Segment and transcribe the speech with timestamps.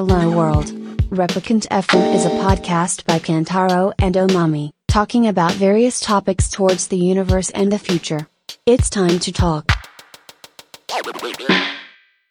[0.00, 0.72] Hello World.
[1.10, 6.96] Replicant FM is a podcast by Kantaro and Omami, talking about various topics towards the
[6.96, 8.26] universe and the future.
[8.64, 9.66] It's time to talk.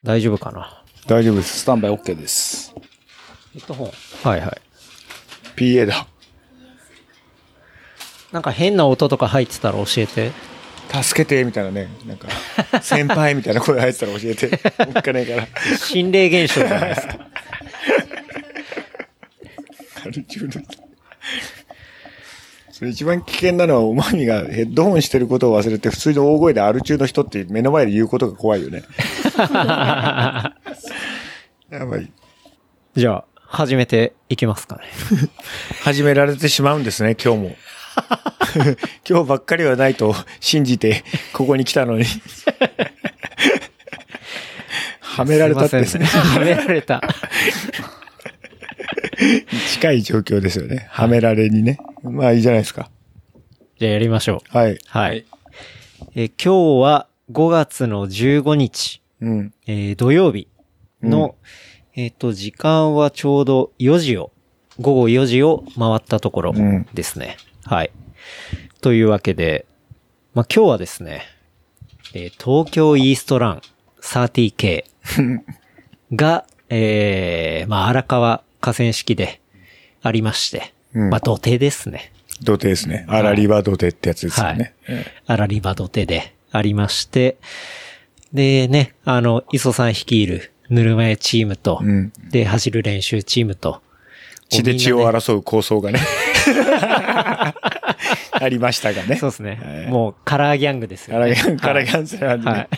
[0.04, 1.60] 大丈夫かな大丈夫です。
[1.60, 2.74] スタンバイ OK です。
[3.54, 3.92] ヘッドホン。
[4.24, 4.52] はいはい。
[5.56, 6.08] PA だ。
[8.32, 10.32] なんか変な音とか入ってたら教えて。
[10.92, 11.88] 助けて、みたいなね。
[12.08, 12.30] なんか、
[12.82, 14.60] 先輩みたいな声入ってたら教えて。
[14.88, 15.78] おっかねえから。
[15.78, 17.29] 心霊現象じゃないですか。
[20.20, 20.52] アル中の。
[22.72, 28.84] それ一番危険なのは、おまみがヘッドホンしてることを忘れて、普通に大声でアル中の人って目の前で言うことが怖いよね。
[31.70, 32.10] やばい。
[32.96, 34.84] じゃあ、始めていきますかね。
[35.84, 37.56] 始められてしまうんですね、今日も。
[39.08, 42.06] 今日ばっかりはないと信じて、ここに来たのに。
[45.02, 47.02] はめられたってすいませんはめられた。
[49.74, 50.88] 近い状況ですよね。
[50.90, 51.78] はめられにね。
[52.04, 52.90] まあいいじゃないですか。
[53.78, 54.58] じゃあやりましょう。
[54.58, 54.78] はい。
[54.88, 55.26] はい。
[56.16, 59.54] えー今日は5月の15日、うん。
[59.68, 60.48] えー土曜日
[61.04, 61.36] の、
[61.96, 64.32] えっ、と、時間はちょうど4時を、
[64.80, 67.38] 午後4時を回ったところうんですね。
[67.66, 67.92] はい。
[68.82, 69.66] というわけで、
[70.34, 71.24] まあ、今日はですね、
[72.14, 73.62] えー東京イーストラン
[74.02, 74.86] 30K
[76.16, 79.42] が、えー、まあ、荒川河川敷で
[80.02, 82.12] ありまして、うんまあ、土手ですね。
[82.42, 83.06] 土手ですね。
[83.10, 84.74] アラリバ土手ってやつですよね。
[85.26, 87.38] あらりば土手でありまして、
[88.34, 93.82] でね、あの、磯さん率いるぬるま湯チームと、うんで、走る練習チームと、
[94.50, 96.00] 血で血を争う構想がね。
[98.44, 99.18] ありましたがね。
[99.18, 99.60] そうですね。
[99.62, 101.36] はいもうカラーギャングですよね。
[101.36, 102.70] カラギャン、カラギャンズなんでねはい。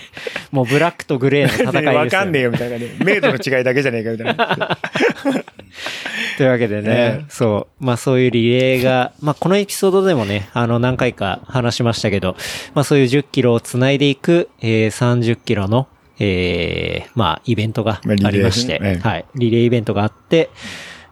[0.51, 2.87] もうブラックとグレーの戦いですよ、わかんねえよみたいなね。
[2.99, 4.77] 明度の違いだけじゃねえかみたいな。
[6.37, 12.35] というわけでね、ええそう、まあそういうリレーが、まあこのエピソードでもね、あの何回か話しましたけど、
[12.73, 15.87] まあそういう10キロを繋いでいく、えー、30キロの、
[16.19, 20.49] えー、まあイベントがまありまして、ええはい、リレーイベントがあって、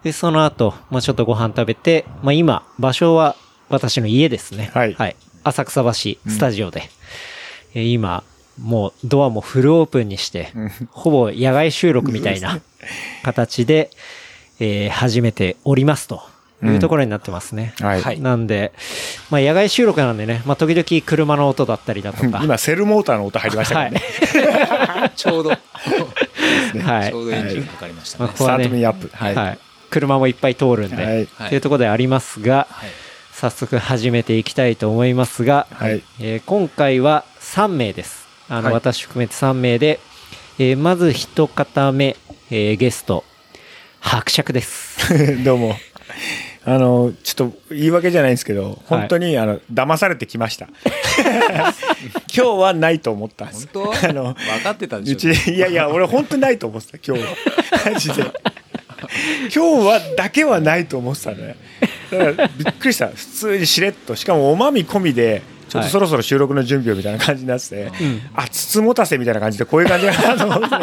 [0.02, 3.36] で、その後、まあちょっとご飯食べて、まあ今、場所は
[3.70, 4.70] 私の家ですね。
[4.74, 5.16] はいはい。
[5.44, 6.82] 浅草橋スタジオで、
[7.74, 8.24] えー今、
[8.60, 10.52] もうドアもフルオープンにして、
[10.90, 12.60] ほぼ野外収録みたいな
[13.22, 13.90] 形で、
[14.58, 16.20] えー始めておりますと
[16.62, 17.72] いうところになってますね。
[17.78, 18.72] はいなんで、
[19.30, 22.40] まあ野外収録なんでね、まあ時々車の音だったりだとか。
[22.42, 24.02] 今、セルモーターの音入りましたかね。
[25.06, 25.10] い。
[25.16, 27.22] ちょうど、はいちょ。
[27.22, 28.24] うどエンジンかかりましたね。
[28.24, 29.10] まあここはねスタートミーアップ。
[29.14, 29.42] は。
[29.42, 29.58] はいい。
[29.90, 32.90] 車もいっぱい通るんで、はいっていうところでありますが、はい。
[33.40, 36.02] 早速始めていきたいと思いますが、はい。
[36.20, 38.28] えー今回は3名です。
[38.50, 39.98] あの、はい私含めて3名で、
[40.58, 42.16] えーまず一方目、
[42.50, 43.24] えーゲスト、
[44.00, 45.00] 伯爵です。
[45.42, 45.74] どうも。
[46.66, 50.68] あの、ちょっと言い訳じゃないんですけど、本当に、あの、騙されてきました。
[52.36, 53.70] 今日はないと思ったんです。
[53.72, 54.06] 本当？
[54.10, 57.36] あの、分かってたでうしょち、いやいや、俺本当にないと思ってた、今日は。
[57.94, 58.22] マジで。
[59.54, 61.56] 今日はだけはないと思ってたね。
[62.10, 63.08] だから、びっくりした。
[63.08, 64.16] 普通にしれっと。
[64.16, 67.92] しかも、おまみ込みで、ちょっとそろそろ収録の準備をみたいな感じになってて、
[68.34, 70.76] あ、つつもたせみたいな感じで、こういう感じかなと思って。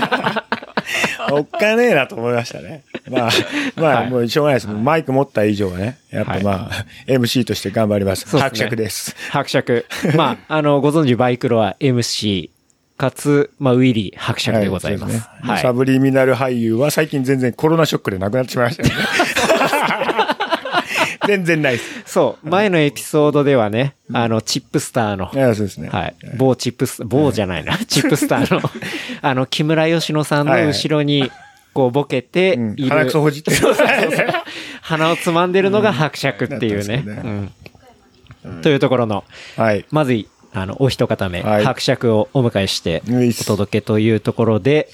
[1.32, 2.84] おっかねえなと思いましたね。
[3.10, 3.32] まあ、
[3.76, 4.68] まあ、もうしょうがないです。
[4.68, 8.38] マイク持った以上はね、やっぱまあ、MC として頑張ります。
[8.38, 9.16] 伯爵です。
[9.32, 9.86] 伯爵。
[10.16, 12.50] まあ、あの、ご存知バイクロは MC、
[12.98, 15.20] かつ、まあ、ウィリー伯爵でございます。
[15.20, 15.62] ははいい。
[15.62, 18.96] サブリミナル俳優は最近全然コロナショックで亡くなってしまいましたよね。
[21.28, 22.04] 全然ないです。
[22.06, 25.90] そう、前のエピソードではね、あの、チップスターの、いやそうですね。
[25.90, 26.16] はい。
[26.38, 28.62] 某チップス、某じゃないな、チップスターの、
[29.22, 31.30] あの、木村佳乃さんの後ろに、
[31.74, 33.52] こう、ボケてうんいる、鼻くそほじって。
[34.82, 37.04] 鼻をつまんでるのが伯爵っていうね。
[38.62, 39.26] というところの、
[39.58, 39.86] はい。
[39.92, 40.28] まずい、
[40.62, 44.90] あの、お一方目、はい伯爵をお迎えしてういっすお届けというところで、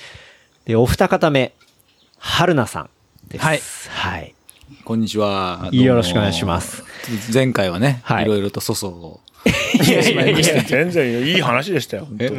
[0.66, 1.54] で、お二方目、
[2.18, 2.90] 春菜さん
[3.30, 3.46] です。
[3.46, 3.62] はい。
[3.90, 4.36] はい。
[4.84, 5.70] こんにちは。
[5.72, 6.84] よろしくお願いします。
[7.34, 9.20] 前回はね、はいいろいろと粗相を。
[9.46, 12.06] いやいやいや全然いい話でしたよ。
[12.06, 12.30] 本当え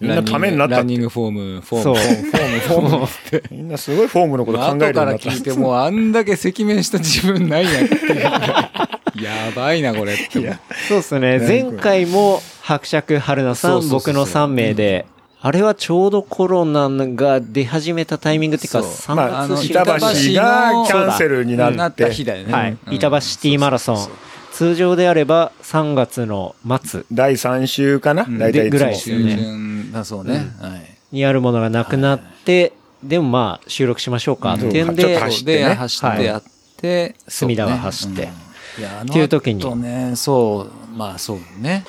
[0.00, 3.08] みんなためになったってランニングフォーム、フォーそうム、フォーム、フォーム、フォームっ
[3.40, 3.54] て。
[3.54, 5.30] みんなすごいフォームのこと考えるようからなった。
[5.30, 10.58] 聞いてもうあんだけ赤面した自分ないやっていうぐらいやばいな、これって。
[10.88, 11.38] そうですね。
[11.38, 14.12] 前回も伯爵春菜さ、そうんそうそうそう。
[14.12, 15.06] 僕の3名で、
[15.40, 18.90] あれはちょうどコロナが出始めたタイミングっていうか、そう。
[18.90, 22.52] 3まあ、月板橋がキャンセルにななったって、日だよね。
[22.52, 22.76] はい。
[22.86, 22.94] うん。
[22.94, 24.08] 板橋シティマラソン。
[24.52, 27.04] 通常であれば3月の末。
[27.10, 28.24] 第3週かな？
[28.24, 28.38] うん。
[28.38, 29.36] 大体ぐらいですよね。
[29.36, 30.50] 中旬だそうね。
[30.60, 31.16] はい。
[31.16, 34.54] にあるものがなくなって、でもまあ収録しましょうか。
[34.54, 35.68] っていうんちょっでと走ってね。
[35.68, 36.42] で、走ってやっ
[36.76, 38.22] て、隅田そうね川走って。
[38.22, 38.82] うん。
[38.82, 39.62] いや、あのっていう時に。
[39.62, 41.84] 後ね、そう、まあそうね。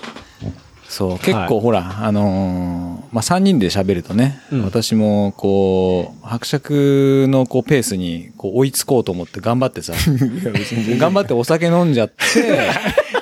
[0.90, 4.64] そう、結構ほら、あのーまあ3人で喋るとね、うん。
[4.66, 9.94] 私もこう、伯爵のこうペースにこう追いつこうと思って頑張ってさ、
[11.00, 12.16] 頑張ってお酒飲んじゃって、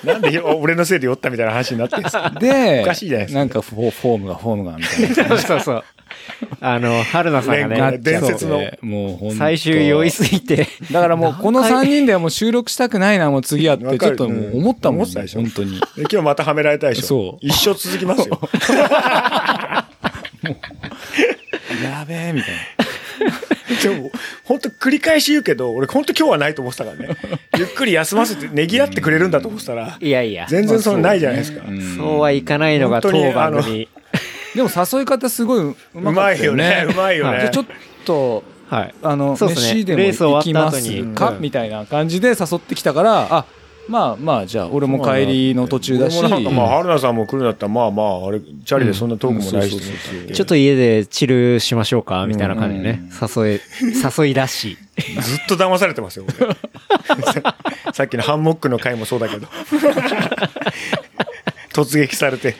[0.05, 2.33] なんで俺のせいで酔ったみたいな話になってるんですか。
[2.39, 3.39] で、おかしいじゃないですか。
[3.39, 5.37] なんかフォフォームがフォームがみたいな。
[5.39, 5.83] そうそう。
[6.59, 8.59] あの、春菜さんが連ね合、伝説の。
[8.81, 9.35] もう本当。
[9.35, 15.41] 最終酔いすぎて、だからもうこの3人ではもう収録したくないな、もう次はってちょっともう思ったもん、思ってたでしょ。
[15.41, 15.79] 本当に。
[15.79, 17.07] で今日またはめられたでしょ。
[17.07, 17.45] そう。
[17.45, 18.39] 一生続きますよ。
[21.83, 22.87] やべえ、みたいな。
[23.81, 24.11] でも
[24.45, 27.15] 本当繰り返し言うけど俺本当今日はないと思ってたからね。
[27.57, 31.63] ゆっくり休ませてねぎらってくれるんだと思ってたらいやいや、全然そのないじゃないですか、
[31.97, 33.89] そうはいかないのが当番組。
[34.57, 36.87] でも誘い方すごいうまかったよね。
[36.89, 37.65] うまいよねうまいちょっ
[38.05, 38.95] と、はい。
[39.03, 39.73] あの、そうですね。
[39.75, 41.15] 飯でもレース終わ行きった後ますにうん。
[41.15, 43.45] かみたいな感じで誘ってきたから、あ、
[43.87, 46.19] まあまあ、じゃあ俺も帰りの途中だし。
[46.23, 49.79] なんかまあ春菜さんも来るんだったらまあまああれチャリでそんな遠くもないし、
[50.33, 53.61] ちょっと家でチルしましょうかみたいな感じでね、誘い、
[54.19, 54.77] 誘い出し。
[55.21, 56.25] ずっと騙されてますよ。
[56.27, 57.31] 俺。
[57.31, 57.55] さ
[57.93, 59.47] さっきのハンモックの回もそうだけど。
[61.77, 62.55] 突撃されて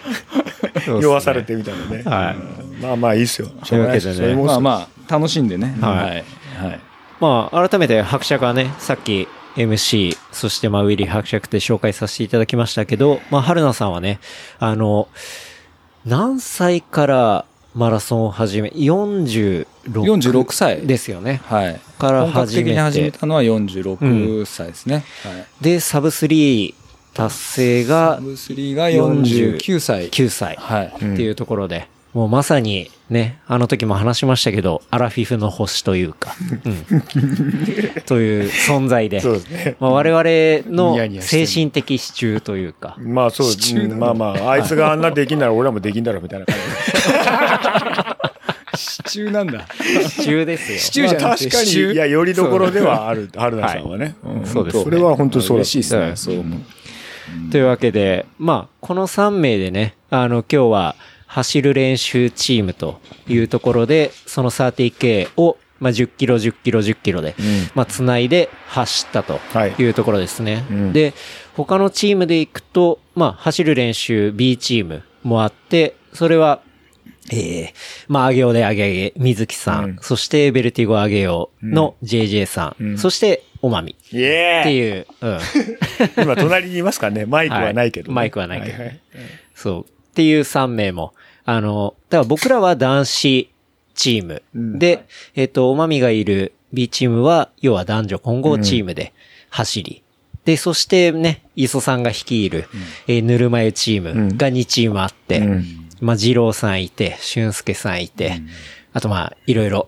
[0.88, 2.81] 酔わされてみたいなね、はい。
[2.81, 5.75] まあまあいいっすよというわけでまあまあ、楽しんでね。
[5.81, 6.10] はいはい。
[6.10, 6.80] はい。
[7.19, 14.19] まあ、改めて伯爵はね、さっき MC、そしてまあ、ウィリー伯爵って紹介させていただきましたけど、まあ、春菜さんはね、
[14.60, 15.07] あの、
[16.06, 21.42] 何歳からマラソンを始め、46 46歳ですよね。
[21.45, 21.80] はい。
[21.98, 25.04] から本格始め的に始めて、たのは46歳ですね。
[25.24, 25.63] はい。
[25.63, 26.74] で、サブ3
[27.18, 30.10] 達成がブスリーが49歳。
[30.12, 30.56] 9歳。
[30.56, 30.88] はい。
[30.88, 37.02] っていうところで、もうまさにね、あの時も話しましたけど、アラフィフの星というか、うん、
[38.06, 39.75] という存在で、そうですね。
[39.80, 46.46] まあ、我々の精神的支柱というか、まあそう、うんまあまあ、あいつがあんなできんなら俺らもできんだろみたいな。
[46.46, 46.56] 感
[48.78, 49.66] 支柱なんだ。
[50.08, 50.78] 支柱ですよ。
[50.78, 54.16] 支柱じゃ確かに、いや、よりどころではある、春菜さんはね。
[54.28, 54.46] ん。
[54.46, 54.84] そうですね。
[54.84, 56.10] それは本当にそうしいですね。
[56.10, 56.18] うん。
[56.18, 56.60] そう思う。
[57.51, 60.95] というわけで、まあ、この3名でね、あの、今日は
[61.25, 67.35] 走る練習チームというところで、その 30K を、まあ、10キロ、10キロ、10キロで、
[67.75, 69.75] まあ、つないで走ったとはい。
[69.77, 70.65] いうところですね。
[70.69, 70.94] うん。
[70.94, 71.13] で、
[71.56, 76.62] 他のチームで行くと、まあ、走る練習 B チームもあって、それは、
[77.29, 77.74] ええ
[78.07, 79.97] まあ、あげおであげあげ、水木さん、うん。
[80.01, 82.97] そしてベルティゴあげおの JJ さん、うん。
[82.97, 83.95] そしておまみ。
[84.12, 85.39] イエーイっていう、うん。
[86.24, 87.25] 今隣にいますからね。
[87.25, 88.74] マイクはないけどね、はいマイクはないけど。
[88.74, 89.00] はいはい。
[89.56, 89.83] そう。
[89.83, 91.13] っていう3名も、
[91.45, 93.50] あの、だから僕らは男子
[93.95, 94.44] チーム。
[94.56, 94.80] うん。
[94.80, 95.06] で、
[95.36, 99.13] えっ、と、おまみがいる B チームは、要は男女混合チームで
[99.50, 100.03] 走り。
[100.45, 102.69] で、そしてね、磯さんが率いる、
[103.07, 105.65] えーぬるま湯チームが2チームあって、うん。
[106.00, 108.42] まあ、二郎さんいて、俊介さんいて、
[108.94, 109.88] あとまあ、いろいろ、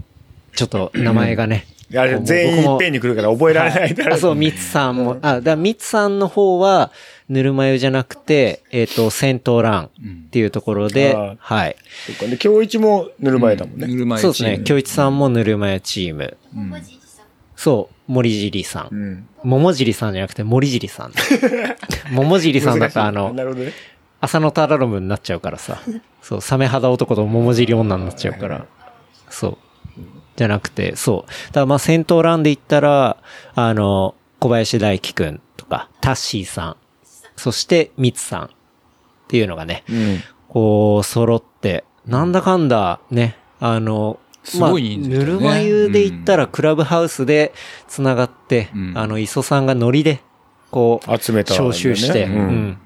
[0.56, 6.91] ちょっと名前がね、いやこう全員いっぺんに来るから覚えられないあ、そう、ミツさんも、あ、だからミツさんの方は、
[7.30, 11.75] ぬるま湯じゃなくて、えっ、と、戦闘ランっていうところで、あーはい。
[12.06, 13.88] そっかで、今日一もぬるま湯だもんね。
[13.88, 14.62] ぬるま湯そうですね。
[14.63, 16.38] 京一さんもぬるま湯チーム。
[17.55, 18.88] そう、森尻さん。
[18.91, 19.27] うん。
[19.43, 21.12] 桃尻さんじゃなくて森尻さん。
[22.13, 23.74] 桃尻さんだったらあの な、るほどね。
[24.22, 25.79] 浅野忠信になっちゃうからさ。
[26.22, 28.65] そう、サメ肌男と桃尻女になっちゃうから。
[30.39, 31.31] じゃなくて、そう。
[31.48, 33.17] だからまあ戦闘ランで言ったら、
[33.55, 36.77] あの、小林大輝くんとか、タッシーさん、
[37.36, 38.50] そしてミツさんっ
[39.27, 40.24] ていうのがね、うん。
[40.48, 45.25] こう、揃って、なんだかんだね、あの、すごい人数だよね。
[45.25, 47.51] ぬるま湯で言ったらクラブハウスで
[47.89, 48.93] 繋がって、うん。
[48.96, 50.22] あの、磯さんがノリで、
[50.72, 51.60] こう、集めたね。
[51.60, 52.31] 招集して、うん。
[52.31, 52.77] うん。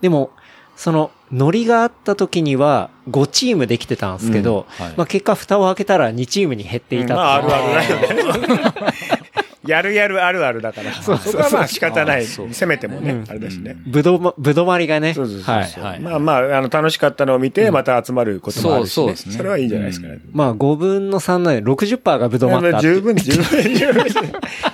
[0.00, 0.30] でも、
[0.76, 8.92] その、ノリがあった時には、5チームできてたんですけど、うんはいまあ結果蓋を開けたら2チームに減っていたっていうまあ、あるあるだよね。
[9.66, 10.92] やるやるあるあるだから。
[10.92, 12.26] そこはまあ仕方ない。
[12.26, 13.76] せめてもね、あれだしね。
[13.86, 15.14] ぶどま、ぶどまりがね。
[15.14, 15.68] そうそうそうはい。
[15.68, 18.92] そうはいまあまあ、あの、楽しかったのを見て、また集まることもあるし、ね。
[18.92, 20.18] そうねそれはいいんじゃないですかね。
[20.32, 24.04] まあ5分の3なので60%がぶどまった十分、十分、十分。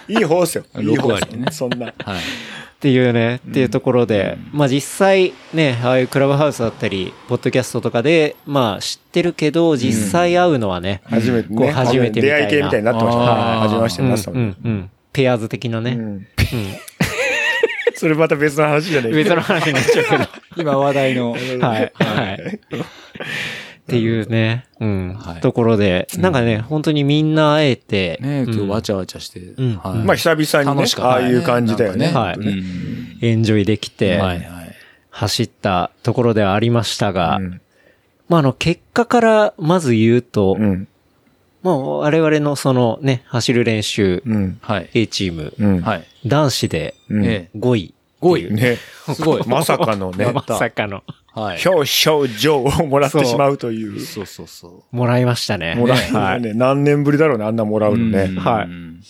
[0.09, 0.65] いい方っすよ。
[0.81, 1.87] いい方っす6割ねそんな。
[1.87, 1.95] はい。
[1.95, 11.57] っていうね、っていうところで、まあ実際ね、ああいうクラブハウスだったり、ポッドキャストとかで、まあ知ってるけど、実際会うのはね、初めてね。
[11.57, 14.91] こう初めてみたいな出会い系みたいになってました初めましてになってたうん、うん、うん。
[15.13, 15.93] ペアーズ的なね。
[15.93, 16.27] うんうん。
[17.97, 20.25] それまた別の話じゃねえ別の話になっちゃうけど。
[20.57, 21.33] 今話題の。
[21.35, 21.41] はい。
[21.61, 21.81] は
[22.35, 22.61] い。
[23.89, 29.41] っっていうね、うん、はいところで、なんかね、本当にみんな会えて、ね今日うんわちゃわちゃして。
[29.41, 32.07] んはいまあ久々にね楽し、かったああいう感じだよね。
[32.07, 32.39] なんかはい
[33.23, 34.75] エンジョイできて、はいはい。
[35.11, 37.61] 走ったところではありましたが、うん
[38.29, 40.87] まあ、あの、結果からまず言うと、うん。
[41.63, 44.59] まあ、我々のそのね、走る練習、うん。
[44.61, 44.91] はい。
[44.95, 45.81] A チーム、うん。
[45.81, 46.05] はい。
[46.27, 47.95] 男子でうんええ5位。
[48.21, 48.55] 5位。
[48.55, 48.77] ね。
[49.15, 49.43] すごい。
[49.49, 51.03] まさかのね、 まさかの、
[51.41, 51.61] はい。
[51.65, 54.01] 表彰状をもらってしまうという。
[54.01, 55.75] そうそうそもらいましたね。
[55.75, 56.39] もらはい。
[56.39, 56.53] えね。
[56.55, 57.95] 何年ぶりだろうね、あんなもらう。
[57.95, 58.39] うのね。
[58.39, 59.01] はいうん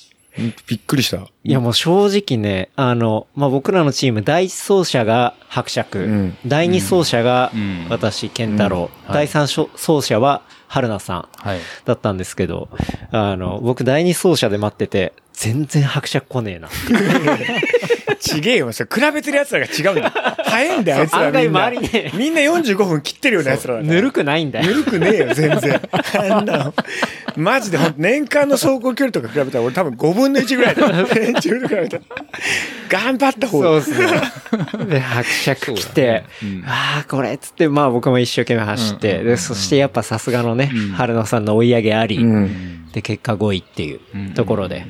[0.69, 1.17] びっくりした。
[1.17, 9.69] いやもう正直ね、あの、まあ、僕らのチーム、第一走者が伯爵、ん第二走者がうん私、健太郎、うんはい第三走
[10.01, 11.61] 者は春菜さんはい。
[11.85, 12.69] だったんですけど、
[13.11, 16.69] あの、僕第二走者で待ってて、全然伯爵来ねえな。
[18.19, 20.11] ちげえよ、それ比べてる奴らが違うんだ。
[20.45, 21.67] 早いんだよ、あいつら案外みんな。
[21.67, 23.95] 周りねみんな45分切ってるような奴らだから。
[23.95, 24.67] ぬるくないんだよ。
[24.67, 25.81] ぬるくねえよ、全然。
[25.93, 26.75] あんなの。
[27.37, 31.07] マジで、ほんと年間の走行距離とか比べたら俺多分5分の1ぐらいだよ。
[31.15, 32.03] 連中と比べたら。
[32.89, 33.81] 頑張った方そうが。
[33.81, 34.87] ですね。
[34.87, 36.25] で、伯爵来て、
[36.67, 42.91] ああ、これっつって、まあ僕も一生懸命走って、で、そしてやっぱさすがのね、春野さんの追い上げあり、うん。
[42.93, 44.01] で、結果5位っていう
[44.35, 44.87] ところで、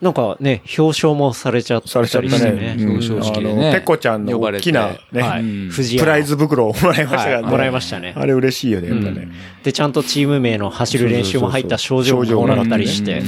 [0.00, 2.74] なんかね、表彰もされちゃったされちゃったりしてね。
[2.76, 2.84] ね。
[2.84, 3.68] 表彰式でね。
[3.68, 7.42] あのペコちゃんの大きなね、プライズ袋をもらいましたからね。
[7.42, 7.50] はい。
[7.52, 8.12] もらいましたね。
[8.16, 9.28] あれ嬉しいよね、やっぱね。
[9.62, 13.22] で、ちゃんとチーム名の走る練習も入った症状ももらったりして、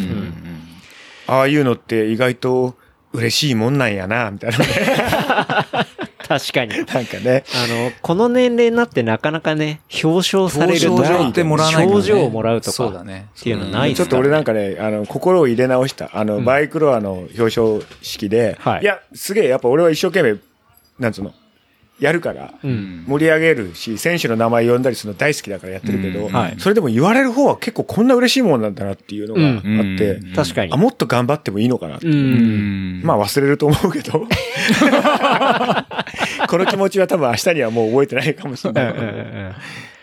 [1.27, 2.75] ああいうのって意外と
[3.13, 4.67] 嬉しいもんなんやな、みたいなね。
[6.29, 6.73] 確かに。
[6.87, 7.45] なんかね。
[7.55, 14.05] あの、この年齢になってなかなかね、表彰されるとか表彰ってもらわないからね賞状をもらうとか、そうだねっていうのないですか？
[14.05, 16.11] ちょっと俺なんかね、あの、心を入れ直した。
[16.13, 20.37] あの、バイクロアの表彰式で、はいや、すげえ、やっぱ俺は一生懸命、
[20.99, 21.33] なんつうの、
[21.99, 23.05] やるから、うん。
[23.07, 29.63] 盛り上げるし、選手の名前呼んだりするの大好きだからやってるけど、それでも言われる方は結構こんな嬉しいもんなんだなっていうのがあっ
[29.99, 30.77] て、うん確かにあ、。
[30.77, 32.07] もっと頑張ってもいいのかなって。
[32.07, 34.13] まあ忘れると思うけど、
[36.49, 38.95] この気持ちは多分明日にはもう覚えてないかもしれない。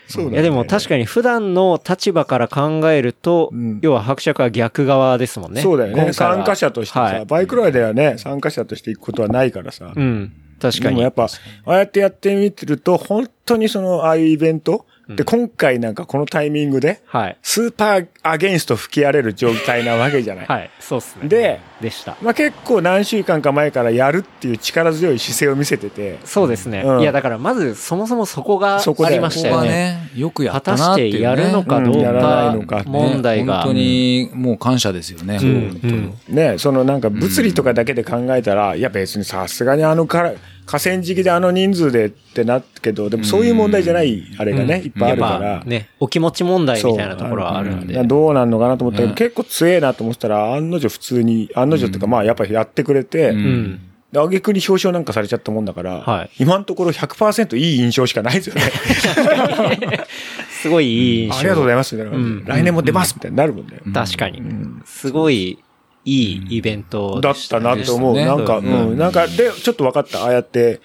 [0.08, 5.62] そういやでも確かに普段の立場から考えると、うん要は伯爵は逆側ですもんね。
[5.62, 6.14] そうだよね。
[6.14, 9.94] 参加者としてさ、はいバイクロアではね、参加者として行くことはないからさ。
[9.96, 10.34] うん。
[10.60, 10.96] 確かに。
[10.96, 17.38] でもやっぱ、ああやってやってみてると、本当にその、ああいうイベント、で、今回なんかこのタイミングで、はい。
[17.42, 20.46] スーパーアゲンスト吹き荒れる状態なわけじゃない。
[20.46, 20.70] はい。
[20.80, 21.28] そうっすね。
[21.28, 22.16] で、でした。
[22.22, 26.84] まあ結構何週間か前からやるっていう力強い姿勢を見せてて、そうですね。
[26.86, 30.10] うんいや、だからまずそもそもそこがありましたここはよね。
[30.14, 31.22] ね、よくや果ったたしてなっていうね。
[31.22, 33.64] やるのかどううんやらないのかか問題が。
[33.64, 35.38] 本当にもう感謝ですよね。
[35.42, 40.34] うん本当にうんね、そのなんか物理とかだけで考えたら、いや別にさすがにあのから、
[40.66, 45.64] 河川敷であの人数でってなったけど、でもそういう問題じゃないあれがね、いっぱいあるから。
[45.66, 48.04] ね、お気持ち問題みたいなところはあるんで。
[48.04, 53.82] どうなんのかなと思ったけど、うん結構強えなと思ってたら、案の定普通に、案の定っていうか、まあやっぱりやってくれて、うんうん。
[54.14, 58.62] で、挙句に表彰なんかされちゃったもんだから、はい今のところ100%いい印象しかないですよね。
[60.50, 61.38] すごいいい印象。
[61.40, 63.80] ありがとうございます来年も出ますみたいになるもんね。
[63.94, 64.42] 確かに。
[64.86, 65.58] すごい
[66.06, 68.16] いいイベントだっでしたたなと思う。
[68.16, 70.24] なんか、ううんん、なんか、で、ちょっと分かった。
[70.24, 70.82] ああやって、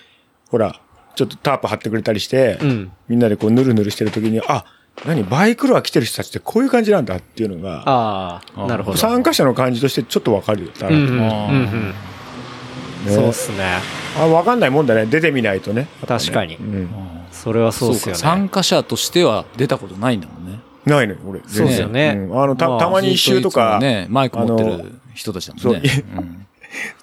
[0.51, 0.81] ほら、
[1.17, 4.65] ちょっとタープ張ってくれたりして、うんみんなでこう、ぬるぬるしてる時に、あ、
[5.05, 8.97] 何バイクロア来てる人たちってこういう感じなんだっていうのが、ああ、なるほど。
[8.97, 10.71] 参加者の感じとしてちょっと分かるよ。
[10.83, 11.95] うんうん
[13.07, 13.79] そうっすね。
[14.19, 15.07] あ、分かんないもんだね。
[15.07, 15.87] 出てみないとね。
[16.07, 16.63] 確かにう。
[16.63, 16.89] ん。
[17.31, 18.49] それはそうっすよか参ね。
[18.49, 20.59] 加者としては出たことないんだもんね。
[20.85, 21.41] ないのよ、俺。
[21.47, 25.89] そうですよねうんあの、た、まあたまに一周とか、ね、マイク持ってあのる人たちだもんね。
[25.89, 26.47] そううん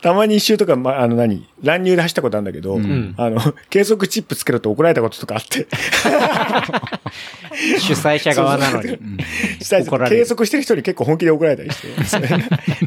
[0.01, 5.67] たまに一周とか、ま、あの何、乱入で走ったことあるんだけど、んあの、計測チップつけると怒られたこととかあって、
[7.79, 8.99] 主催者側なのに。
[9.59, 11.87] した怒られる計測してる人に結構本気で怒られたりして、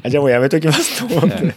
[0.04, 1.36] あじゃあもうやめときますと思って。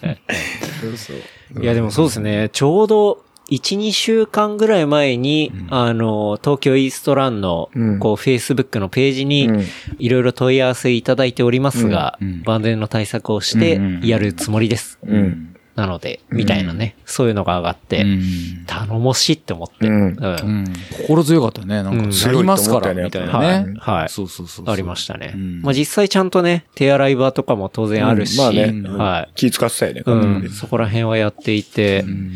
[0.82, 1.64] そうそう。
[1.64, 2.50] いやでもそうですね。
[2.52, 8.00] ちょうど、1、2週間ぐらい前に、あの、東京イーストランの、うん。
[8.00, 9.66] こう、Facebook のページにうん、
[10.00, 12.28] いろいろ問い合わせいただいておりますがうん。
[12.28, 15.00] うん、万全の対策をしてうんうん、やるつもりです。
[15.04, 15.56] うん。
[15.76, 18.66] なので、みたいなね、そういうのが上がって、うん。
[18.68, 19.94] 頼もしいって思って、うん。
[19.94, 20.06] うん。
[20.08, 20.32] う
[20.70, 21.84] ん心強かったね。
[21.84, 22.12] なんか、うん。
[22.12, 23.66] やりますから、みたいなはい。
[23.66, 23.74] ね。
[23.80, 24.10] はい。
[24.10, 24.74] そうそうそうそう。
[24.74, 25.34] ありましたね。
[25.36, 25.62] うん。
[25.62, 29.32] まあ実際ちゃんとね、手洗い場とかも当然あるし、まあね、はい。
[29.36, 32.32] 気使ってたよね、うん、そこら辺はやっていて、うん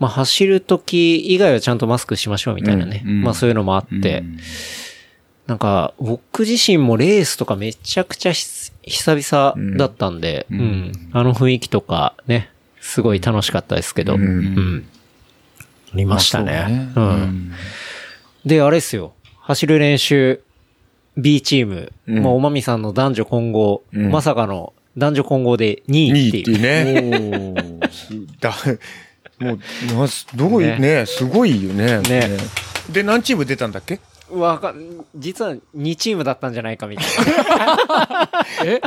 [0.00, 3.02] まあ走るとき以外はちゃんとマスクしましょうみたいなね。
[3.06, 3.22] うん。
[3.22, 4.38] まあそういうのもあって、うん。
[5.46, 8.44] なんか僕自身もレースとかめちゃくちゃひ
[8.82, 10.60] 久々だったんで、ううん。
[10.62, 14.24] ん、あの雰囲気とかね、すごい楽しかったですけど、ううん。
[14.54, 14.84] ん。
[15.92, 16.90] ありましたね。
[16.94, 17.52] まあそううん。
[18.46, 19.12] で、あれですよ。
[19.42, 20.40] 走る練習、
[21.16, 22.22] B チーム、うん。
[22.22, 24.10] まあ、おまみさんの男女混合、うん。
[24.10, 26.26] まさかの男女混合で2 2位っい。
[26.26, 27.90] 位ってていううね。
[29.40, 29.58] だも
[29.96, 31.98] う、なすどういうねすごいよね。
[32.00, 32.28] ね
[32.90, 34.00] で、何チーム出たんだっけ？
[34.30, 37.06] わかん、実は2チームだったんじゃないかみたい
[37.58, 38.30] な。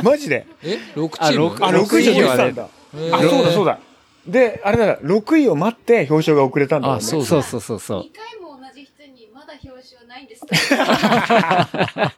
[0.02, 0.46] マジで？
[0.62, 1.38] え ?6 チあーム？
[1.38, 3.78] 六あ、6位以上出てたあ、そうだそうだ。
[4.26, 6.98] で、あれだ、6位を待って表彰が遅れたんだよね。
[6.98, 8.04] あそうそうそうそうそう2。
[8.14, 12.12] 回も同じ人にまだ表彰ないんですか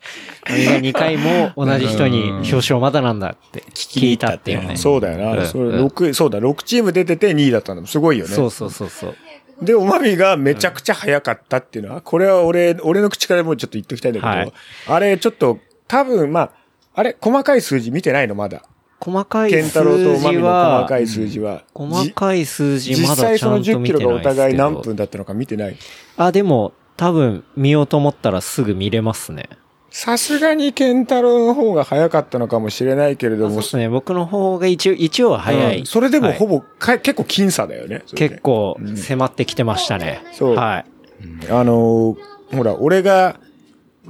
[0.50, 4.76] 俺が2回も同じ人に表彰まだなんだって聞いたっていうね。
[4.76, 5.40] そうだよな。
[5.40, 7.86] うんそれ6位、そうだ、6チーム出てて2位だったの。
[7.86, 8.34] すごいよね。
[8.34, 9.16] そうそうそうそう。
[9.62, 14.52] で、おまみがめちゃくちゃ早かったっていうのは、これは俺、俺の口からもうちょっと言っときたいんだけど、はい
[14.88, 15.58] あれちょっと、
[15.88, 16.50] 多分、まあ、
[16.94, 18.62] あれ、細かい数字見てないの、まだ。
[19.00, 21.62] 細かいケンタロウとお数字まみの細はか、い数字は。
[21.74, 24.10] 細かい数字まだ実際そのちゃんと10キ見てないですけど。
[24.10, 25.76] ロがお互い何分だったのか見てない。
[26.16, 29.48] あ、でも、多分見ようと思ったらすぐ見れますね。
[29.90, 33.88] さすがにケンタロウの方が早かったのかもしれないけれども、そうですね。
[33.88, 35.78] 僕の方が一応、一応は早い。
[35.78, 38.02] うんそれでもはいほぼ、か結構僅差だよね。
[38.14, 40.22] 結構迫ってきてましたね。
[40.32, 40.84] そうはい。
[41.50, 42.16] あのー
[42.54, 43.40] ほら、俺が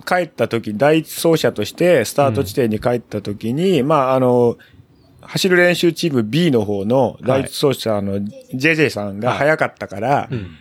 [0.06, 4.56] 帰った時、第一走者としてスタート地点に帰った時に、まあ、あの
[5.22, 10.56] 走る練習チーム B の方の第一走者の JJ さんが早かったから、うん。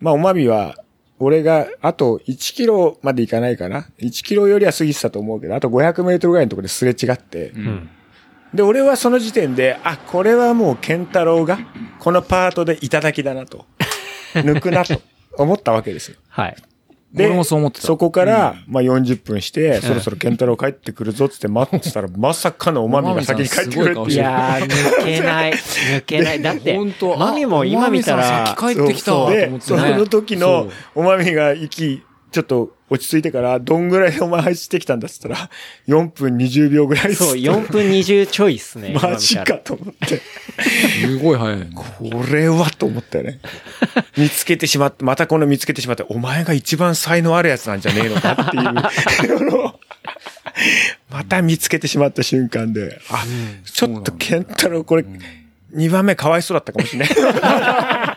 [0.00, 0.76] まあ、おまみは、
[1.18, 7.90] 俺があと1キロまで行かないかな ?1 キロよりは過ぎてたと思うけど、あと500メートルぐらいのところですれ違って、うん。
[8.52, 11.58] で、俺はその時点で、あ、これはもうケンタロウが、
[11.98, 13.66] このパートでいただきだなと。
[14.34, 15.00] 抜くなと
[15.36, 16.16] 思ったわけですよ。
[16.28, 16.56] はい。
[17.14, 24.16] で、俺もそう思ってたそこから、まあ40分して、そろそろケンタロウ帰ってくるぞっつって待ってたら、まさかのおまみが先に帰ってくるってい。
[24.16, 25.52] やー、抜けない。
[25.52, 26.42] 抜けない。
[26.42, 29.96] だって本当、マミも今見たら、帰ってきたと思でっ、てそね。
[29.96, 32.02] の時のおまみが息、
[32.34, 35.48] ちょっと落ち着いてから、どんぐらいお前走ってきたんだっつったら、
[35.86, 38.90] 4分20秒ぐらいそう、4分20ちょいっすね。
[38.90, 40.20] 今 マジかと思って。
[41.00, 41.68] すごい早い。
[41.72, 41.84] こ
[42.28, 43.38] れはと思ったよね。
[44.18, 48.64] 見つけてしまって、またこの見つけてしまって、お前が一番才能あるやつなんじゃねえのかっていう
[51.08, 53.24] また見つけてしまった瞬間で、あ、
[53.64, 55.04] ちょっとケンタロウこれ、
[55.72, 57.08] 2番目かわいそうだったかもしれな
[58.10, 58.13] い。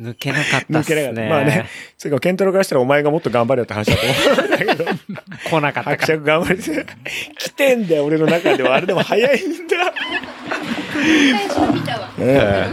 [0.00, 1.28] 抜けなかった抜けなかっすね。
[1.28, 4.84] まあね、それからケンタロウからしたらお前がもっと頑張れよって話だと思うんだけど、
[5.48, 6.06] 来なかった伯から。
[6.06, 6.86] 爵頑張れて、
[7.38, 8.74] 来てんだよ、俺の中では。
[8.74, 9.76] あれでも早いんだ。
[10.92, 12.10] 最初見たわ。
[12.18, 12.66] ね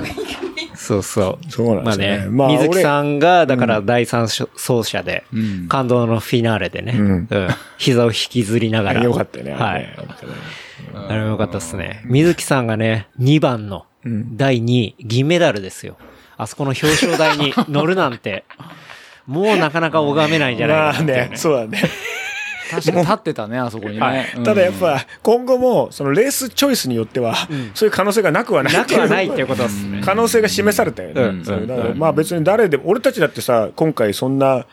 [0.76, 1.52] そうそう。
[1.52, 2.08] そうなんですね。
[2.08, 4.50] まあね、まあ水木さんが、だから第三走
[4.84, 7.28] 者で、ん感動のフィナーレでね、んうん
[7.78, 9.04] 膝を引きずりながら。
[9.04, 9.54] よかったよね。
[9.54, 9.96] あはい。
[11.08, 12.02] あれもよかったですね。
[12.06, 15.98] 水木さんがね、2番の第2位、銀メダルですよ。
[16.44, 18.46] あそこの表彰台に乗るなんて、
[19.28, 21.82] もうなかなか拝めないんじゃないまあかなっていうねね、そうだね。
[22.74, 24.34] 確かに立ってたね、あそこにはいね。
[24.38, 27.36] うんただやっぱ、今後も、そのレースチョイスによっては、
[27.74, 30.02] そういう可能性がなくはないなくっていうはないっていうことですね。
[30.06, 31.22] 可能性が示されたよね。
[31.22, 34.66] うんそううんだからまあ別に誰でも、俺たちだってさ、今回そんな、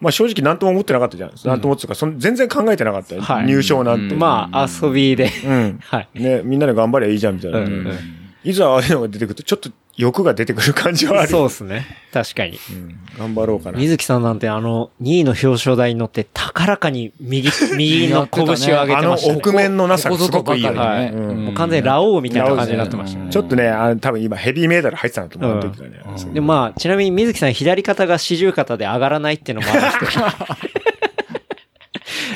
[0.00, 1.32] まあ正直何とも思ってなかったじゃん。
[1.44, 3.22] 何とも思ってたか、その全然考えてなかったよ。
[3.22, 4.14] はい入賞なんて。
[4.14, 5.30] まあ、遊びで。
[5.44, 5.80] うん。
[5.84, 6.08] はい。
[6.14, 7.58] ね、みんなで頑張りゃいいじゃんみたいな。
[7.58, 11.28] うんうんいざああいうのが出てくると、ちょっと欲が出てくる感じはある。
[11.28, 11.86] そうですね。
[12.12, 12.58] 確かに。
[12.70, 13.78] うん頑張ろうかな。
[13.78, 19.38] 水木さんなんてあの、2位の表彰台に乗って高らかに右、 右の拳を上げあのてましたね。
[19.38, 21.12] 奥面のなさがすごくいいよね。
[21.12, 23.30] うんもう完全にラオウみたいな感じになってましたね。
[23.30, 26.00] ちょっとね、あの多分今ヘビーメダル入ってたんだと思う、あの時はね。
[26.16, 30.24] そうで、まあ、ちなみに水木さん左肩が四十肩で上がらないっていうのもあるんですけど。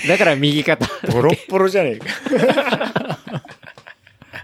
[0.09, 0.87] だから右肩。
[1.11, 2.07] ボロッボロじゃねえか。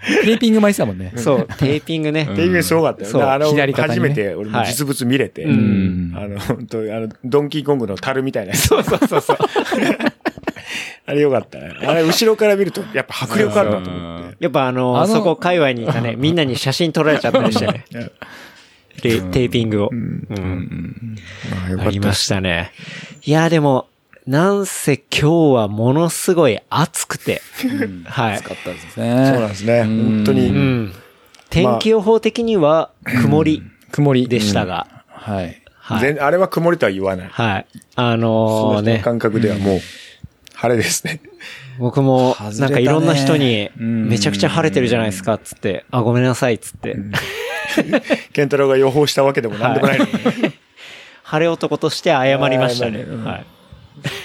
[0.24, 1.12] テーピング巻いてたもんね。
[1.16, 2.26] そう、テーピングね。
[2.34, 3.10] テイグすごかったよ。
[3.10, 3.22] そう。
[3.22, 3.28] ね。
[3.28, 8.68] あの、初めて俺も実物見れて、あの、本当あの、ドンキーコングの樽みたいなやつ。
[8.68, 9.36] そうそうそうそう。
[11.06, 11.74] あれよかったね。
[11.84, 14.36] あれ後ろから見ると、やっぱ迫力あるなと思って。
[14.40, 17.84] やっぱあの、あのそこ界隈にいたね、みんなに写真撮られちゃったりしてね。
[19.02, 19.88] テテーピングを。
[19.92, 20.26] うん。
[21.50, 22.72] まあよかったありましたね。
[23.24, 23.88] いや、でも、
[24.30, 27.42] なんせ今日はものすごい暑くて。
[28.06, 28.38] はい。
[28.38, 29.48] 使ったですそうなんね。
[29.48, 29.82] ですね。
[29.82, 30.50] 本当うに。
[30.50, 30.94] ん。
[31.48, 34.86] 天気予報的には曇り曇りでしたが。
[35.08, 35.60] はい。
[35.74, 36.00] はい。
[36.00, 37.28] 全あれは曇りとは言わない。
[37.28, 37.66] はい。
[37.96, 39.80] あそのーね、の感覚ではもう、
[40.54, 41.20] 晴れですね。
[41.80, 46.96] 僕も、なんかいろんな人に、うんめちゃくちゃ晴れてるじゃないですか、つって、あ、ごめんなさい、つって。
[48.32, 50.12] ケンタロウが予報したわけでもなんでもないのに。
[51.24, 53.04] 晴れ男として謝りましたね。
[53.24, 53.59] はい。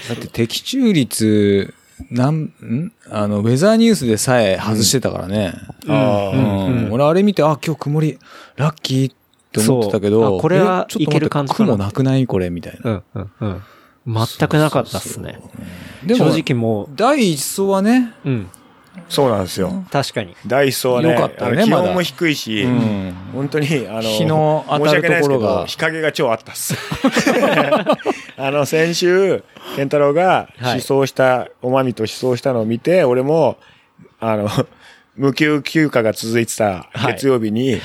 [0.08, 1.74] だって的中率、
[2.10, 2.92] なん、ん？
[3.10, 5.54] あの、ウェザーニュースでさえ外してたからね。
[5.88, 8.18] ああ、うん俺あれ見て、あ、今日曇り、
[8.56, 9.14] ラッキーっ
[9.52, 12.90] て思ってたけど、あこれはえちょっと待っていける感じかな雲なくないこれみたいな。
[12.90, 13.62] うん、うん、うん。
[14.06, 15.40] 全くなかったっすね。
[16.04, 18.50] でも正直もう、第一層はね、うん。
[19.08, 19.84] そうなんですよ。
[19.90, 20.34] 確かに。
[20.46, 26.74] 第一層はね、よかったよね気温も低いし、うん本当に、あの、日の当たる申し訳ないですけところがど、日陰が超あったっす。
[28.36, 29.42] あの、先週、
[29.76, 33.58] 健太郎がはい思想した、おまみと思想したのを見て、俺も、
[34.20, 34.48] あの、
[35.16, 37.80] 無給休暇が続いてた月曜日に、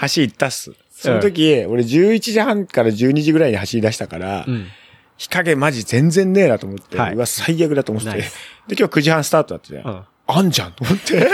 [0.00, 0.72] 橋行ったっす。
[0.90, 4.68] その時、俺11時半から12時ぐらいに走り出したから、うん。
[5.16, 8.36] 日陰マジ全然ねえなと思って、はいうわ、最悪だと思ってでス、
[8.68, 9.84] 今日9時半スタートだったじゃん。
[9.86, 11.28] うんあんじゃんと思って。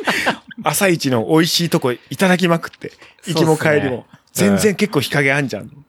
[0.62, 2.92] 朝一の美味しいとこいただきまくって。
[3.26, 4.06] 行きも帰りも。
[4.32, 5.85] 全然結構日陰あんじゃん。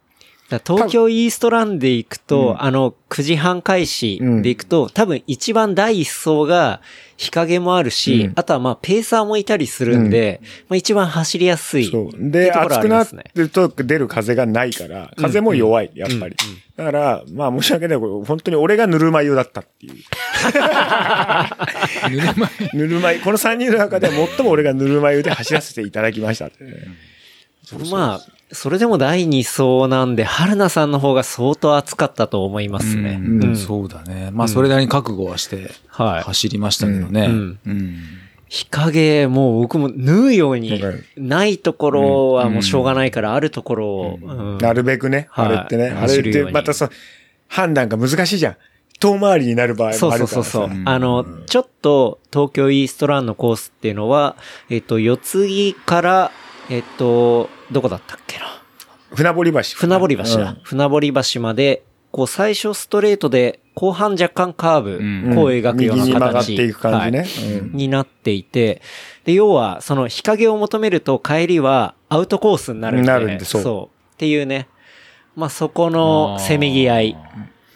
[0.50, 6.80] 東京イーストランで行くと、あの、9時半開始で行くと、多分一番第一層が
[7.18, 11.88] 日陰もあるし、うんあとはまあペーサーもいたりするんで、まあ一番走りやすい。
[11.88, 12.10] そう。
[12.32, 13.06] で、暑くな
[13.36, 16.38] ると出る風がないから、風も弱い、やっぱり。
[16.78, 18.00] だから、まあ申し訳ない。
[18.00, 19.96] これ本当に俺がぬるま湯だったっていう。
[22.10, 23.20] ぬるま湯ぬるま湯。
[23.20, 26.72] この3人の中で最も俺がぬるま湯で走らせていただきましたってね。
[27.92, 33.20] まあ、それでも第二層なんで、春菜さんの方が相当暑かったと思いますね。
[33.22, 34.30] うんうんそうだね。
[34.32, 36.24] まあ、それなりに覚悟はして、はい。
[36.24, 37.26] 走りましたけどね。
[37.26, 37.96] うんうん
[38.50, 45.90] 日陰、もう僕も縫うようにうん、ないところはもうしょうがないから、あるところを、うんなるべくね、はいあれってね。
[45.90, 46.90] あれってまたさ、
[47.50, 48.56] 判断が難しいじゃん。
[49.00, 50.52] 遠回りになる場合そうもあるからさ。
[50.52, 50.84] そうそうそう。
[50.86, 54.38] あの、ちょっと東京イーストランのコースっていうのは、
[54.70, 56.32] えっと、四つ木から、
[56.70, 58.46] えっと、どこだったっけな？
[59.16, 59.62] 船堀橋。
[59.62, 60.50] 船堀橋だ。
[60.52, 67.20] うん船堀橋まで、こう最初ストレートで、後半若干カーブ、うんこう描くような形、右に曲がっていく感じね。
[67.20, 68.82] はいうんになっていて、
[69.24, 73.08] で、要は、その日陰を求めると帰りはアウトコースになるんで。
[73.08, 74.68] なるんでそうっていうね。
[75.36, 77.18] まあ、そこのせめぎ合い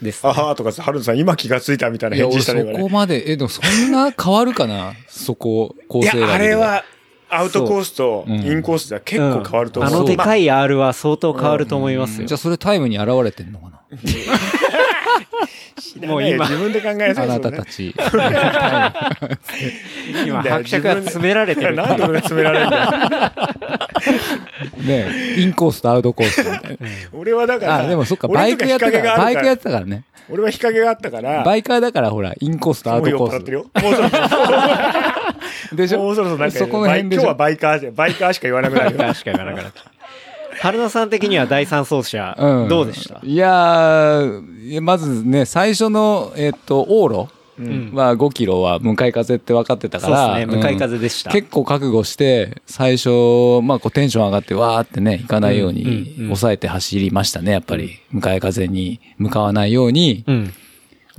[0.02, 0.30] です、ね。
[0.32, 2.62] あはーとかさ、春野さん今気がついたみたいな返事したね。
[2.62, 4.94] 今ねこまで、え、でもそんな変わるかな？
[5.08, 6.34] そこ、構いや、成が。
[6.34, 6.84] あれ、は、
[7.32, 9.94] アウトコースとインコースでは結構変わると思う。
[9.94, 10.44] あのでかい。
[10.44, 12.28] い R は相当変わると思いますよ。
[12.28, 13.82] じゃあそれタイムに現れてんのかな？
[16.08, 17.94] もう今自分で考えあなたねたち。
[20.26, 21.76] 今、伯爵が詰められてる。
[21.76, 22.90] なんで詰められるんだよ。
[24.86, 26.70] ねインコースとアウトコースみたいな。
[27.14, 30.04] 俺はだから、あ、でもそっか、俺バイクやったから、バイクやってたからね。
[30.30, 33.66] 俺は日陰があったから、バイカーだからほら、インコースとアウもうトコー酔っ払ってるよ。
[35.74, 36.00] でしょ？
[36.00, 38.98] もうそろそろなんか、そこの辺で今日はバイカーじゃ、バイカーしか言わなくなるよ。
[38.98, 39.72] 確かになかなか。
[40.62, 43.20] 春野さん的には第三走者、うんどうでした？
[43.24, 44.22] いや
[44.82, 47.92] まずね、最初の、えっと、往路うん。
[47.94, 50.28] は5キロは向かい風って分かってたから。
[50.28, 50.56] そうですね。
[50.56, 51.32] 向かいうん風でした。
[51.32, 53.10] 結構覚悟して、最初、
[53.62, 58.00] まあこうテンション上がってわーってね、行かないよううんうんにうん抑えて走りましたね、やっぱり。
[58.12, 60.54] 向かい風に向かわないようにうん。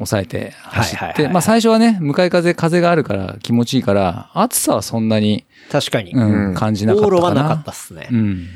[0.07, 0.97] 抑えて走って。
[0.97, 6.13] はいはいはいはいまあ最初はね、向かい風、風があるから気持ちいいから、暑さはそんなに、確かに。
[6.13, 7.23] ううんん、感じなかったかな。
[7.23, 8.15] はなかったっすねう。
[8.15, 8.49] ん。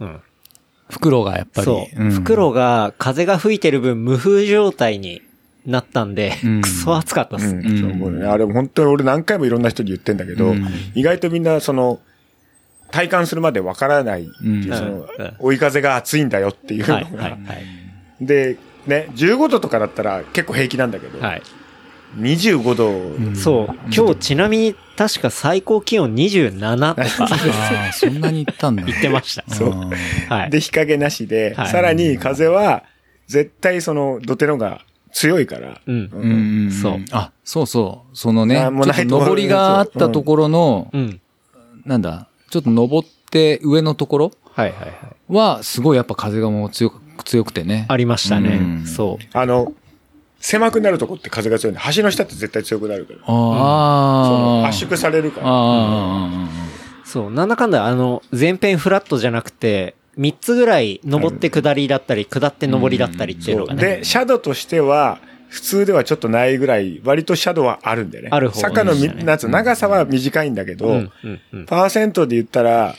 [0.00, 0.20] うん。
[0.90, 1.64] 袋がやっぱり。
[1.64, 2.04] そう。
[2.04, 5.22] ん袋が風が吹いてる分無風状態に
[5.66, 7.62] なったんでうん、クソ暑かったっすね。
[7.64, 12.00] うんそうもうねあれ本当に俺何回もいろんな人に言ってんだけど、うん意外とみんなその、
[12.90, 17.64] 体感するまでわからないっていう、うんそのうん、追い風が暑いんだよっていうのが、はい、はい、はい。
[18.20, 21.42] で、ね、15度とかだったら結構平気なんだけど、はい。
[22.18, 22.74] 25
[23.32, 23.74] 度、そう。
[23.94, 27.02] 今日ちなみに確か最高気温27とか
[27.84, 28.84] ああ、そんなに行ったんだ。
[28.84, 29.44] 言ってました。
[29.52, 29.90] そううん
[30.28, 30.50] はい。
[30.50, 32.84] で、日陰なしで、はいさらに風は
[33.26, 36.10] 絶対その土手のが強いから、うん。
[36.12, 38.16] うんうんんそうあ、そうそう。
[38.16, 41.20] そのね、ちあょっもうないところと上りがあったところの、うん。
[41.84, 44.90] なんだ、ちょっと登って上のところはい、はい、はい。
[45.28, 47.86] は、すごいやっぱ風がもう強く、強くてね。
[47.88, 48.56] ありましたね。
[48.56, 49.26] うんそう。
[49.32, 49.72] あの、
[50.40, 53.20] 狭くなるとこって風が強いんで、橋の下って絶対強くなるから。
[53.20, 54.68] あそのあ。
[54.68, 55.46] 圧縮されるから。
[55.46, 56.48] ああ。
[57.04, 57.30] そう。
[57.30, 63.98] なんだかんだ、あの、前編フラットじゃなくて、3つぐらい登って下りだったり、下って登りだったりっていうのがね。
[63.98, 68.28] で、シャドウとしては、普通ではちょっとないぐらい、割とシャドウはあるんでね。
[68.30, 71.66] ある方坂のねなんつうの長さは短いんだけど、うん、うん、うん。
[71.66, 72.94] パーセントで言ったら、うん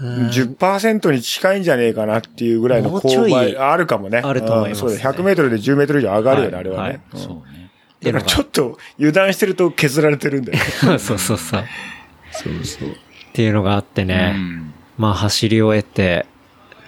[0.00, 4.22] 10%に近いんじゃねえかなっていうぐらいの勾配、あるかもね。
[4.24, 6.82] あると思いますねうんそうだ、100メートルで10メートル以上上がるよね、はいあれはね。
[6.82, 7.70] はいうんそうね。
[8.02, 10.64] だからちょっと油断してると削られてるんだよね。
[10.80, 11.60] そうそうそう。
[11.60, 11.64] っ
[12.32, 12.88] そうそう。
[13.34, 14.36] ていうのがあってね。
[14.96, 16.26] まあ走り終えて、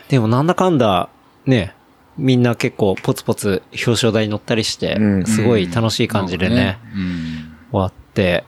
[0.08, 1.08] でもなんだかんだ、
[1.46, 1.74] ね、
[2.16, 7.56] みんな結構ポツポツ表彰台に乗ったりしてう、んすごい楽しい感じでね、うん。
[7.70, 8.44] 終わって、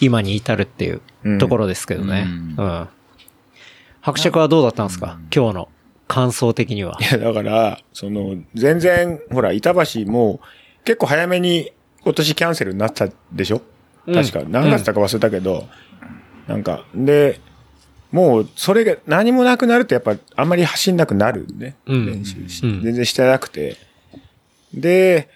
[0.00, 2.26] 今に至るっていうところですけどね。
[2.58, 2.88] ううんん。
[4.04, 5.18] 伯爵はどうだったんですか？
[5.34, 5.68] 今日の
[6.06, 6.98] 感想的には。
[7.00, 10.40] いや、だから、その、全然、ほら、板橋も、
[10.84, 13.62] 結構早めに今年キャンセルになったでしょ？
[14.06, 14.14] うん。
[14.14, 14.42] 確か。
[14.46, 15.66] 何月だか忘れたけど、
[16.46, 17.40] なんか、で、
[18.12, 22.04] もう、それが何もなくなるとやっぱ、あんまり走んなくなるんで、うん。
[22.04, 22.82] 練習しうん。
[22.82, 23.78] 全然してなくて。
[24.74, 25.30] で、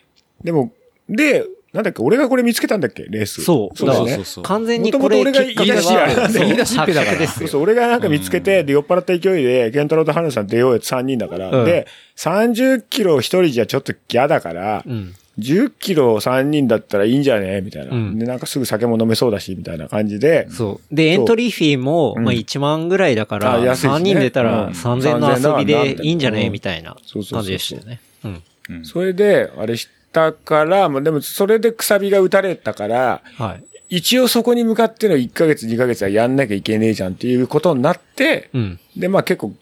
[0.45, 0.75] でも、
[1.09, 3.43] で、なんだっけ、俺がこれ見つけたんだっけレース。
[3.43, 3.77] そう。
[3.77, 4.11] そうだよね。
[4.13, 4.25] だから。
[4.25, 4.45] そう。
[4.45, 7.27] 完全にこれ元々俺がきっかけは言い出しやそう言い出しっぺだから。
[7.29, 11.65] そうそう、俺がなんか見つけて、で、酔っ払った勢いで、ケンタロウとハルさん出ようよって3人だから、うん。
[11.67, 15.15] で、30キロ1人じゃちょっと嫌だから、うん。
[15.39, 18.19] 10キロ3人だったらいいんじゃねみたいな、うん。
[18.19, 20.95] で、なんかすぐ酒も飲めそうだし、みたいな感じで、そう。
[20.95, 22.25] で、エントリーフィーも、うん。
[22.25, 23.69] まあ1万ぐらいだから、ね。
[23.69, 24.47] 3人出たうん。
[24.47, 27.25] ら3000の遊びでいいんじゃねうんみたいなそうそうそう。
[27.25, 28.01] そう感じでしたよね。
[28.25, 28.85] うん。
[28.85, 29.87] それで、あれし
[30.19, 33.65] たから、まあでもそれでくさびが打たれたから、はい。
[33.91, 38.81] 一応そこに向かっての1ヶ月2ヶ月はやんなきゃいけねえじゃんっていうことになって、うん。
[38.97, 39.55] で、まあ結構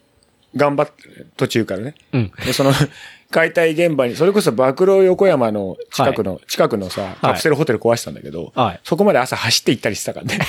[0.55, 1.95] 頑張ってね、途中からね。
[2.11, 2.31] うん。
[2.45, 2.73] で、その、
[3.29, 10.39] 解体現場に、それこそ暴露横山の近くの、近くのさ、カプセルホテル壊したんだけど、はいそこまで朝走って行ったりしてたからね。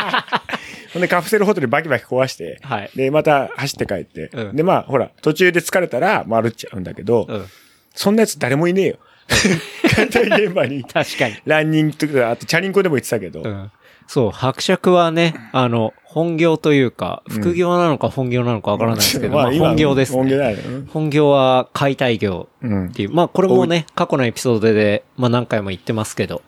[0.94, 7.46] ほんで、カプセルホテルバキバキ壊して、はいで、また走って帰って、うんで、まあ、ほら、途中で疲れたら、まあ歩っちゃうんだけど、うん。
[7.94, 8.98] そんなやつ誰もいねえよ。
[9.28, 10.84] 解体現場に。
[10.84, 11.36] 確かに。
[11.44, 13.70] ランニングとか、あとチャリンコでも言ってたけど、うん。
[14.08, 20.38] そう、伯爵はね、あの、本業というか、副業なのか本業なのかわからないですけど、まあ今本業です本業ね。
[20.38, 20.86] だよね。
[20.90, 26.40] 本業は解体業うんっていう、まあこれもね、過去のエピソードで、まあ何回も言ってますけど、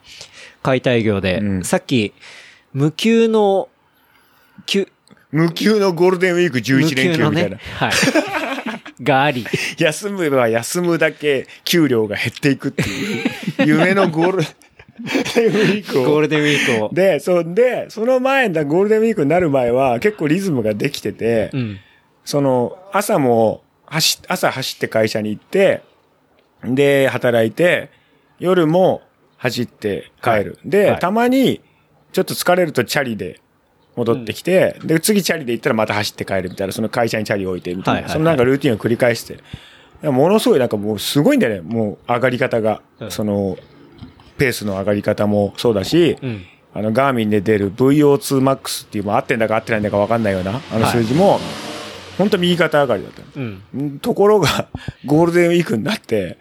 [0.62, 2.14] 解体業で、うんさっき、
[2.73, 3.69] 無給の、
[4.64, 4.88] 給、
[5.31, 7.59] 無給のゴールデンウィーク11連休みたいな。
[7.59, 7.93] はい。
[9.02, 9.46] があり。
[9.78, 13.24] 休むは休むだけ給料が減っていくっていう、
[13.66, 14.42] 夢のゴール
[15.34, 16.04] デンウィークを。
[16.10, 16.90] ゴールデンウィークを。
[16.92, 21.78] で、そんで、その前だ、ゴールデンウィークになる前は結構リズムができてて、うん。
[22.24, 25.82] その、朝も、走、朝走って会社に行って、
[26.64, 27.90] で、働いて、
[28.38, 29.02] 夜も
[29.38, 30.58] 走って帰る。
[30.64, 31.60] で、はいたまに、
[32.12, 33.40] ちょっと疲れるとチャリで
[33.96, 39.38] 戻ってきて、で、次チャリで行ったらまた走って帰るみたいな、その会社にチャリ置いてみたいな、はいはいはいそのなんかルーティンを繰り返して。
[40.03, 42.81] ものすごいなんかもうすごいんだよね、もう上がり方が。
[43.00, 43.57] うんその、
[44.38, 46.46] ペースの上がり方もそうだし、うん。
[46.72, 51.38] あの、ガーミンで出る VO2MAX っていう、もう合ってんだか合ってないんだか分かんないような、あの数字も、
[52.16, 53.87] ほんと右肩上がりだったのうん。
[53.96, 54.68] んところが、
[55.05, 56.38] ゴールデンウィークになって、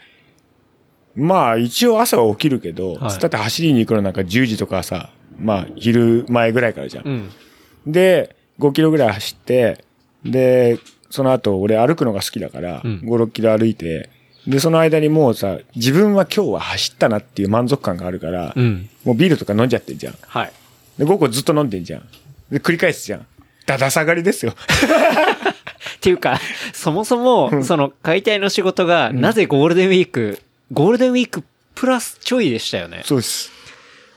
[1.16, 5.10] まあ一応朝は起きるけど、はいだって走りに行くのなんか10時とかさ、
[5.42, 7.08] まあ昼前ぐらいからじゃん。
[7.08, 7.92] うん。
[7.92, 9.84] で、5キロぐらい走って、
[10.24, 14.10] で、その後俺歩くのが好きだから、うん5、6キロ歩いて、
[14.48, 18.90] で、その間にもうさ、自分は今日は走ったなっていう満足感があるから、うん。
[19.04, 20.16] もうビールとか飲んじゃってんじゃん。
[20.28, 20.52] はい。
[20.98, 22.04] で、午後ずっと飲んでんじゃん。
[22.52, 23.26] で、繰り返すじゃん。
[23.66, 24.54] だだ下がりですよ。
[24.54, 26.40] っていうか、
[26.74, 30.40] そもそも、その解体の仕事が、なぜゴールデンウィーク、
[30.72, 31.44] ゴールデンウィーク
[31.76, 33.02] プラスちょいでしたよね。
[33.06, 33.52] そうです。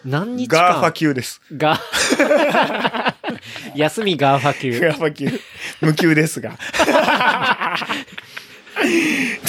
[0.05, 0.59] 何日間？
[0.59, 1.41] GAFA級です。
[1.57, 1.79] が、
[3.75, 4.81] 休み GAFA級。
[4.81, 5.41] ガーファ級。
[5.81, 6.59] 無給ですが。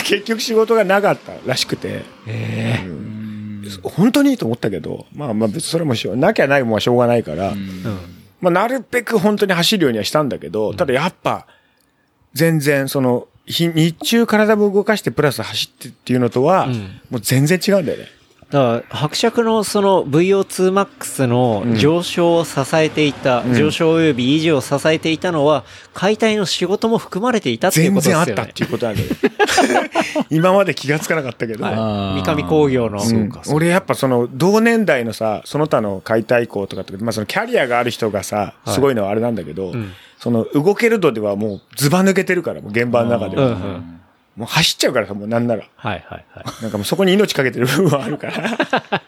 [0.04, 3.04] 結局仕事がなかったらしくて、ええ
[3.84, 7.84] 本当にと思ったけど、まあまあ別にそれもしょう、なきゃないもんはしょうがないから、うん。
[8.42, 11.48] まあなるべく本当に走るようにはしたんだけど、ただやっぱ、
[12.34, 16.74] 全然その、日日中体も動かしてプラス走ってっていうのとは、うん
[17.10, 18.08] もう全然違うんだよね。
[18.54, 25.64] だから、伯爵のその VO2MAX の上昇を支えていた、ん上昇及び維持を支えていたのは、
[25.96, 28.26] 解体の仕事も含まれていたっていう全ことですよね。
[28.28, 29.08] 然あったっていうことなんだよ。
[30.30, 31.64] 今まで気がつかなかったけど。
[31.66, 31.72] は
[32.20, 32.22] い。
[32.22, 33.02] 三上工業の。
[33.02, 43.58] うん俺やっぱその同年代のさ、その他の解体工とかとか、まあそのキャリアがある人がさ、はいすごいのはあれなんだけど、んその動ける度ではもうズバ抜けてるから、もう現場の中では。
[44.38, 44.46] うんうん。
[44.46, 45.64] もう走っちゃうからさ、もうなんなら。
[45.76, 46.62] はいはいはい。
[46.62, 48.58] なんかもうそこに命かけてる部分はあるから。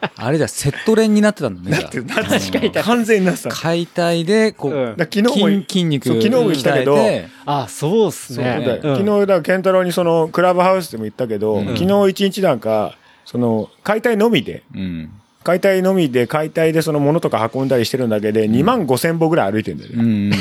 [0.17, 1.77] あれじゃセット練になってたんだね。
[1.77, 3.49] じゃあなってた完全になってた。
[3.49, 6.97] 解体で、こう、うんら昨日も、筋筋肉そう昨日も言ったけど、
[7.45, 8.79] あ、そうっすそうだねよ。
[8.81, 15.09] 昨日、だから健太郎にその、クラブハウスでも言ったけど、昨日一日なんか、その、解体のみで、うん。
[15.45, 20.35] 解体のみで、解体でその物とか運んだりしてるんだけで、2万5千歩ぐらい歩いてるんだよね。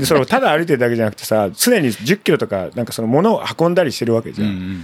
[0.00, 4.48] で、それをただ歩いてるだけじゃなくてさ、常に10キロとか、なんかその物を運んだりしてるわけじゃん。
[4.48, 4.82] うんうん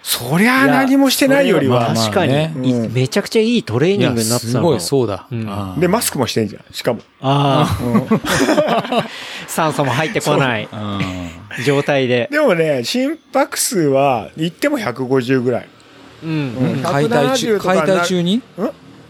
[0.00, 5.28] そりゃあ何もしてないよりは、まあ確かに、めちゃくちゃいいトレーニングになってたすごいそうだ。
[5.78, 6.62] で、マスクもしてんじゃん。
[6.72, 7.00] しかも。
[7.20, 7.78] あ
[8.88, 9.04] あ、
[9.48, 10.98] 酸素も入ってこないあ
[11.66, 12.26] 状態で。
[12.32, 15.68] でもね、心拍数は、行っても150ぐらい。
[16.22, 16.30] うん。
[16.30, 18.42] うんー解体中、170とかな解体中に？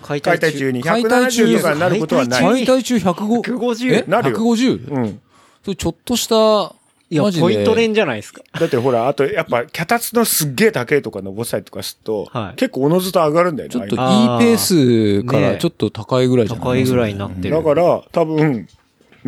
[0.03, 0.83] 解解体中に。
[0.83, 1.81] 解体中170とかに？
[1.81, 2.42] なることはない。
[2.42, 3.57] 解体中105。
[3.57, 4.05] 150え？
[4.07, 4.90] なるよ ?150?
[4.92, 5.21] うん。
[5.64, 6.75] それちょっとした
[7.11, 8.42] いや、マジでポイント連じゃないですか。
[8.61, 13.73] だってほら、あとやっぱ脚立のすっげえ高いとか登ったりとかすると、はい結構おのずと上がるんだよね。
[13.73, 16.64] ちょっといいペースからちょっと高いぐらいじゃない？
[16.64, 17.55] 高いぐらいになってる。
[17.55, 18.68] だから、多分、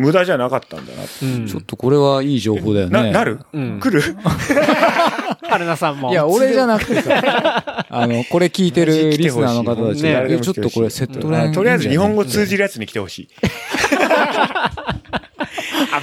[0.01, 1.03] 無駄じゃなかったんだな。
[1.23, 1.47] うん。
[1.47, 3.03] ちょっとこれはいい情報だよね。
[3.03, 4.01] な、なる、うん来る？
[5.43, 6.11] 春菜さんも。
[6.11, 11.53] いや、俺じゃなくてさ、 あの、これ聞いてるリスナーの方たちねちょっとこれセットライン。
[11.53, 13.29] とりあえず日本語通じるやつに来てほしい。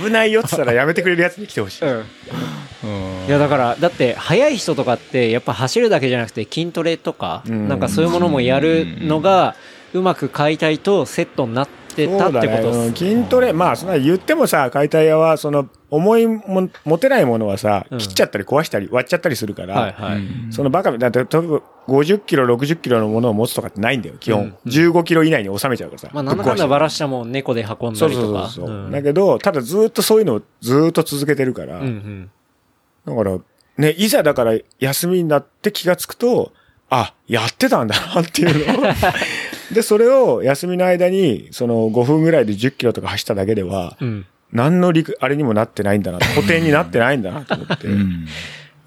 [0.04, 1.84] 危ないよって言ったらやめてくれるやつに来てほしい。
[1.84, 2.04] うん。
[3.26, 9.54] いやだからだって速い人とかってやっぱ走るだけじゃなくて筋トレとかうんなんかそういうものもやるのが
[9.92, 11.68] うまく解体とセットになっ
[12.06, 20.52] てたってことそうだね筋トレ、まあ、そんな言ってもさ、解体屋は、その、重いも、持てないものはさ、うん切っちゃったり壊したり割っちゃったりするから、はいはい。
[20.52, 24.42] そのバカみ、だって、例えば50キロ、60キロのものを持つとかってないんだよ、基本。
[24.42, 26.10] うん15キロ以内に収めちゃうからさ。
[26.12, 28.48] まあなんだかんだばらしたもん猫で運んだそうりとか。
[28.48, 32.30] そうそうそう、うんだけど、ただずっとそういうのをずっと続けてるから、うんうん。
[33.06, 33.38] だから、
[33.78, 36.52] ね、いざだから休みになって気がつくと、
[36.90, 38.92] あ、やってたんだなっていうのを。
[39.72, 44.26] で、それを休みの間に、その5分ぐらいで10キロとか走っただけでは、うん。
[44.50, 48.26] 何の陸、あれにもなってないんだな、固定になってないんだなと思って、うん。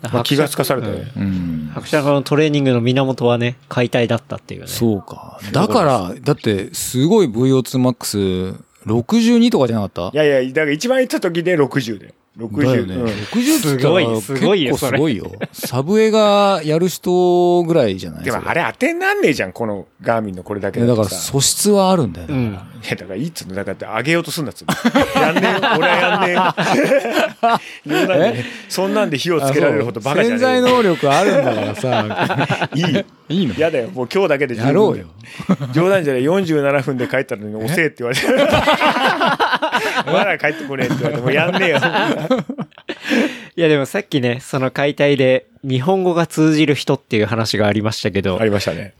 [0.01, 1.11] まあ、気がつかされたね。
[1.15, 1.71] うん。
[1.75, 4.67] 白車のトレーニングの源はね、解体だったっていうね。
[4.67, 5.39] そうか。
[5.51, 10.13] だから、だって、すごい VO2MAX62 とかじゃなかった？
[10.13, 12.15] いやいや、だから一番行った時で60で。
[12.37, 12.65] 60。
[12.65, 12.95] だよね。
[12.95, 15.31] うん60って言ったらすごいすごいよ結構すごいよ。
[15.51, 18.23] サブエがやる人ぐらいじゃない？
[18.23, 21.07] でもあれ当てになんねえじゃん、このガーミンのこれだけいやだから。
[21.09, 22.27] 素質はあるんだよ。
[22.29, 22.57] うん。
[22.83, 23.55] いや、だからいいっつうの。
[23.55, 25.21] だからって上げようとすんなっつうの。
[25.21, 25.59] やんねえよ。
[25.77, 28.01] 俺はやんねえよ。
[28.01, 30.47] 冗談でねそんなんで火をつけられるほどバカじゃねえよ。
[30.55, 32.69] 潜在能力あるんだからさ。
[32.73, 33.03] いいよ。
[33.29, 33.53] いいの？
[33.57, 33.89] やだよ。
[33.89, 35.05] もう今日だけで十分やろうよ。
[35.73, 36.23] 冗談じゃない。
[36.23, 38.25] 47分で帰ったのに遅えって言われて。
[40.05, 41.77] まだ帰ってこねえって言われて、もうやんねえよ。
[43.55, 48.93] いやでもさっきね、その解体で日本語が通じる人っていう話がありましたけど、ありましたね。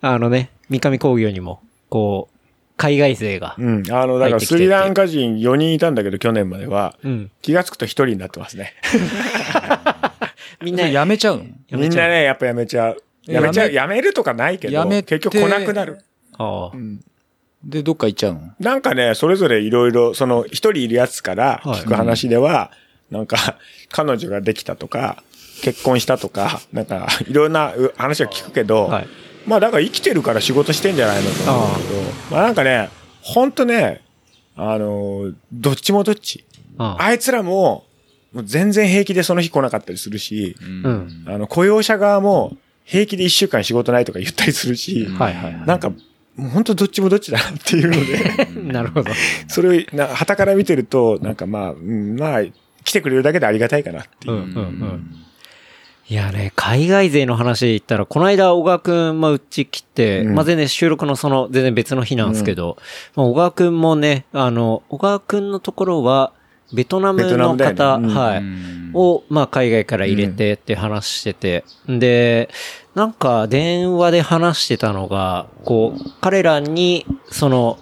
[0.00, 2.36] あのね、三上工業にも、こう、
[2.76, 3.82] 海外勢が、うん。
[3.90, 6.96] あの、だからスリランカ人4人いたんだけど、去年までは。
[7.02, 7.30] うん。
[7.40, 8.74] 気がつくと1人になってますね。
[10.62, 11.44] みんな、やめちゃうの？
[11.44, 13.02] やめちゃうみんなね、やっぱやめちゃう。
[13.26, 13.72] やめちゃう。
[13.72, 15.98] やめるとかないけど、やめて結局来なくなる。
[16.38, 16.76] ああ
[17.66, 18.40] で、どっか行っちゃうの？
[18.60, 22.70] なんかね、それぞれいろいろ、その、一人いるやつからはい聞く話では、
[23.10, 23.58] なんか、
[23.90, 25.22] 彼女ができたとか、
[25.62, 29.08] 結婚したとか、なんか、いろんなう話は聞くけど、はい
[29.46, 32.00] まあだから生きてるから仕事してんじゃないのと思うけど、
[32.32, 32.90] まあなんかね、
[33.22, 34.02] ほんとね、
[34.56, 36.44] あの、どっちもどっち。
[36.78, 37.84] あああいつらも、
[38.32, 41.24] もう全然平気でその日来なかったりするし、うん。
[41.28, 45.62] あの、雇用者側も平気で一週間仕事ないとか言ったりするし、はいはい。
[45.64, 45.92] なんか、
[46.36, 49.10] もう本当どっちもどっちだなっていうので、 なるほど。
[49.48, 52.42] それをな、旗から見てると、なんかまあ、うん、まあ、
[52.84, 54.34] 来てくれるだけでありがたいかなっていう。
[54.34, 54.36] う。
[54.36, 55.16] んうんうん。
[56.08, 60.34] いやね、海外勢の話で言ったら、この間、小川くん、まあ、うち来て、うん。
[60.34, 62.76] まあ、全然収録のその、全然別の日なんですけど、
[63.16, 66.32] まあ、小川くんもね、あの、小川くんのところは、
[66.72, 67.76] ベトナムのムだよね。
[67.76, 68.14] 方、うん。
[68.14, 68.42] はい、
[68.94, 72.50] を、まあ、海外から入れてって話してて、で、
[72.96, 77.78] なんか、電話で話してたのが、こう、彼らに、その、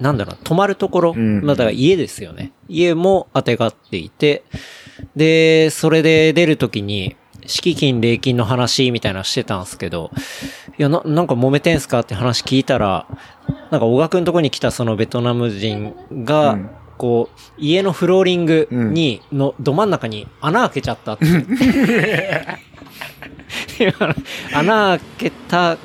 [0.00, 2.52] なんだろう、泊まるところ、うんまあ、だから家ですよね。
[2.66, 4.44] 家も当てがっていて、
[5.14, 10.10] で、それで出るときに、敷金、礼金の話みたいなのしてたんですけど、
[10.78, 13.06] いや、な、なんか揉めてんすかって話聞いたら、
[13.70, 21.26] なんか小川くんとこに来たそのベトナム人が、うんこう、家のフローリングに、の、ど真ん中に穴開けちゃったって。
[24.52, 25.76] 穴開けた、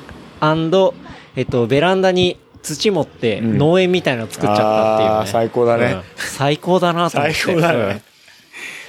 [1.36, 7.34] えっと、ベランダに土持ってうん農園みたいなの作っちゃったっていう、ねあー最高だねうん最高だなと思って。
[7.36, 8.02] 最高だね。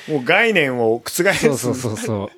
[0.08, 1.24] もう概念を覆す。
[1.24, 2.30] そうそうそうそう。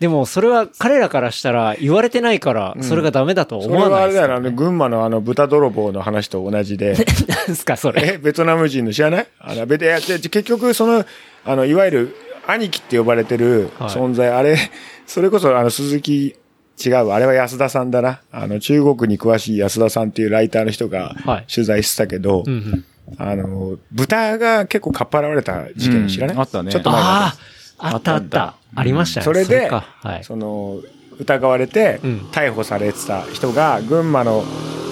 [0.00, 6.96] でも、それは彼らからしたら言われてないから、それがダメだとはそれは思わないですあれだよな、あの、群馬のあの、豚泥棒の話と同じで、
[7.46, 8.14] なんすか、それ。
[8.14, 9.26] え、ベトナム人の知らない？
[9.40, 11.04] あの、ベ結局、その、
[11.44, 12.16] あの、いわゆる、
[12.46, 14.56] 兄貴って呼ばれてるはい存在、あれ、
[15.06, 16.36] それこそ、あの、鈴木、
[16.84, 18.20] 違うわあれは安田さんだな。
[18.32, 22.84] あの、中国に詳しい安田さんっていうライターの人がはい取材してたけど、うんうん。
[23.18, 27.36] あの、豚が結構かっぱらわれた事件知らない、うんあったねちょっと前まあ
[27.78, 28.56] あ、あったあった。
[28.74, 29.26] ありましたね。
[29.26, 30.24] でそれで、かはい。
[30.24, 30.80] その、
[31.20, 34.42] 疑われてうん、逮捕されてた人が、群馬の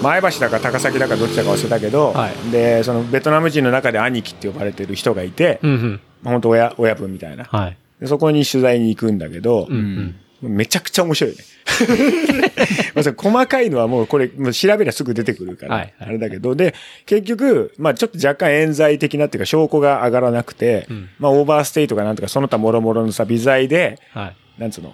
[0.01, 6.01] 前橋だか高崎だかどっちだか忘れたけど、はいで、そのベトナム人の中で兄貴って呼ばれてる人がいて、うんうん。
[6.23, 7.45] 本当親、親分みたいな。
[7.45, 7.77] はい。
[7.99, 10.55] でそこに取材に行くんだけど、うんうん。
[10.55, 11.43] めちゃくちゃ面白いよね。
[12.93, 24.35] まず細かいのはもうこれ、もう調べりゃすぐ出てくるから、あれだけど、で、結局、まあちょっと若干冤罪的なっていうか証拠が上がらなくて、うんまあオーバーステイとかなんとかその他諸々のさ、微罪で、はい。
[24.59, 24.93] なんつうの、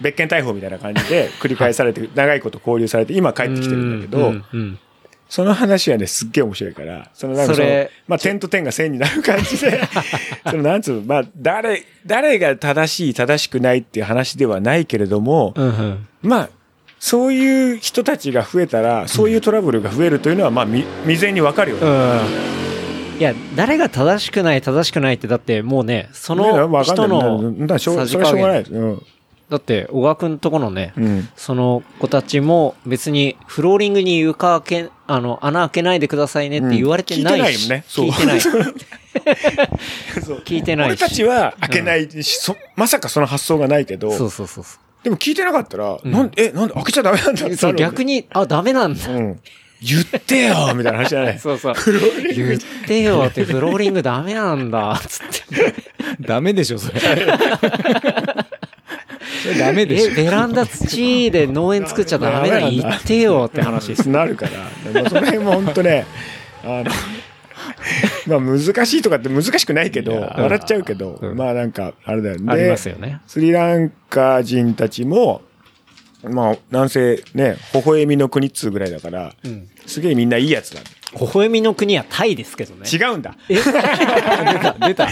[0.00, 4.78] 別件逮捕みたいな感じで繰り返されて、長いこと交留されて、今帰ってきてるんだけど、うんうん
[5.28, 9.80] その話はね、すっげえ面白いから、そのなんかそれまあ、点と点が線になる感じで、
[10.48, 16.06] そのなんつうの、まあ、誰、誰が正しい、正しくないっていう話ではないけれども、うんうん。
[16.22, 16.48] まあ、
[16.98, 21.86] そういう人たちが増えたら、そういうトラブルが増えるというのは、まあ、み未然にわかるよね。
[21.86, 23.20] うん。
[23.20, 28.72] いや、誰が正しくない、正しくないって、だってもうね、そねの人の、ない加です。
[28.72, 29.02] うん。
[29.50, 31.28] だって、小川くんとこのね、うん。
[31.36, 37.70] その子たちも別にフローリングに床開け、あの、穴開けないでくださいねって言われてないし。
[37.70, 38.40] うん聞い聞いてない。
[40.22, 41.02] そう 聞いてないし。
[41.02, 47.56] 俺たちは開けないし、そまさかその発想がないけど、そうそうそうそでも聞いてなかったら、んなんえ、なんで開けちゃダメなんだってう。
[47.56, 48.16] そう、逆に。
[48.16, 49.08] に、あ、ダメなんだ。
[49.08, 49.40] うん。
[49.80, 51.38] 言ってよみたいな話じゃない。
[51.40, 51.74] そうそう。
[52.34, 55.74] 言ってよって、フローリングダメなんだ、つって。
[56.20, 57.00] ダメでしょ、それ。
[59.54, 60.14] ダメでしえ、ょ。
[60.14, 64.08] ベランダ土で農園作っちゃダメだ、言ってよって話です。
[64.08, 64.46] なるか
[64.84, 64.92] ら。
[64.92, 66.06] でもその辺も本当ね、
[66.64, 66.84] あの、
[68.26, 72.52] まあ難しいとかって難しくないけど、笑っちゃうけど、うんまあなんか、あれだよね。
[72.52, 73.20] ありますよね。
[73.26, 75.42] スリランカ人たちも、
[76.24, 79.68] まあ、なんせね、微笑みの国っつうぐらいだから、うん。
[79.86, 80.80] すげえみんないいやつだ。
[81.14, 82.86] 微笑みの国はタイですけどね。
[82.88, 83.36] 違うんだ。
[83.48, 83.54] え？
[84.86, 85.08] 出た。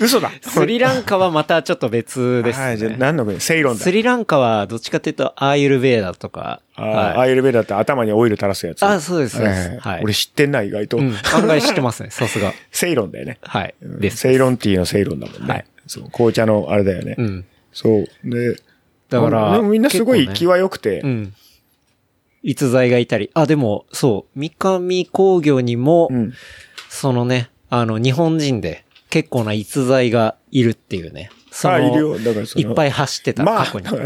[0.00, 0.30] 嘘だ。
[0.42, 2.90] スリランカはまたちょっと別ですはい、じゃ。
[2.90, 3.40] 何の国？
[3.40, 3.90] セイロンだス。
[3.90, 6.60] リランカはどっちかというと、アーユルベーダとか。
[6.74, 8.82] あーはいアイルベーダって頭にオイル垂らすやつ。
[8.82, 9.68] あ、そうです、そうです。
[9.68, 10.00] はいはい。
[10.02, 10.96] 俺知ってんな、意外と。
[10.98, 11.14] うん。
[11.34, 12.52] 案外知ってますね、 さすが。
[12.70, 13.38] セイロンだよね。
[13.42, 13.74] はい。
[13.82, 14.18] うんです。
[14.18, 15.48] セイロンティーのセイロンだもんね。
[15.48, 17.16] はいそう、紅茶のあれだよね。
[17.18, 17.44] うん。
[17.72, 18.06] そう。
[18.24, 18.56] で、
[19.10, 21.34] だからみんなすごい気は良くて、うん。
[22.42, 23.30] 逸材がいたり。
[23.34, 26.32] あ、でも、そう、三上工業にも、うん
[26.88, 31.30] そのね、あの、日本人で結構な逸材がいるっていうね。
[31.50, 32.18] そのあ、いるよ。
[32.18, 33.86] だからいっぱい走ってた、まあ、過去に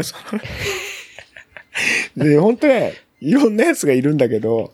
[2.15, 4.73] で、本当ね、いろんなやつがいるんだけど、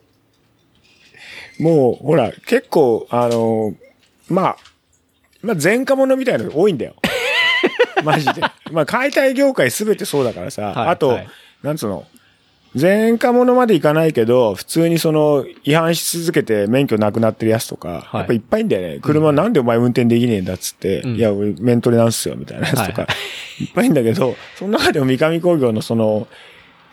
[1.59, 3.73] もう、ほら、結構、あの、
[4.29, 4.57] まあ、
[5.41, 6.95] まあ、前科者みたいなの多いんだよ。
[8.03, 8.41] マジで。
[8.71, 11.27] まあ、解体業界すべてそうだからさ、はいあと、はい
[11.63, 12.05] なんつうの、
[12.79, 18.99] 前科者までいかないけど、普通にその、違反し続けて免許なくなってるやつとか、はいやっぱいっぱいいんだよね。
[18.99, 23.07] 車なんでお前運転できねえんだっつって、うんいや、俺メントレなんすよ、みたいなやつとか、、は
[23.59, 26.27] いっぱいいんだけど、その中でも三上工業のその、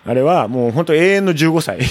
[0.04, 1.78] あれはもう本当永遠の15歳。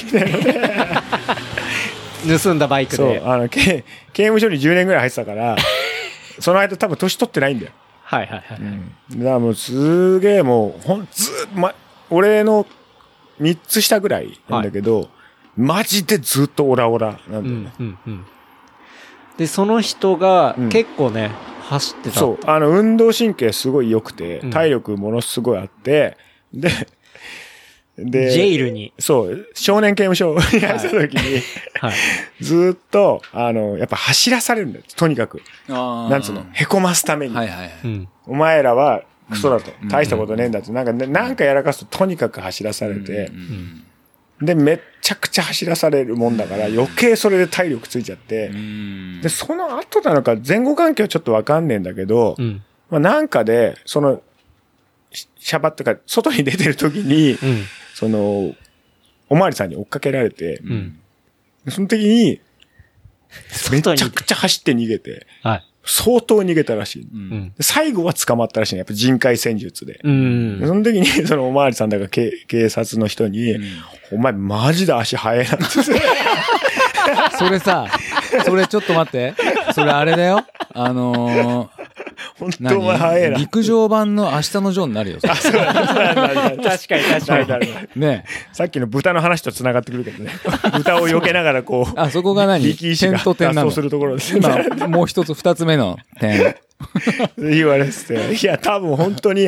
[2.44, 3.84] 盗んだバイクそうで。、あの、刑
[4.14, 5.56] 刑務所に10年ぐらい入ってたから、
[6.40, 7.72] その間多分年取ってないんだよ。
[8.04, 9.18] はいはいはい。
[9.18, 11.74] だからもうすげえもう、ほん、ずま、
[12.10, 12.66] 俺の
[13.40, 15.10] 3つ下ぐらいなんだけど、
[15.56, 17.74] マジでずっとオラオラなんだよね。
[17.80, 18.26] うんうんうん。
[19.38, 21.32] で、その人がうん結構ね、
[21.64, 22.20] 走ってた。
[22.20, 26.18] そう、あの、運動神経すごい良くてうん、体力ものすごいあって、
[26.54, 26.70] で、
[27.98, 28.94] で、ジェイルに。
[29.00, 31.42] そう、少年刑務所に入った時に、
[31.80, 32.44] はい。
[32.44, 34.86] ずーっと、あの、やっぱ走らされるんだよ。
[34.96, 35.42] とにかく。
[35.68, 37.36] ななんつうの、へこますために。
[37.36, 37.72] はいはいはい。
[37.84, 38.08] うん。
[38.26, 39.72] お前らはクソだと。
[39.82, 40.72] うん大したことねえんだって。
[40.72, 43.84] なんかね、なんかやらかすととにかく走らされてう、ん
[44.42, 52.64] で、めっちゃくちゃ走らされるもんだから、余計それで体力ついちゃってう、んで、その後なのか、前後関係はちょっとわかんねえんだけどう、ん。
[52.90, 54.22] まあなんかで、その、
[55.12, 57.38] シシャバってか、外に出てる時に、うん。
[57.96, 58.54] その、
[59.30, 61.00] おまわりさんに追っかけられて、うん。
[61.68, 62.42] その時に、
[63.72, 65.69] めちゃくちゃ走って逃げて、はい。
[65.92, 67.02] 相当逃げたらしい。
[67.04, 68.80] ううん最後は捕まったらしいね。
[68.80, 70.00] やっぱ人海戦術で。
[70.04, 70.68] うんで。
[70.68, 73.56] その時に、 そのおまわりさんだか警警察の人に、
[74.12, 75.66] お前マジで足速いなって。
[77.40, 77.88] それさ、
[78.46, 79.34] それちょっと待って。
[79.74, 80.46] それあれだよ。
[80.76, 81.79] あのー、
[82.40, 83.30] 本当お前速いな。
[83.32, 85.20] 何陸上版の明日のジョーになるよ。
[85.22, 88.02] 確かに確かに確かに。
[88.02, 90.32] ねさっきの豚の話と繋がってくるけどね。
[90.78, 92.66] 豚を避けながらこう、 あ、そこが何？
[92.66, 93.72] 力士が点と点なの？
[93.72, 94.42] するところですね。
[94.78, 96.56] 今、もう一つ、二つ目の点。
[97.38, 99.46] 言われてて、いや、多分本当に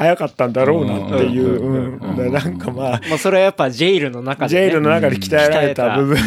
[0.00, 4.62] 早かったんだろうなっていう、うんなんかまあ、まあそれはやっぱジェイルの中で、ジね。
[4.62, 6.24] ェイルの中で鍛えられた部分が、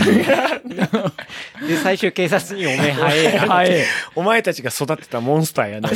[1.68, 3.48] で、最終警察におめえ早えな。
[3.52, 3.72] はい。
[4.14, 5.90] お前たちが育てたモンスターやな。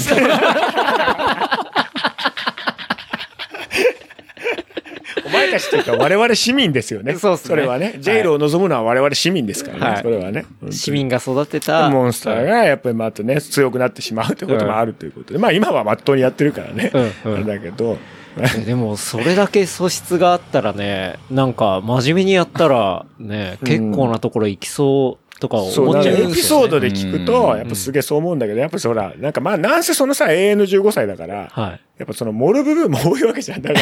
[5.23, 7.15] お 前たちというか我々市民ですよね。
[7.15, 7.95] そうっすねそれはね。
[7.99, 9.85] ジェイルを望むのは我々市民ですからね。
[9.85, 10.45] はいそれはね。
[10.69, 11.89] 市民が育てた。
[11.89, 16.91] モンスターがやっぱりまたね、強くなってしまうということもあるということで、まあ今はまっとうにやってるからね。
[17.25, 17.97] うんうんだけど、
[18.39, 26.41] えでも、それだけ素質があったらね、なんか、真面目にやったら、ね、結構なところ行きそうとかそう、思っちゃいだからエピ。
[26.41, 31.81] ソードで聞くと、やっぱすげえそう思うんだけど、やっぱそら、なんかまあ、なんせそのさ、永遠の15歳だから、はい。
[31.97, 33.61] やっぱその盛る部分も多いわけじゃん。
[33.61, 33.79] だか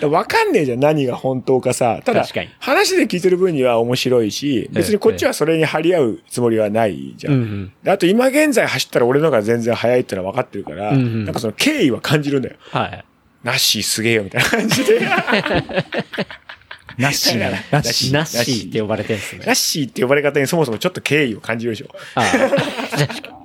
[0.00, 2.00] ら、 わかんねえじゃん、何が本当かさ。
[2.04, 2.26] ただ
[2.58, 7.34] 話で聞いてる分には面白いし、別にこっちはそれに張り合うつもりはないじゃん。
[7.34, 12.56] うんあと今現在走ったら俺の方が全然速いってのは分かってるから、うんうんなんかその敬意は感じるんだよ。
[12.70, 13.04] はい。
[13.44, 15.00] ナッシーすげえよみたいな感じで。
[16.98, 17.50] ナッシーな。
[17.50, 18.12] ナッシー。
[18.12, 19.54] ナッシーって呼ばれてるんですねナッ。
[19.54, 21.88] シーって呼ばれ方にそもそもちょっと敬意を感じるでしょ。
[22.14, 23.36] ああ確かに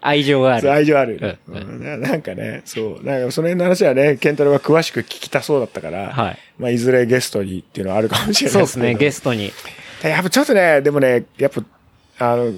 [0.00, 0.72] 愛情があそうる。
[0.76, 1.96] 愛情ある、うんうんな。
[1.96, 3.04] なんかね、そう。
[3.04, 9.52] なんかその辺の話はね、ケンタロウが詳しく聞きたそうだったから、はいまあいずれゲストにっていうのはあるかもしれないそうですね、ゲスストに。
[10.00, 10.08] ト。
[10.08, 11.62] やっぱちょっとね、でもね、やっぱ、
[12.18, 12.52] あの、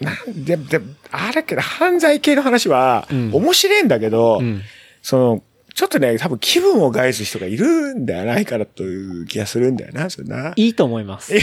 [0.00, 0.80] なんで、で、
[1.10, 4.62] あれけど、犯罪系の話は、うん面白いんだけど、うん。
[5.02, 5.42] その、
[5.74, 10.52] ちょっとね、多分気分を害す人がいるんではないかなという気がするんだよな、それな。
[10.56, 11.32] いいと思います。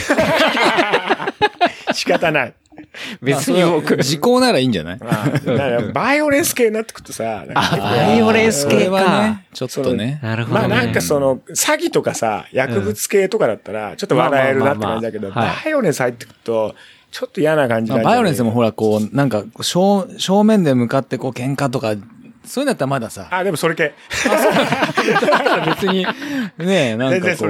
[1.94, 2.54] 仕方ない。
[3.22, 3.98] 別に僕。
[3.98, 5.00] 時効ならいいんじゃない？
[5.00, 8.92] まあ、だからバイオレンス系になってくるとさ、なんかあバイオレンス系か。
[8.92, 10.20] はね、ちょっとね。
[10.22, 10.68] なるほどね。
[10.68, 16.76] まあなんかその、詐欺とかさ、薬物系とかだったら、ちょっと笑えるなって感じだけど、まあまあまあまあバイオレンス入ってくると、
[17.12, 21.96] ちょっと嫌な感じまあなんじゃないバイオレンスもほら、こう、なんか、正、正面で向かってこう、喧嘩とか、
[22.48, 23.94] そういうのだったらまださ、あ、でもそれ系。
[25.66, 26.06] 別に、
[26.58, 27.46] ねえ、なんかこ。
[27.46, 27.50] う、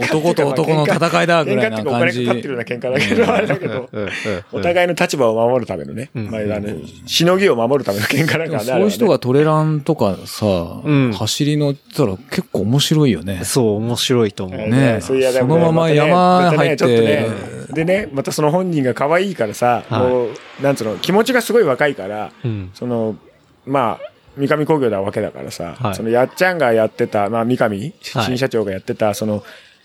[0.00, 2.26] 男と男の戦いだぐらいな喧嘩ってお金感じ。
[2.26, 4.08] かかってるような喧嘩だけど、あれだけど、うんうん
[4.52, 6.68] お互いの立場を守るためのね、んまあ、あの、
[7.06, 8.64] しのぎを守るための喧嘩だからね。
[8.64, 10.46] そういう人がトレランとかさ、
[10.84, 13.40] うん走り乗ってたら結構面白いよね。
[13.44, 14.68] そう、面白いと思う。
[14.68, 17.26] ねそういやでもそのまま山入ってまたねちょっとね、
[17.72, 20.28] でね、またその本人が可愛いからさ、はいもう、
[20.62, 22.70] なんつうの、気持ちがすごい若いから、うん。
[22.74, 23.16] その、
[23.66, 29.42] まあ、三上工業なわけだからさ、はいそのやっちゃんがやってた、まあ三上、はい新社長がやってた、その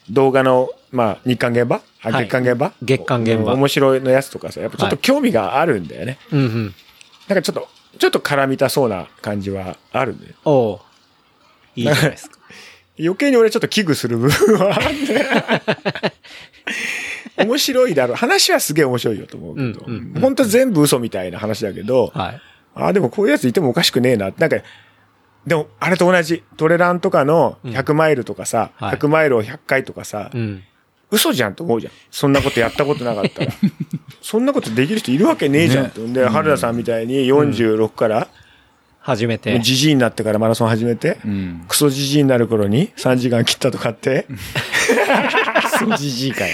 [0.10, 1.82] 動画の、まあ日刊現場？
[2.04, 2.74] あ、はい月刊現場？
[2.82, 6.18] 月刊現場うん面白いのやつとかさ、やっぱちょっと興味があるんだよね。
[6.32, 6.74] うんうん。
[7.28, 10.34] なんかちょっと、ちょっと絡みたそうな感じはあるんだよ。
[10.46, 10.80] おう
[11.76, 12.38] いいじゃないですか。
[13.00, 15.26] 余計に俺ちょっと危惧する部分はあるんで。
[17.44, 18.16] 面白いだろう。
[18.16, 19.86] 話はすげえ面白いよと思うけど。
[19.88, 22.42] うんうんうん本当全部嘘みたいな話だけど、はい。
[22.76, 24.32] ああ、でもこういうやついてもおかしくねえな。
[24.38, 24.58] なんか、
[25.46, 26.44] でも、あれと同じ。
[26.58, 30.64] トレランとかの100マイルとかさ、はい100マイルを100回とかさ、うん。
[31.12, 31.94] 嘘じゃんと思うじゃん。
[32.10, 33.52] そんなことやったことなかったら。
[34.22, 36.08] そんなことできる人いるわけねえじゃんと。
[36.08, 38.28] で、春田さんみたいに46から、
[39.04, 39.60] 初めて。
[39.60, 41.66] じじいになってからマラソン始めて、うん。
[41.68, 44.26] クソじじいになる頃に3時間切ったとかって、
[45.78, 46.54] そうじじいかよ。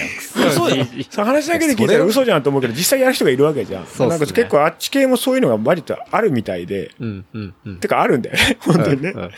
[0.53, 3.85] そうその話だけで聞いたら嘘じゃんと思うけど、実際やる人がいるわけじゃん。
[3.85, 7.79] そうねなんか結構あっち系もそういうのが割とあるみたいで、うんうんうん。
[7.79, 8.57] てかあるんだよね。
[8.61, 9.13] 本当にね。
[9.15, 9.31] うん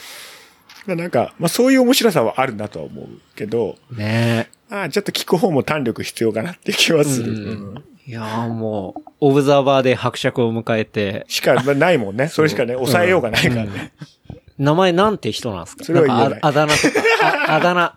[0.88, 7.34] なんか、まあそういう面白さはあるなとは思うけど、ねああ、ちょっと聞く方も胆力必要かなって気はする。
[7.34, 7.91] うんうんえ。
[8.08, 12.28] いやーもう、オブザーバーで伯爵を迎えて、しか、まあ、ないもんね。
[12.28, 13.93] それしかね、抑えようがないからね。
[14.58, 15.84] 名前なんて人なんですか？
[15.86, 16.93] それは言えないああだ名とか、
[17.47, 17.95] ああだ名、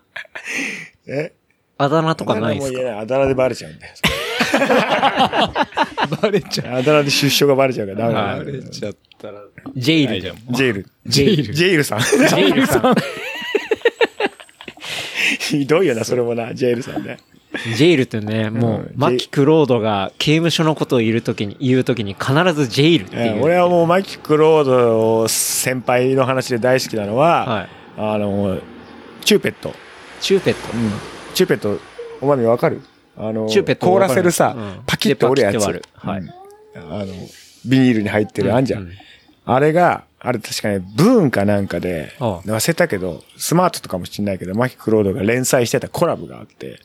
[1.09, 1.33] え？
[1.79, 2.79] あだ名とかないですか？
[2.79, 3.01] あだ名も言えない。
[3.03, 3.95] あだ名でバレちゃうんだよ。
[6.23, 8.15] バレちゃあだ名で出所がバレちゃうからダメう。
[8.15, 9.41] だバよレちゃったら。
[9.75, 10.37] ジェイルじゃん。
[10.51, 10.87] ジェイル。
[11.07, 11.55] ジェイル。
[11.55, 12.01] ジェイルさん。
[12.01, 12.95] ジェイルさん。
[15.41, 17.19] ひどいよな、それもな、ジェイルさんね。
[17.77, 23.23] ジェイルってね、もうんう、マキ・クロードが刑務所のことを言うときに、言うときに必ずジェイルっていう。
[23.23, 27.69] ええ俺はもうマキ・クロード先輩の話で大好きなのは、はい。
[27.97, 28.59] あの、
[29.25, 29.73] チューペット。
[30.21, 30.61] チューペット。
[31.35, 31.79] チューペット、
[32.21, 32.81] お前わかる？
[33.17, 35.65] あの、チューペット凍らせるさ、うんパキッと折るやつ。
[35.67, 36.33] でパキッて割る
[36.77, 37.07] うんあの、
[37.67, 38.83] ビニールに入ってるあんじゃん。
[38.83, 38.93] うん
[39.47, 46.81] あれが、あれ確かね、 Boon かなんかで、忘れたけど、スマートとかもしんないけど、マキ・クロードが連載してたコラムがあって。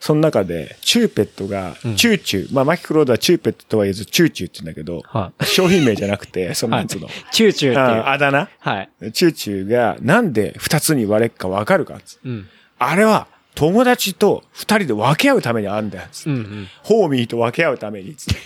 [0.00, 8.02] その中で、チューペットが、うんチューチュー、まあ、マキ・クロードはチューペットとは言えず、チューチューって言うんだけど、は商品名じゃなくて、 そのはいやつの、チューチューっていう。
[8.02, 8.48] ああだ名？
[8.58, 9.12] はい。
[9.12, 12.48] チューチューがなんで二つに割れっかわかるかっつうん。
[12.78, 16.08] あれは友達と二人で分け合うためにあるんだよ。
[16.26, 16.68] うんうん。
[16.82, 18.14] ホーミーと分け合うために。
[18.14, 18.40] つって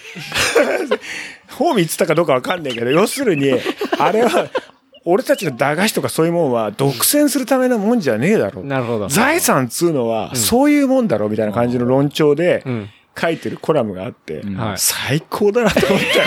[1.51, 3.53] ホーミーっつったかどうかわかんないけど、要するに、
[3.99, 4.49] あれは、
[5.05, 8.63] 俺たちの駄菓子とかそういうもんは独占するためのもんじゃねえだろ。
[8.65, 9.09] なるほど。
[9.09, 12.89] 財産っつうのは、そういうもんだろ、みたいな感じの論調でうん。
[13.17, 16.25] 書いてるコラムがあって、はい最高だなと思ったよ。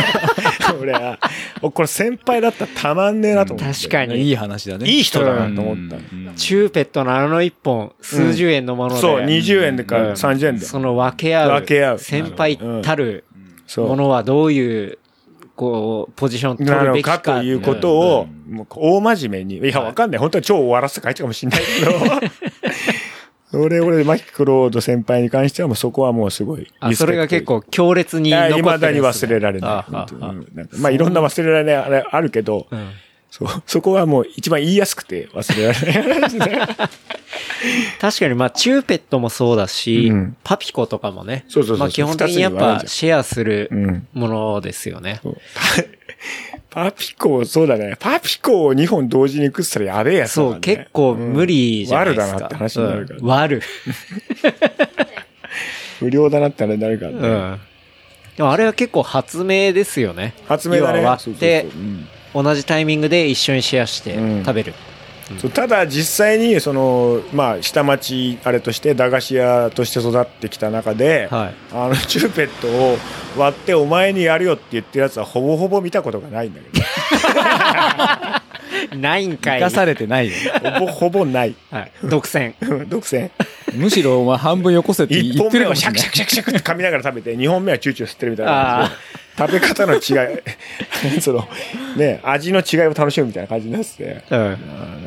[0.80, 1.20] 俺は。
[1.61, 3.74] これ先輩だったらたまんねえなと思って。
[3.74, 4.22] 確かに。
[4.22, 4.89] いい話だね。
[4.89, 5.97] いい人だなと思った。
[6.36, 9.01] チューペットのあの一本、数十円のもので。
[9.01, 10.65] そう、20円でかうん30円で。
[10.65, 11.51] その分け合う。
[11.51, 13.24] 分け合う先輩たる
[13.78, 14.99] ものはどういう
[15.57, 17.20] こう、ポジション取なのるべきか。
[17.20, 19.68] かということを、もう大真面目に。
[19.68, 20.20] いや、わかんない。
[20.20, 21.91] 本当は超終わらせて書いてたかもしれないけど。
[23.64, 26.72] それ、俺、マキクロード先輩に関してはもうそこはもうすごい。
[26.80, 28.60] あ、それが結構強烈に残ってるね。
[28.60, 29.72] いまだに忘れられない。
[29.72, 32.89] あうんまあいろんな忘れられないあれあるけど、うん
[33.30, 36.68] そうそこはもう一番言いやすくて忘れられない。
[37.99, 41.43] 確かに、まあ、チューペットもそうだし、うんパピコとかもね。
[41.49, 45.20] そうそうそうまあ、基本的にやっぱシェアするうんものですよね。
[46.70, 47.95] パピコ、そうだね。
[47.99, 52.36] パピコを2本同時に食ってたらやべえやつだそう、結構無理じゃないですか。
[52.36, 53.61] 悪だなって話になるから、うん悪。
[55.99, 57.18] 不良だなってあれになるからね。
[57.18, 57.59] うん。
[58.38, 60.34] でもあれは結構発明ですよね。
[60.47, 61.03] 発明だね。
[61.03, 61.65] 割って
[62.34, 64.74] 同じタイミングで一緒にシェアしてうん食べる。
[64.74, 64.97] そ
[65.48, 71.54] うただ実際にそのまあ下町あれとして駄菓子屋として育ってきた中で、はい。
[71.74, 72.98] あのチューペットを
[73.38, 76.82] 割ってお前にやるよって言ってるやつはほぼほぼ見たことがないんだけ
[78.96, 79.60] ないんかい。
[79.60, 80.34] 生かされてないよ。
[80.64, 81.92] どほぼほぼないはい。
[82.04, 82.54] 独占。
[82.88, 83.30] 独占
[83.74, 88.90] むしろお前半分よこせって1言ってるか本目はもしれないシャクシャクシャクシャクって噛みながら食べて2本目はチューチュー吸ってるみたいな
[89.38, 91.48] 感じで食べ方の違い その
[91.96, 94.40] ね味の違いを楽しむみたいな感じになっててうん。
[94.40, 94.58] あ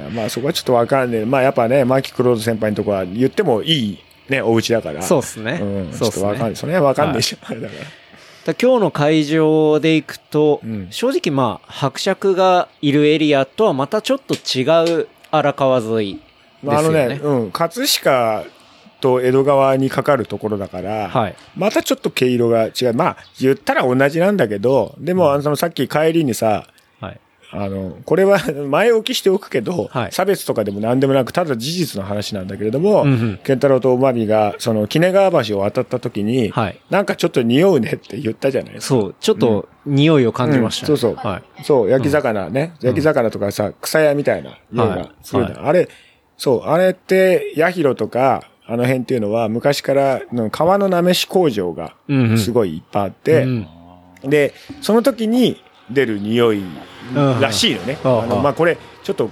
[0.09, 3.99] ーまあそこはちょっとわかんねえまあやっぱねマーキー・クローズ先輩のとこは言ってもいい
[4.29, 5.59] ねお家だからそうっすね。
[5.61, 6.51] うん、ちそうっすょっとわかんない。
[6.51, 6.57] ね。
[6.57, 7.39] それはわかんないでしょ。
[7.43, 8.00] あれだから。
[8.53, 16.21] だ今日の会場で行くと、うん正直まあ、伯爵がいるエリアとはまたちょっと違う荒川沿い
[16.63, 17.03] ですよね。
[17.05, 18.45] のね、うん、葛飾
[19.01, 21.37] と江戸川にかかるところだから、はい。
[21.57, 22.95] またちょっと毛色が違う。
[22.95, 26.80] まあ、言ったら同じなんだけど、でも、あの、さっき帰りにさ、はい。
[27.53, 28.39] あの、これは
[28.69, 30.13] 前置きしておくけど、はい。
[30.13, 33.41] 差別とかでも何でもなく、ただ事実の話なんだけれども、うんうん。
[33.45, 36.81] 健太郎とおまみが、その、鬼怒川橋を渡った時に、はい。
[36.91, 39.01] なんかちょっと匂うねって言ったじゃないですか。
[39.01, 40.93] そう、ちょっと匂いを感じました、ね。
[40.93, 40.99] うん。
[40.99, 41.27] そうそう。
[41.29, 41.65] はい。
[41.65, 42.75] そう、焼き魚ね。
[42.81, 44.89] 焼き魚とかさ、草屋みたいな匂い。
[44.89, 45.55] がするはい。
[45.57, 45.89] あれ、
[46.37, 53.67] そう、あれって、ヤヒロとか、あの辺っていうのは、昔からの川のなめし工場がうんうん、すごいいっぱいあって、うん。
[54.23, 56.63] で、その時に出る匂い
[57.41, 57.99] らしいのね。
[58.05, 58.23] うん。
[58.23, 59.31] あの、まあ、これ、ちょっと、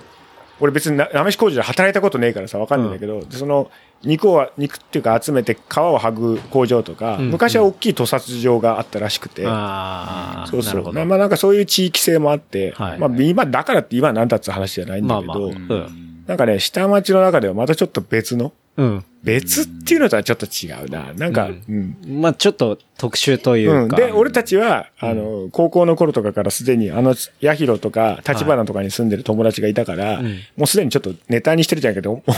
[0.60, 3.70] 俺別にななめし工場で働いたことねえからさ、わかんないんだけど、でその、
[4.02, 7.30] 肉を、肉っていうか集めて皮を剥ぐ工場とか、うん。
[7.30, 10.92] 昔は大きい屠殺場があったらしくて、ああ、そうそう。
[10.92, 12.98] まあなんかそういう地域性もあって、はい。
[12.98, 15.38] まあ今、だからって今なんだって話じゃないんだけど、まあ
[15.68, 16.07] まあ。
[16.28, 16.30] うん。
[16.30, 19.04] なんかね、下町の中ではまたちょっと別の、うん。
[19.24, 21.12] 別っていうのとはちょっと違うな。
[21.14, 22.20] なんか、ううんん。
[22.20, 23.80] まあちょっと特殊というか。
[23.80, 30.26] うんで、俺たちは、あの、高校の頃とかからすでに、あの、ヤヒロとか、立花とかに住んでる友達がいたから、うん
[30.56, 32.32] もうすでにちょっとネタにしてるじゃんけど、もう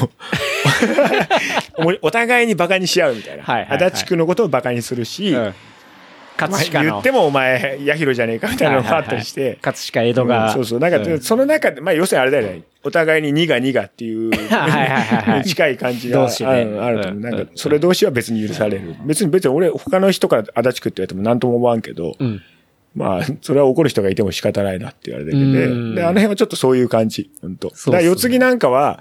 [2.02, 3.42] お互いにバカにし合うみたいな。
[3.42, 5.54] はいはいはい足立区のことをバカにするし、うん。
[6.40, 6.90] 葛まあ飾の。
[6.92, 10.46] 言ってもお前、ヤヒロじゃねえかみたいなのがあったりして、葛飾江戸が。
[10.46, 10.78] うんそうそう。
[10.80, 12.62] なんか、うんその中で、まあ、要するにあれだよね。
[12.82, 17.10] お互いに2が2がっていう、 はいはいはいはい近い感じがあると思う。
[17.10, 18.94] うんなんか、それ同士は別に許される。
[19.04, 22.40] 別に、別に俺、他の人から足立区って言われても何とも思わんけど、うん。
[22.94, 27.30] まあ、それは怒る人がいても仕方ないなって言われてて、うんで、あの辺はちょっとそういう感じ。
[27.40, 29.00] 本当だから、四つ木なんかは、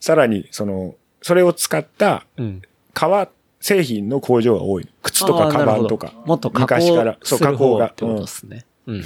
[0.00, 2.62] さらに、その、それを使ったうん。
[2.94, 3.28] 革
[3.62, 4.88] 製品の工場が多い。
[5.02, 6.12] 靴とかカバンとか。
[6.26, 7.16] もっと加工昔から。
[7.22, 7.86] そう、加工が。
[7.86, 8.66] 方ってことですね。
[8.86, 9.04] うん。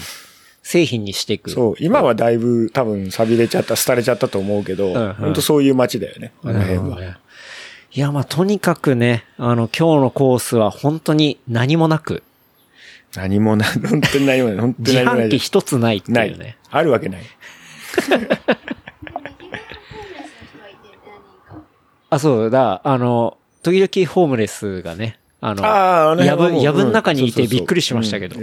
[0.63, 1.51] 製品にしていく。
[1.51, 7.19] そう、今はだいぶ多分錆びれちゃった、廃れちゃったと思うけど、んうん本当そういう街だよね、あの辺は。
[7.93, 12.23] いや、まあ、とにかくね、あの、今日のコースは本当に何もなく、
[13.15, 15.27] 何もない、本当に何もない、本当に自何もない。
[15.27, 16.57] 販機一つないってないいうね。。
[16.71, 17.23] あるわけない。
[22.11, 23.37] あ、そうだ、あの、
[23.73, 28.37] 時々ホームレスがね、あの、ああ、やぶ、やぶの中にいてびっくりしましたけど。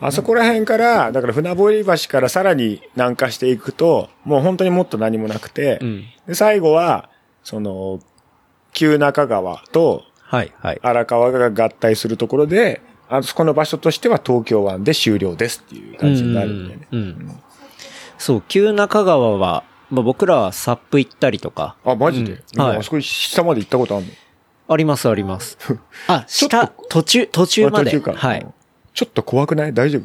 [0.00, 6.04] あそこら辺から、だから船堀橋からさらに南下していくと、もう本当にもっと何もなくて、うん。
[6.26, 7.08] で最後は、
[7.42, 8.00] その、
[8.72, 10.02] 旧中川と
[10.34, 10.80] はい、はい。
[10.82, 16.88] 荒川が合体するところで、あそこの場所としては東京湾で終了ですっていう感じになるんだよね。
[16.90, 17.40] うんうん
[18.16, 19.64] そう、旧中川は、
[19.94, 21.76] まあ、僕らはサップ行ったりとか。
[21.84, 24.12] あ、マジで、うんはいあそこ下まで行ったことあるの？
[24.66, 25.58] あります、あります。
[26.08, 27.90] あ、下、途中、途中まで。
[27.90, 28.46] あ途中かはい。
[28.94, 29.72] ちょっと怖くない？
[29.74, 30.02] 大丈夫？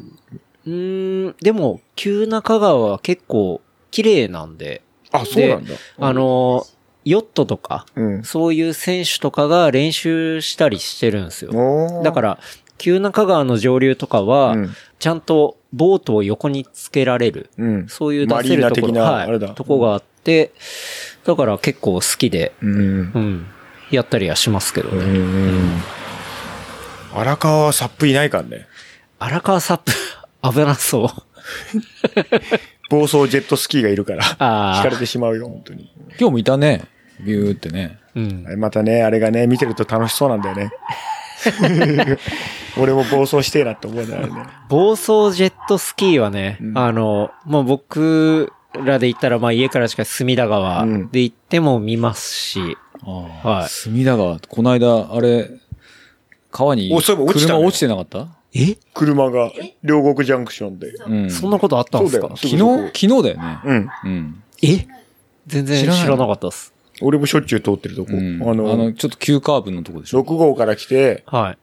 [0.65, 3.61] うーん、でも、旧中川は結構
[3.91, 4.81] 綺麗なんで。
[5.11, 5.73] あ、そうなんだ。
[5.99, 6.65] あの、
[7.05, 8.23] ヨットとか、うん。
[8.23, 12.01] そういう選手とかが練習したりしてるんですよ。
[12.03, 12.39] だから、
[12.77, 14.69] 旧中川の上流とかは、うん
[14.99, 17.49] ちゃんとボートを横につけられる。
[17.57, 17.87] うん。
[17.87, 20.51] そういう出せるところ、マリーナ的なはいあれだとこがあって、
[21.25, 22.77] だから結構好きで、うん。
[22.77, 23.45] うん、
[23.91, 25.03] やったりはしますけどね。
[25.03, 25.81] うん。
[27.15, 28.67] 荒川はサップいないからね。
[29.19, 29.91] 荒川サップ、
[30.43, 31.09] 危なそう。
[32.89, 34.25] 暴走ジェットスキーがいるから、
[34.77, 35.91] 引かれてしまうよ、本当に。
[36.19, 36.85] 今日もいたね。
[37.21, 37.99] ビューってね。
[38.15, 38.45] うん。
[38.57, 40.71] またね、あれがね、見てると楽しそうなんだよね。
[42.77, 44.43] 俺も暴走してえなって思うんだよね。
[44.69, 54.39] 暴走ジェットスキーはね、あの、まあ、僕らで言ったら、まあ、家から近い隅田川うんで行っても見ますし、ああはい隅田川。
[54.39, 55.49] この間、あれ、
[56.51, 58.27] 川におそういえば落ちたね車落ちてなかった？
[58.53, 58.77] え？
[58.93, 59.51] 車が
[59.83, 60.87] 両国ジャンクションで。
[61.07, 61.29] うん。
[61.29, 62.29] そんなことあったんですか？
[62.35, 63.59] そうだよ昨日、昨日だよね。
[63.65, 63.89] うん。
[64.03, 64.43] うん。
[64.63, 64.87] え？
[65.47, 66.73] 全然知らならなかったです。
[67.01, 68.11] 俺もしょっちゅう通ってるとこ。
[68.13, 68.41] うん。
[68.43, 71.57] あの、あの、ちょっと急カーブのとこでしょ？6号から来て、はい。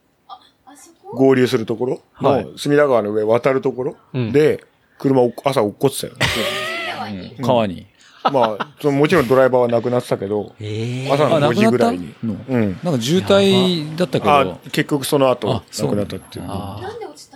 [1.15, 2.03] 合流するところ？
[2.15, 3.97] はいの隅田川の上渡るところ？
[4.15, 4.65] うんで、
[4.99, 7.35] 車を朝落っこってたよね。
[7.39, 7.87] うん川に？
[8.33, 12.13] まあ、そのもちろんドライバーは亡くなってたけど、え朝の5時ぐらいに。
[12.25, 12.37] の？
[12.49, 12.79] うん。
[12.83, 16.45] なんか渋滞だったけあど、、結局その後あ、そう亡くなったっていう。
[16.49, 17.36] あなんで落ちた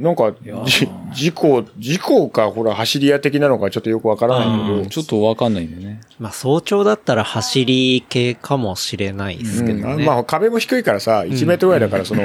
[0.00, 0.34] なんか、
[0.64, 6.00] じ事故、事故か、ほら、走り屋的なのかちょっとよくわからないけど、ちょっとわかんないんだよね。
[6.18, 9.94] まあ、早朝だったら走り系かもしれないですけどね。
[9.94, 12.22] うんまあ壁も低いからさ、1メートルぐらいだから、その、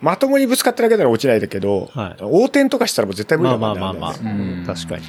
[0.00, 5.04] まともにぶつかっただけなら落ちないんだけど、はい横転とかしたらもう絶対無理まあだもんねまあまあまあ、うん確かに。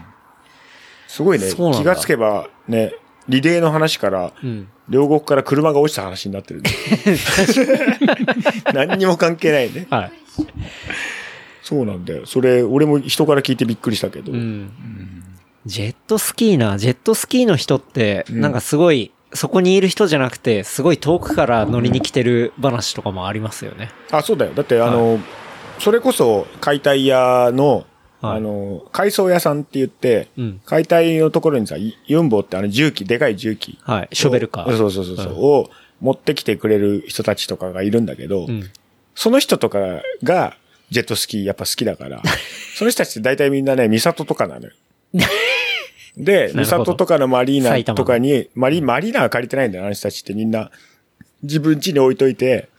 [1.07, 1.49] すごいね。
[1.51, 2.93] 気がつけばね、
[3.27, 4.67] リレーの話から、うん。
[4.89, 6.69] 両国から車が落ちた話になってるんで。
[8.73, 9.87] 何にも関係ないね。
[9.89, 10.11] はい。
[11.67, 12.25] そうなんだよ。
[12.25, 14.31] それ、俺も人から聞いてびっくりしたけど。
[14.31, 14.71] うん。
[15.65, 23.91] ジェットスキーな、ジェットスキーの人って、んなんかすごい、そこにいる人じゃなくて、すごい遠くから乗りに来てる話とかもありますよね。
[24.11, 24.53] あ、そうだよ。
[24.53, 25.19] だって、あの、
[25.79, 27.85] それこそ解体屋の、
[28.21, 33.77] はいあの、改装屋さんって言って、うん解体のところにさ、いユンボってあの重機、でかい重機。
[33.83, 34.09] はい。
[34.13, 34.77] ショベルカー。
[34.77, 38.63] そうそうそうそう、うんを持ってきてくれる人たちとかがいるんだけど、うん。
[39.15, 39.79] その人とか
[40.23, 40.55] が、
[40.89, 42.21] ジェットスキーやっぱ好きだから、
[42.75, 44.71] その人たちって大体みんなね、三里とかなのよ。
[46.17, 50.71] で、三なるほど里とかのマリーナとかに、マリ、マリーナは借りてないんだよ、あの人たちってみんな。
[51.43, 52.69] 自分家に置いといて、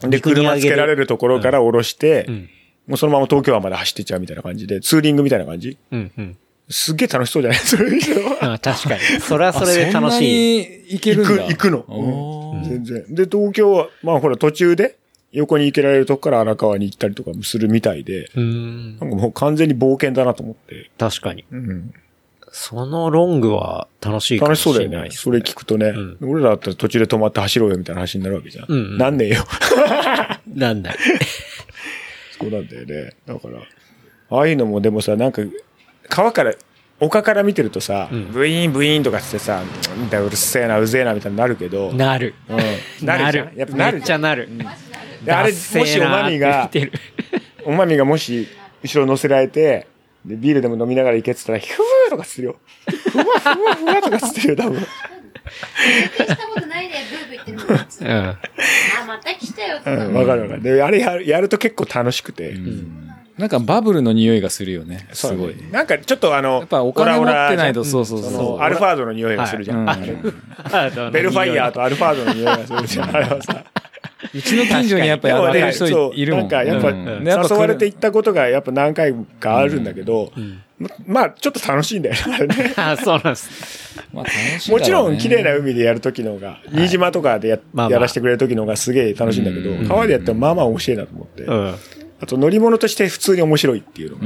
[0.00, 2.48] で、車つけられるところから降ろして、うん。
[2.86, 6.10] もうそのまま東京湾まで走ってっちゃうみたいな感じで、ツーリングみたいな感じうん。
[6.16, 6.36] うん。
[6.70, 7.58] すっげえ楽しそうじゃない？
[7.58, 9.20] それ 確かに。
[9.20, 10.56] それはそれで楽しい。
[10.56, 10.60] い。
[10.60, 10.92] い。
[10.94, 11.42] 行けるんだ。
[11.42, 11.78] 行く、行くの？
[11.88, 13.04] おー全然。
[13.14, 14.96] で、東京は、まあほら途中で、
[15.32, 18.98] 横に行けられるとこから荒川に行ったりとかもするみたいで、うーん。
[18.98, 20.90] なんかもう完全に冒険だなと思って。
[20.98, 21.44] 確かに。
[21.50, 21.92] うん。
[22.50, 25.10] そのロングは楽しいかもし楽しそうだよね。
[25.10, 28.66] それ聞くとね、ん俺らだったら途中で止まって走ろうよみたいな話になるわけじゃん。
[28.68, 29.44] うんうんなんねえよ。
[30.54, 30.94] なんだ。
[32.40, 33.12] そうなんだよね。
[33.26, 33.60] だから、
[34.30, 35.42] ああいうのもでもさ、なんか、
[36.08, 36.54] 川から、
[37.00, 39.62] 丘から見てるとさ、んブイーンブイーンとかってさ、
[40.10, 42.34] うるせえな、うぜえなみたいになるけど、なる。
[42.48, 44.02] うん、なるじゃんやっぱなめるじゃん。
[44.02, 44.48] っちゃなる。
[44.58, 44.64] で
[45.32, 46.70] あれ、もしおまみが
[47.64, 48.48] おまみがもし、
[48.82, 49.86] 後ろ乗せられて、
[50.24, 52.56] で、ビールでも飲みながら行けって言ったら、ふわーとかするよ。
[53.12, 54.80] ふわふわふわとかするよ、多分。
[54.80, 54.86] し
[56.26, 58.16] たことないでブーブー言ってるもうん。
[58.18, 58.38] あ、
[59.06, 59.92] また来たよとか。
[59.92, 60.62] うん、わかるわかる。
[60.62, 62.54] で、あれやるやると結構楽しくて。
[63.38, 65.06] なんかバブルの匂いがするよね。
[65.12, 65.54] すごい。
[65.70, 68.58] なんかちょっとあの、やっぱお金持ってないと、オラオラそうそうそそう。
[68.58, 69.86] のアルファードの匂いがするじゃん。
[71.12, 73.16] ベルファイヤーとアルファードの匂いがするじゃん。
[73.16, 73.64] あれはさ。
[74.34, 76.40] うちの近所にやっぱやってる人そう、いるもん。
[76.42, 80.32] なんかやっぱ、誘われて行ったことがやっぱ何回かあるんだけど、
[80.78, 82.74] ままあちょっと楽しいんだよね、あれね。
[82.76, 83.96] あ、そうなんです。
[84.12, 91.42] まあ楽しいだろうねもちろん綺麗な海でやる時の方が、新島とかでや,、まあまあやらせてくれる時の方がすげえ楽しいんだけど、川でやってもまあまあ面白いなと思って。
[91.44, 91.70] うん。
[91.70, 91.74] う
[92.20, 94.24] あと乗り物として普通に面白いっていうのが、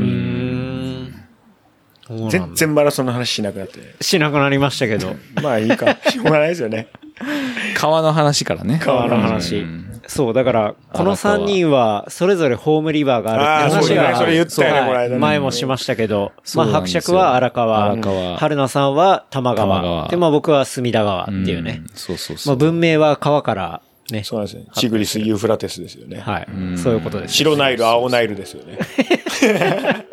[2.31, 5.15] 全然マラソンの話しなくなって、しなくなりましたけど。
[5.43, 6.89] まあいいか、しょうがないですよね。
[7.77, 8.81] 川の話からね。
[8.83, 10.01] 川の話うん。
[10.07, 21.87] そう、だから、この3人は、それぞれホームリバーがあるって話が、それ言ったよね前もしましたけど、そうまあ、伯爵は荒川、荒川春菜さんは玉川、玉川で、まあ僕は隅田川っていうねん。
[21.95, 22.57] そうそうまあそう。
[22.57, 24.25] 文明は川から、ね。
[24.25, 24.67] そうなんですね。
[24.75, 26.21] チグリス・ユーフラテスですよね。
[26.21, 26.49] はい。
[26.77, 27.35] そういうことです。
[27.35, 28.79] 白ナイル、青ナイルですよね。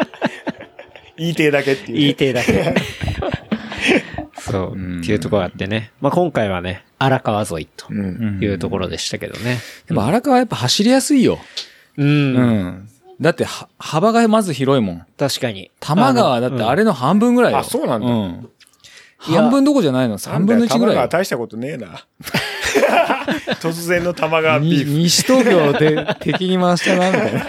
[1.18, 2.76] 言いてえだけっていうね、言い手だけ。
[4.40, 5.92] そう、っていうところがあってね。
[6.00, 8.40] まあ今回はね、荒川沿いとうん。
[8.42, 9.60] いうところでしたけどね。
[9.88, 11.40] でも荒川やっぱ走りやすいよ。
[11.98, 12.08] うん。
[12.08, 12.90] うん。
[13.20, 15.06] だっては、幅がまず広いもん。
[15.18, 15.72] 確かに。
[15.80, 17.60] 玉川だってあれの半分ぐらいよ。
[17.60, 18.50] あそうなんだうん。
[19.18, 21.02] 半分どこじゃないの ?3 分の1ぐらいよ。
[21.02, 22.06] 玉川大したことねえな。
[23.62, 24.92] 突然の玉川にビーフ。
[24.92, 27.46] 西東京で敵に回したな、みたいな。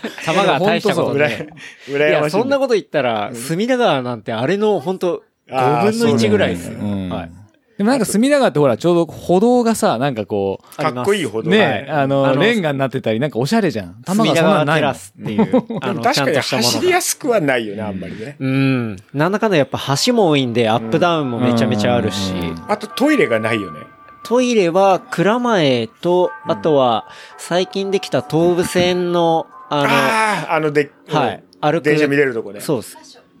[0.24, 1.48] 玉川大したことうらね。
[1.88, 2.30] 羨いや、ましい。
[2.32, 6.78] そんなこと言ったら、隅田川なんてあれの本当あー5分の1ぐらいですよ。
[6.80, 7.30] うんはい。
[7.80, 11.48] でもなんか隅田川ってほら、ちょうど歩道がさ、なんかこう、かっこいいほど。
[11.48, 14.02] ね、はいあの、レンガになってたり、なんかおしゃれじゃん。
[14.04, 14.92] 玉隅田川そんなんないの？
[14.92, 16.86] 川テラスっていう、 あの、確かに走のが。
[16.86, 18.36] りやすくはないよね、あんまりね。
[18.38, 18.96] うん。
[19.14, 23.80] なんだかんだやっぱ橋も多いんで、アップダウンもめちゃめちゃあるし、うんあとトイレがないよね。
[24.24, 27.08] トイレは蔵前と、あとは
[27.38, 31.84] 最近できた東武線の、あああ、あので、の、はい、歩く。
[31.84, 32.60] 電車見れるとこね。
[32.60, 32.98] そうです。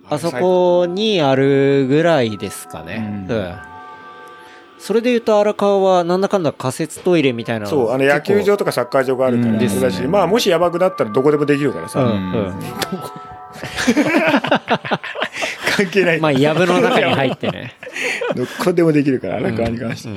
[0.08, 3.26] あそこにあるぐらいですかね。
[3.28, 3.58] ううんん。
[4.80, 12.16] それで言うと荒川はなんだかんだ仮設トイレみたいなのそう、あの野球場とかサッカー場があるから、うんあれだし、まあもしやばくなったらどこでもできるからさ、うん、う
[12.50, 12.54] ん。
[15.76, 16.20] 関係ない。
[16.20, 17.74] まあ、藪の中に入ってね。
[18.34, 20.08] どこでもできるから、荒川に関して。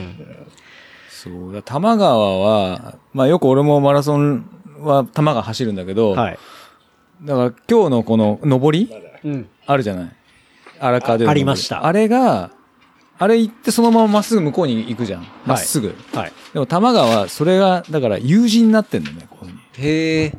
[1.09, 1.53] そう。
[1.53, 4.45] だ多摩川は、まあよく俺もマラソン
[4.79, 6.39] は多摩川走るんだけど、はい。
[7.23, 8.89] だから今日のこの上り
[9.23, 9.47] うん。
[9.65, 10.11] あるじゃない？
[10.79, 12.51] 荒川でのありましたあれが、
[13.23, 15.25] あれ行ってそのまままっすぐ向こうに行くじゃん。
[15.45, 15.95] まっすぐ。
[16.13, 16.33] はい。
[16.53, 19.53] でも多摩川はそれが、だから U 字になってんだよね、ここに。
[19.77, 20.33] へえ。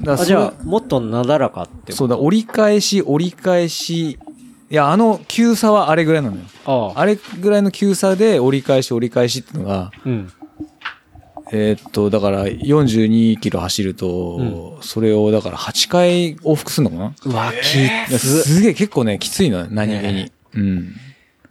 [0.00, 4.18] だじゃあ、もっとなだらかってそうだ、折り返し、折り返し、
[4.70, 6.42] いや、あの急さはあれぐらいなのよ。
[6.64, 7.00] ああ。
[7.00, 10.32] あれぐらいの急さで折り返し折り返しっていうのが、うん。
[11.52, 17.14] えーっと、だから42キロ走ると、それをだから8回往復するのかな？
[17.26, 18.42] うわ、きつ。
[18.44, 20.32] すげえ結構ね、きついのよ、何気に。
[20.54, 20.94] うん。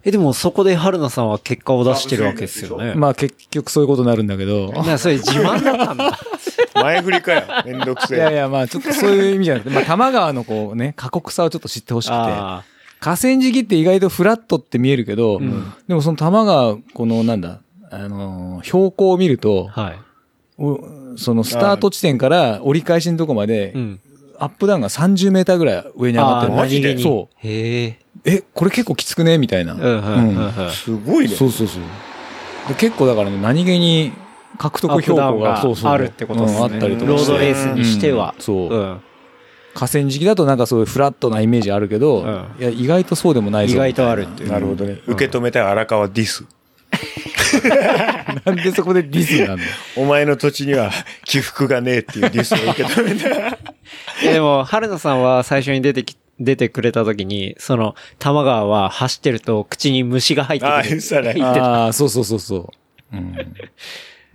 [0.04, 2.94] え、でもそこで春菜さんは結果を出してるわけですよね。
[2.94, 4.72] まあ結局そういうことになるんだけど。
[4.84, 6.18] なそれ自慢だったんだ。
[6.74, 7.42] 前振りかよ。
[7.64, 8.18] めんどくせえ。
[8.18, 12.14] いやいや、まあちょっとそういう意味じゃなくて、まあ多摩川のこうね、過酷さをちょっと知ってほしくて。
[12.16, 12.64] あ
[13.00, 19.82] 河川敷って意外とフラットって見えるけど、んでもその多摩川、このなんだ、あのー標高を見ると、あ。
[19.82, 19.98] はい。
[20.58, 20.78] お
[21.16, 24.00] そのスタート地点から折り返しのとこまで、うん。
[24.42, 26.98] アップダウンが30メーターぐらい上に上がってるマジで？
[26.98, 27.98] そへえ。
[28.24, 29.38] え、これ結構きつくね？
[29.38, 29.74] みたいな。
[29.74, 29.90] うん、うん、う
[30.32, 30.64] ん。
[30.64, 31.34] うんすごいね。
[31.36, 31.82] そうそうそう。
[32.68, 34.12] で結構だからね、何気に
[34.58, 35.62] 獲得標高が
[35.92, 39.00] あるってことですねうんあったりとかロードレースにしてはうんそう、うん。
[39.74, 44.50] 河川敷だとなんかそういうフラットなイメージあるけど、うんいや意外とそうでもないぞ意外とあるっていう。
[44.50, 44.98] なるほどね。
[45.06, 46.44] 受け止めたい荒川ディス。
[48.44, 49.70] なんでそこでディスなんだよ。
[49.96, 50.90] お前の土地には
[51.24, 53.58] 起伏がねえっていうディスを受け止めた。
[54.22, 60.90] でも、春菜さんは最初に出てき、出てくれた時に、その、玉川は走ってると口に虫が入ってああ、くる。
[60.90, 61.34] 言ってたね。
[61.42, 62.72] ああ、そうそうそうそ
[63.12, 63.16] う。
[63.16, 63.36] うん、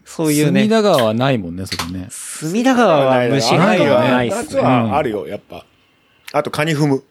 [0.05, 0.69] そういうね隅。
[0.69, 2.07] 田川はないもんね、それね。
[2.09, 4.61] 隅田川は虫入りはないっす夏ね。
[4.61, 5.65] はあるよ、やっぱ。
[6.33, 7.03] あと、カニ踏む。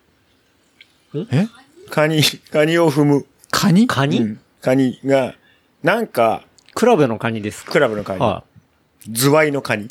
[1.32, 1.46] え？
[1.90, 3.26] カニ、カニを踏む。
[3.50, 3.86] カニ？
[3.86, 5.34] カニ、うんカニが、
[5.84, 6.42] なんか、
[6.74, 7.72] クラブのカニですか？
[7.72, 8.20] クラブのカニ。
[8.20, 8.42] は
[9.08, 9.84] ズワイのカニ。
[9.84, 9.88] い。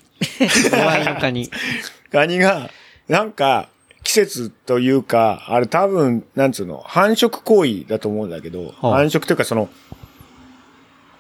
[0.48, 1.50] ズワイのカニ。
[2.16, 2.70] カニが、
[3.10, 3.68] なんか、
[4.04, 9.68] 季節というか、あれ多分、なんつうの、繁殖行為だと思うんだけど、はあ繁殖というかその、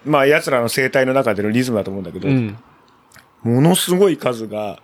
[0.06, 2.58] まあ奴らの生態の中でのリズムだと思うんだけど、うん。
[3.43, 4.80] ものすごい数が、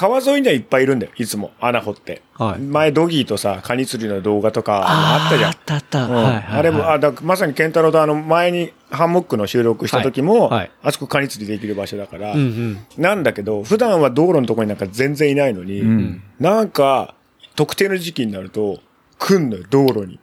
[0.00, 1.50] 川沿いにはいっぱいいるんだよ、いつも。
[1.60, 2.22] 穴掘って。
[2.32, 5.52] はい前、ドギーとさ、カニ釣りの動画とかあったじゃんあ。
[5.52, 6.04] ったあった。
[6.06, 6.44] うんはい。
[6.48, 12.78] あれも、あ、だまさにケンタロウとあの、前にハンモックの収録した時も、はいはいあそこカニ釣りできる場所だから、うんうん。
[12.96, 16.22] なんだけど、普段は道路のところになんか全然いないのに、うん。
[16.38, 17.14] なんか、
[17.54, 18.80] 特定の時期になると、
[19.18, 20.18] 来んのよ、道路に。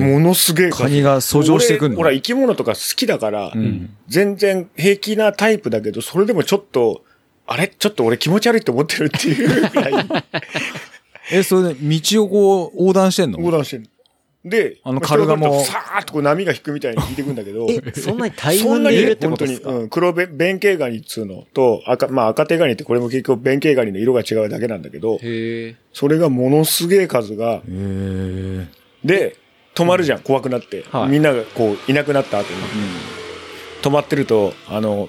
[0.00, 1.98] ものすげえ数カニが遡上してくんの？
[1.98, 7.04] 俺ほら、生き物とか好きだから、ん全然平気なタイプだけど、それでもちょっと、
[7.46, 7.68] あれ？
[7.68, 9.92] ちょっと俺気持ち悪いって思ってるっていうくらい。
[11.32, 13.38] え、それで道をこう横断してんの？
[13.38, 13.88] 横断してる。
[14.44, 19.70] で、あのカルガモさーっとこう波が引くみたいに引いてくんだけど、 え、そんなに大そんなに群でいるってことですか？
[19.70, 25.76] 本当に、うん、黒べ弁慶ガニっつうのと、赤、まあ赤手ガニってこれも結局弁慶ガニの色が違うだけなんだけど、へえ。
[25.94, 28.66] それがものすげえ数が、へえ。
[29.02, 29.36] で、
[29.74, 30.84] 止まるじゃん、怖くなって。
[30.90, 31.08] はい。
[31.08, 32.56] みんながこう、いなくなった後に。
[33.80, 35.08] 止まってると、あの、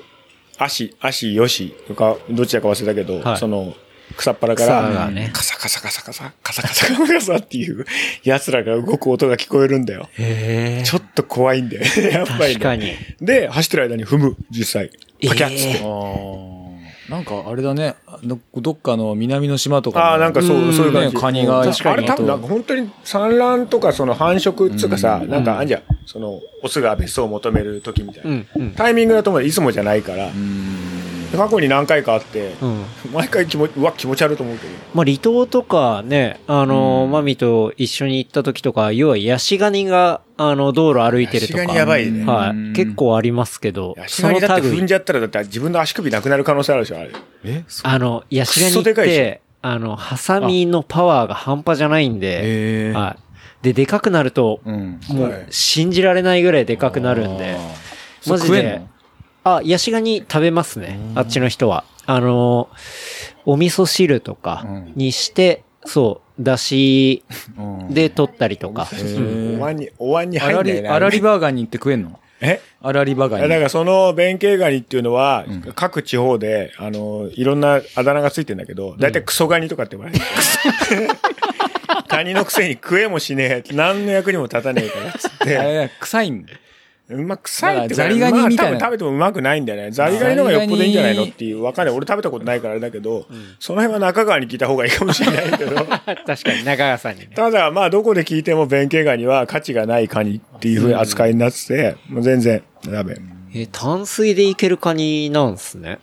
[0.58, 3.74] 足、足よしとか、どっちだか忘れたけど、はいその、
[4.18, 7.86] 草っぱらか草ら、がねカサカサカサカサ、カサカサカサカサっていう、
[8.24, 10.10] 奴らが動く音が聞こえるんだよ。
[10.14, 10.84] へえ。
[10.86, 12.48] ちょっと怖いんだよね、やっぱり、ね。
[12.54, 12.94] 確かに。
[13.20, 14.90] で、走ってる間に踏む、実際。
[15.28, 16.65] パキャッつって。
[17.10, 17.96] なんかあれだね。
[18.24, 20.06] どどっかの南の島とかの。
[20.06, 21.16] ああ、なんかそうう、んそういう感じ。
[21.16, 25.82] ねカニがうん確かにあれ多分なんか本当に産卵とかその繁殖っつうかさ、なんかあんじゃん。
[26.08, 28.30] その、オスが別荘を求める時みたいな。
[28.30, 28.72] うんうん。
[28.72, 30.30] タイミングだと思ういつもじゃないから。
[31.36, 32.86] 過去に何回かあって、うん。
[33.14, 34.74] 毎回気持ち、うわ、気持ち悪いと思うけど。
[34.94, 41.60] まあ、離島とかね、あの、マミと一緒に行った時とか、要はヤシガニが、あの、道路歩いてるとか。
[41.60, 42.50] ヤシガニやばいねはい。
[42.52, 47.12] うん結構ありますけど、ヤシガニだって踏ん類じゃったらだって自分の足首なくなる可能性あるでしょ、あれ。
[47.46, 47.64] え？
[47.68, 52.92] そあの、ヤシガニって、あの、ハサミのパワーが半端じゃないんで。
[52.94, 53.18] は
[53.62, 53.64] い。
[53.64, 55.00] で、でかくなると、うん。
[55.10, 57.58] もうはい信じられないぐらいでかくなるんで、
[58.28, 58.82] マジで。
[59.46, 61.00] あ、ヤシガニ食べますね。
[61.14, 61.84] あっちの人は。
[62.08, 62.68] あの、
[63.46, 64.66] お味噌汁とか
[64.96, 67.24] にして、そう、だし
[67.58, 68.88] うんで取ったりとか。
[69.60, 70.90] お椀に、お椀にあらり、入んだよね。
[70.90, 72.20] あらりバーガーに行って食えんの？
[72.42, 72.60] え？
[72.82, 73.62] あらりバーガいやだか。
[73.62, 80.26] らその弁慶ガニっていうのは、各地方で、あの、いろんなあだ名がついてんだけど、だいたいクソガニとかって言われる。
[82.10, 83.74] カニのくせに食えもしねえ。
[83.76, 85.50] 何の役にも立たねえからっつっあて。
[85.54, 86.46] れ臭いん？
[87.08, 89.92] うま臭いってザリガニみたいなまあ多分食べてもうまくないんだよね。
[89.92, 91.62] ザリガニの方がよっぽどいいんじゃないのっていう。
[91.62, 91.96] わかんない。
[91.96, 93.28] 俺食べたことないからあれだけど、
[93.60, 95.76] その辺は中川に聞いた方がいいかもしれないけど。
[95.86, 97.30] 確かに、中川さんにね。
[97.36, 103.18] ただ、まあ、どこで聞いても弁慶ガニは価値がないカニっていうふうに扱いになってて、もう全然ダメ。
[103.54, 106.00] え、淡水でいけるカニなんすね。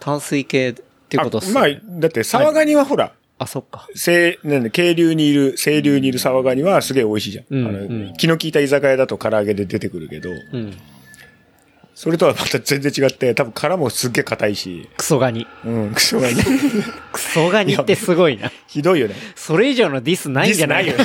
[0.00, 0.72] 淡水系っ
[1.08, 1.60] てことっすね。
[1.60, 3.86] あまあ、だって、沢ガニはほら、あ、そっか。
[3.94, 7.44] 清、なんだ、渓流にいる、清流にいる沢ガニはすげえ美味しいじゃん。
[7.50, 10.76] うんあの、うん気の利いた居酒屋だと唐揚げで出てくるけど、うん。
[11.94, 15.46] それとはまた全然違って、多分殻もすっげえ硬いし、クソガニ。
[15.64, 16.34] うん、クソガニ。
[17.12, 18.50] クソガニってすごいな。
[18.66, 19.14] ひどいよね。
[19.34, 21.04] それ以上のディスないんじゃないよね。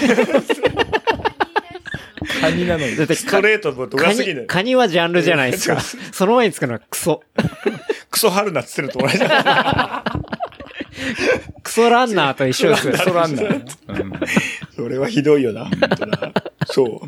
[2.42, 3.04] カニなのにだ。
[3.04, 4.46] ってストレートも度がすぎる。
[4.48, 5.80] カニはジャンルじゃないですか。
[5.80, 7.22] その前につくのはクソ。
[8.10, 10.04] クソ春菜ってると同じだ。
[11.64, 12.98] クソランナーと一緒ですよ。
[12.98, 13.44] そらんな。
[13.44, 13.66] うん
[14.76, 15.66] それはひどいよな。
[15.66, 16.34] 本当な
[16.66, 17.00] そう。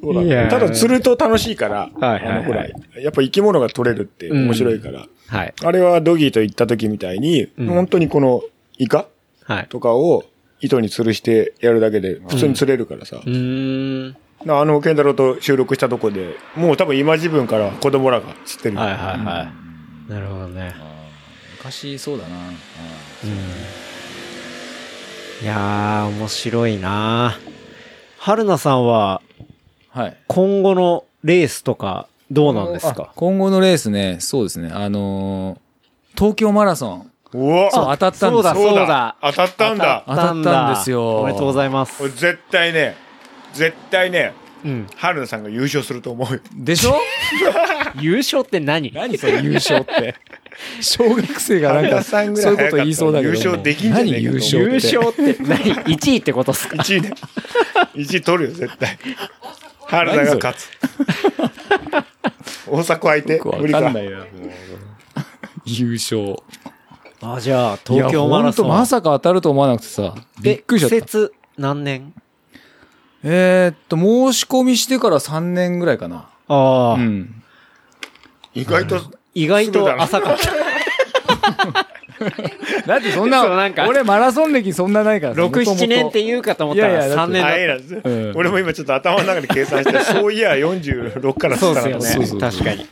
[0.00, 5.54] そうだただ釣ると楽しいから、はいはいはいあのほら、やっぱ生き物が取れるって面白いから、はい。
[5.62, 8.42] あれはドギーと行った時みたいに、ん本当にこの
[8.78, 9.06] イカ
[9.44, 9.66] はい。
[9.68, 10.24] とかを
[10.60, 13.16] 糸に吊るしてやるだけで普通に釣れるからさ。
[13.16, 14.16] うーん。
[14.46, 18.76] なあの、ケンタロウと収録したとこで、もう多分今自分から子供らが釣ってる。
[18.76, 19.52] はいはいは
[20.08, 20.10] い。
[20.10, 20.91] なるほどね。
[21.64, 22.36] 昔そうだな。
[25.42, 27.38] いやー、面白いな
[28.18, 29.22] 春菜さんは、
[29.90, 30.16] はい。
[30.28, 34.70] 今後のレースとか、どうなんですあか今後のレースね、そうですね。
[34.72, 35.58] あのー
[36.18, 37.10] 東京マラソン。
[37.32, 38.54] うわそう、当たったんそうだ。
[38.54, 40.04] そうだ当たったんだ。
[40.06, 42.96] 当たったんですよおめでとうございます絶対ね、
[43.54, 44.34] 絶対ね、
[44.64, 44.86] うん。
[44.96, 46.40] 春菜さんが優勝すると思うよ。
[46.54, 46.96] でしょ？
[48.00, 48.92] 優勝って何？
[48.92, 50.14] 何それ優勝って。
[50.80, 53.32] 小学生がなん春か、そういうこと言いそうだけど。
[53.32, 54.86] 優勝できんじゃねえ優勝って？
[54.88, 55.42] 優勝って？
[55.42, 55.58] 何
[55.96, 57.14] ?1 位ってことっすか？1位ね。
[57.94, 58.98] 1位取るよ、絶対。
[59.86, 60.70] 春菜が勝つ。
[62.68, 63.32] 大阪相手？
[63.36, 63.80] よくわ無理か。
[63.82, 64.24] かんないな。
[65.64, 66.36] 優勝。
[67.20, 68.68] あ、じゃあ、東京マラソン。
[68.68, 70.14] まさか当たると思わなくてさ。
[70.40, 70.96] びっくりしちゃった。
[70.96, 72.12] 季節何年？
[73.24, 76.28] えーっと、申し込みしてから3年ぐらいかな。
[76.48, 77.42] ああ、うん。
[78.54, 79.00] 意外と、
[79.34, 80.52] 意外と浅かった。
[82.86, 91.60] だってそんな、なんか俺マラソン歴そんなないからさ6、7年って言うかと思ったら3いやいやだって年だっあえなんですうん俺も今ちょっと頭の中で計算して、そういや46からた。
[91.60, 92.40] そうですよね。
[92.40, 92.86] 確かに。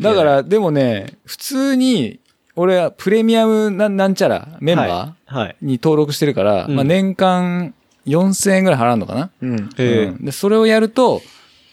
[0.00, 2.20] だから、でもね、普通に、
[2.54, 5.34] 俺はプレミアムなんなんちゃらメンバはい。
[5.38, 5.56] はい。
[5.62, 7.74] ーに登録してるから、うんまあ年間
[8.06, 9.70] 4000円ぐらい払うのかな、うん。
[9.76, 11.22] うんで、それをやると、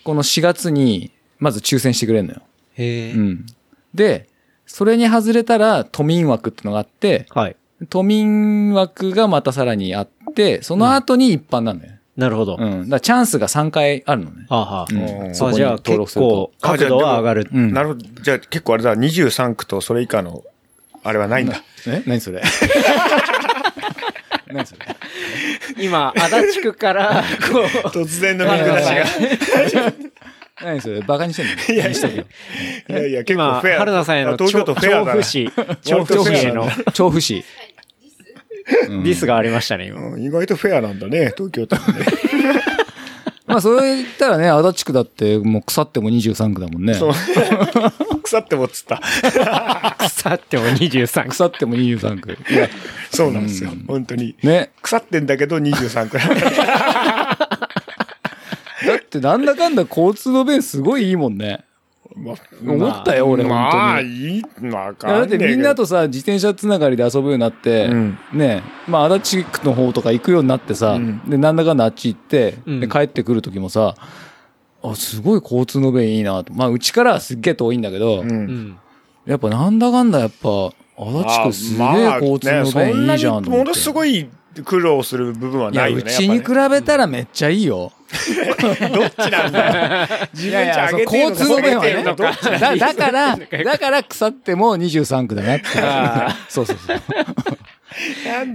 [0.03, 2.41] この4月に、まず抽選してくれるのよ。
[2.76, 3.11] へえ。
[3.13, 3.45] うん。
[3.93, 4.28] で、
[4.65, 7.55] それに外れたら都民枠ってのがあって、はい。
[7.89, 11.93] 都民枠がまたさらにあって、その後に一般なんだよ。
[12.15, 12.57] なるほど。
[12.59, 12.82] うん。
[12.84, 14.45] だからチャンスが3回あるのね。
[14.49, 15.24] はあはあ。
[15.26, 17.49] うんそあじゃあ結構角度は上がる。
[17.51, 18.05] うんなるほど。
[18.21, 20.43] じゃあ結構あれだ、23区とそれ以下の、
[21.03, 21.61] あれはないんだ。
[21.88, 22.03] え？
[22.05, 22.41] 何それ？
[24.53, 24.86] 何それ？
[25.78, 29.03] 今、足立区から、こう、 突然の見下しが。
[30.62, 31.51] 何それバカにしてんの？
[31.74, 32.24] いや、してるよ。
[32.89, 33.80] いやいや、結構今、フェア。
[33.80, 35.51] 春菜さんへのあ東京都フェアだな調布市、
[35.84, 37.43] 調布市への調布市。
[38.88, 39.99] ディスがありましたね、今。
[39.99, 42.06] うん意外とフェアなんだね、東京都もね。
[43.45, 46.93] まあ、それ言ったらね、足立区だって、もう腐っても23区だもんね。
[46.93, 47.14] そう。
[48.24, 49.01] 腐ってもっつった。
[49.99, 51.30] 腐っても23区。
[51.30, 52.38] 腐っても23区。
[52.49, 52.70] いや、
[53.12, 53.72] そうなんですよ。
[53.86, 54.36] 本当に。
[54.43, 54.72] ね。
[54.82, 56.18] 腐ってんだけど23区。
[59.20, 61.66] だってなんだかんだ交通の便すごいいいもんね。
[62.16, 62.36] ま
[62.66, 64.36] 思ったよ、俺、まあ、本当に。
[64.36, 73.95] いい、まあ、いやだってみんなとさ、自転車つながりで遊ぶようになって、うんねまあ、足立区の方とか行くようになってさ、うんで、なんだかんだあっち行って、うんで、帰ってくる時もさ、
[74.84, 76.53] あ、すごい交通の便いいなと。
[76.53, 78.24] まあ、うちからはすっげえ遠いんだけど。
[79.26, 83.64] やっぱなんだかんだやっぱ、足立区すげえ交通の便いいじゃんと思って。
[83.64, 84.30] ものすごい
[84.62, 86.04] 苦労する部分はいや、ないよね。
[86.06, 87.91] うちに比べたらめっちゃいいよ。
[88.80, 90.08] べ どっちなんだよ。
[90.34, 92.04] 自分ち上げてんの交通の便はね。
[92.04, 95.66] だだから、だから腐っても23区だなって。
[96.49, 97.01] そうそうそう。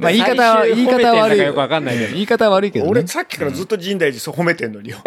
[0.00, 1.38] まあ言い方は、言い方は悪い。
[1.38, 2.90] よくわかんないけど言い方は悪いけどね。
[2.90, 4.98] 俺さっきからずっと深大寺そう褒めてんのによ。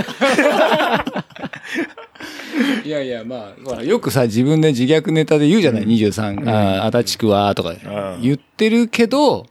[2.83, 9.47] いやいや、まあ、よくさ、自分で自虐ネタで言うじゃない、23、ああ、足立区は、とかん言ってるけど、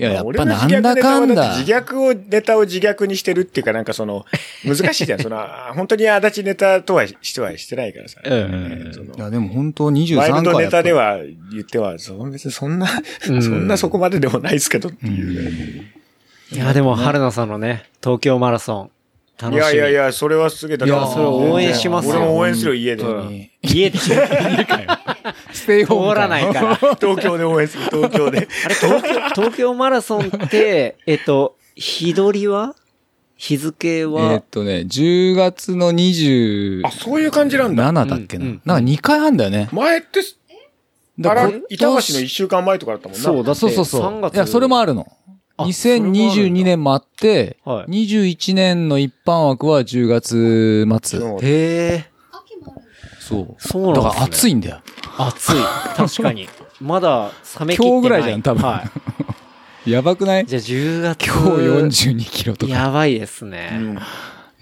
[0.00, 1.58] いや、やっ俺のぱなん自虐ネタだかんだ。
[1.58, 4.24] 自虐を、ネタを自虐にしてるっていうかなんかその、
[4.64, 5.20] 難しいじゃん。
[5.20, 8.20] その、あ 本当に足立ネタとはしてはしてないからさ。
[8.24, 11.18] うんいや、でも本当23ワイルドネタでは
[11.52, 12.86] 言っては、そう別にそんな、
[13.20, 15.92] そんなそこまででもないですけどっていうね。
[16.52, 18.90] いや、でも、春菜さんのね、東京マラソン、
[19.40, 19.56] 楽しみ。
[19.56, 20.76] いやいやいや、それはすげえ。
[20.78, 23.02] だからいやそれ応援しますよ俺も応援するよ、家で。
[23.02, 23.98] うん家で、
[25.52, 26.76] ステイホーム通らないから。
[27.00, 28.48] 東京で応援する、東京で。
[28.64, 32.74] あれ、東京、東京マラソンって、えっと、日取りは？
[33.36, 37.90] 日付えーはっ、とね、10月の27あ、そういう感じなんだ。
[37.90, 38.44] だっけな。
[38.44, 39.70] うんうんなんか2回あんだよね。
[39.72, 40.20] 前って、
[41.18, 43.24] だから板橋の1週間前とかだったもんな。
[43.24, 44.20] そうだそうそうそ3う。
[44.20, 45.06] 月いや、それもあるの。
[45.56, 51.20] あそれもあるんだ2022年もあって、はい21年の一般枠は10月末。
[51.20, 52.09] へえ、
[53.30, 53.54] そう。
[53.58, 54.80] そうなんですねだから暑いんだよ。
[55.18, 55.52] 暑い。
[55.96, 56.48] 確かに。
[56.80, 57.90] まだ冷め切ってない。
[57.92, 58.82] 今日ぐらいじゃん多分は
[59.86, 60.42] やばくない？
[60.42, 60.46] い。
[60.46, 61.26] じゃあ10月。
[61.26, 61.40] 今日
[62.10, 62.72] 42キロとか。
[62.72, 63.70] やばいですね。
[63.72, 63.98] うん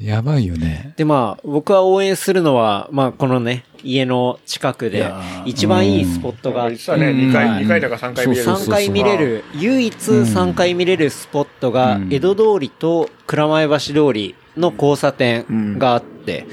[0.00, 0.92] やばいよね。
[0.96, 5.12] で、まあ、僕は応援するのは、まあ、このね、家の近くで
[5.44, 8.44] 一番いいスポットがあって、実はね、2うん回、はい2回だか3回見れる。
[8.44, 16.46] そうそう3回見れる、唯一3回見れるスポットがう、ん江戸通りと蔵前橋通りの交差点があって、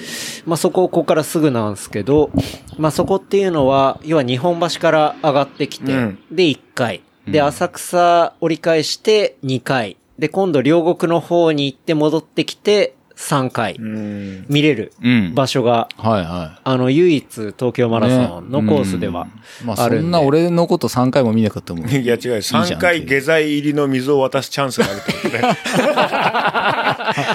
[0.45, 2.29] まあそこ、ここからすぐなんですけど、
[2.77, 6.19] まあそこっていうのは、要は日本橋から上がってきて、うん。
[6.31, 13.75] で1回、で浅草折り返して2回、で今度両国の方に行って戻ってきて3回。
[13.79, 14.45] うん。
[14.49, 15.33] 見れるうん。
[15.33, 17.25] 場所が、はいはあの唯一
[17.57, 17.89] 東京い。
[17.89, 19.31] マラソンのコースではね。
[19.61, 19.67] うん。
[19.67, 19.77] まあ。
[19.77, 21.89] そんな俺のこと3回も見なかったもん。
[21.89, 25.41] いや違う、いいじゃ3ん回下剤入りの水を渡すチャンスがあるってことね。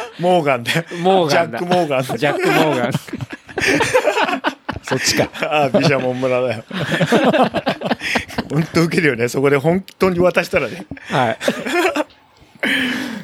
[0.20, 0.70] モーガンで。
[1.02, 2.18] モーガンだジャック・モーガンで。
[2.18, 2.92] ジャック・モーガン。
[4.82, 5.30] そっちか。
[5.48, 6.64] ああ、ビシャモン村だよ。
[8.50, 9.28] 本当受けるよね。
[9.28, 10.86] そこで本当に渡したらね。
[11.08, 11.38] はい。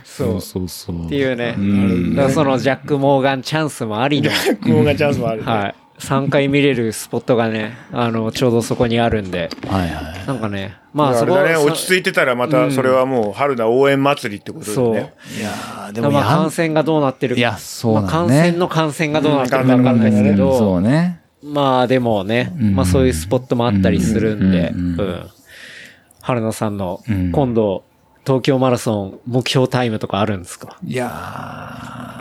[0.04, 1.06] そうそうそう。
[1.06, 1.52] っていうね。
[1.52, 5.52] んだからそのジャック・モーガンチャンスもありの、ジャック・モーガンチャンスもある、ね。
[5.52, 5.74] はい。
[5.98, 10.26] 3回見れるスポットがね、あの、ちょうどそこにあるんで、はいはい。
[10.26, 14.94] なんかね、まあそれだね、そ落ち着いてたらまたそれはもう春菜応援祭りってことそう。
[14.94, 15.14] でね。
[15.38, 21.20] いやーでもまあ感染がどうなってるいやそうなんまあ感染の感染がどうなってるかわかんないですけうんそど、うね。
[21.42, 22.74] まあでもね、うん。
[22.74, 25.30] まあそういうスポットもあったりするんで、ううんん。
[26.20, 27.32] 春野さんのうん。
[27.32, 27.84] 今度、
[28.26, 30.76] 東京マラソン目標タイムとかあるんですか？
[30.84, 32.18] いや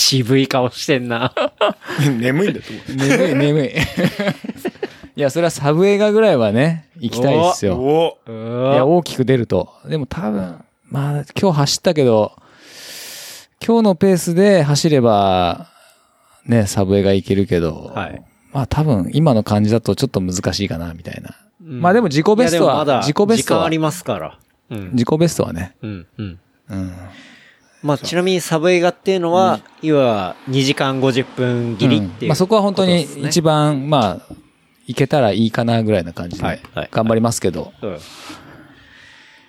[0.00, 1.34] 渋い顔してんな。
[2.18, 3.70] 眠いんだと思ー眠い眠い。
[5.16, 7.68] いや、それはサブ映画ぐらいはね、行きたいですう。
[7.68, 8.16] よ。
[8.26, 9.68] いや、わ大きく出ると。
[9.86, 12.32] でも多分、まあ、今日走ったけど、
[13.64, 15.66] 今日のペースで走れば、
[16.46, 18.22] ね、サブ映画いけるけど、はい。
[18.52, 21.36] まあ多分、今の感じだとちょっと難しいかな、みたいな。
[21.62, 24.38] うんまあでも自己ベストは、自己ベストは時間あ、りますから。
[24.70, 24.92] うん。
[24.92, 25.76] 自己ベストはね。
[25.82, 26.06] うん。
[26.16, 26.38] うん。
[26.70, 26.92] うん。
[27.82, 32.28] まあ、ちなみにサブ映画っていうのは、要は2時間50分切りっていう、うん。
[32.28, 34.34] まあそこは本当に一番、まあ、
[34.86, 36.60] いけたらいいかなぐらいな感じで
[36.90, 37.98] 頑張りますけど、うん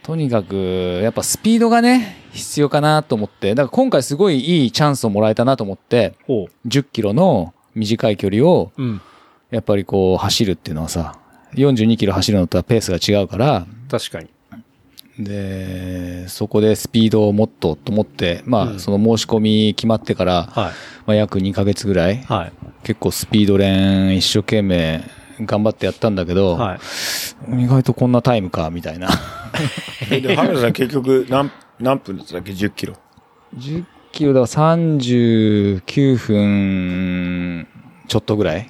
[0.03, 8.71] とにかく、やっぱスピードがね、必要かなと思って、だから今回すごいいいチャンスをもらえたなと思って、ほ10キロの短い距離を。
[9.51, 11.19] やっぱりこう走るっていうのはさ、
[11.53, 14.29] 42キロ走るのとはペースが違うから、確かに。
[15.19, 20.71] で、そこでスピードをもっとと思って、まあ、うんその申し込み決まってから、はい。
[21.05, 22.51] まあ、約2ヶ月ぐらい、はい。
[22.83, 25.03] 結構スピード練一生懸命
[25.41, 27.63] 頑張ってやったんだけど、はい。
[27.63, 29.09] 意外とこんなタイムか、みたいな。
[30.09, 32.95] で、春菜さん結局何、何分だったっけ ?10 キロ。
[33.57, 37.67] 10キロだから39分
[38.07, 38.69] ちょっとぐらい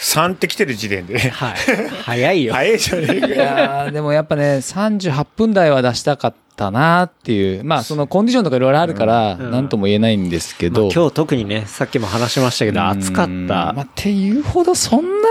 [0.00, 1.20] 3って来てる時点でね。
[1.20, 1.54] はい。
[2.02, 2.54] 早いよ。
[2.54, 3.36] 早いじゃねえかいよ。
[3.36, 7.64] やーでもやっぱね、38分台は出したかったなっていう。
[7.64, 10.82] まあ、そのコンディションとかいろいろあるから、うんなんとも言えないんですけど。
[10.84, 13.72] まあ今日特にね、さっきも話しましたけど、暑かっうんた。
[13.74, 15.28] まあ、っていうほどそんな、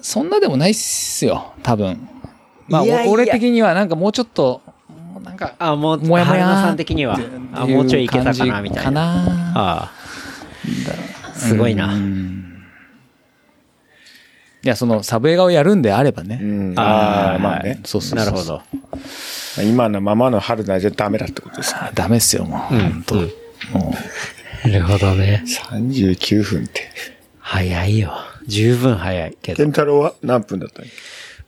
[0.00, 2.08] そんなでもないっすよ、多分。
[2.68, 4.62] まあ、いやいやお俺的にはなんかもうちょっと、
[5.12, 7.18] もうなんか、あ、もう、もやもやさん的には、
[7.52, 8.82] あ、もうちょいいけたかな、みたいな。
[8.84, 9.92] かなああ。
[11.34, 11.94] すごいな。
[11.94, 12.53] うん
[14.64, 16.40] いや、その、サブ映画をやるんであればね。
[16.42, 16.74] うん。
[16.76, 17.80] あーああ、まあね。
[17.84, 18.62] そうそうそうなるほど。
[19.62, 21.90] 今のままの春菜じゃダメだってことですね。
[21.94, 22.74] ダメっすよ、もう。
[22.74, 23.22] うん本当うん
[23.72, 23.94] も
[24.64, 25.44] なるほどね。
[25.46, 26.82] 39分って。
[27.38, 28.14] 早いよ。
[28.46, 29.66] 十分早いけど健。
[29.66, 30.88] 太郎は何分だったの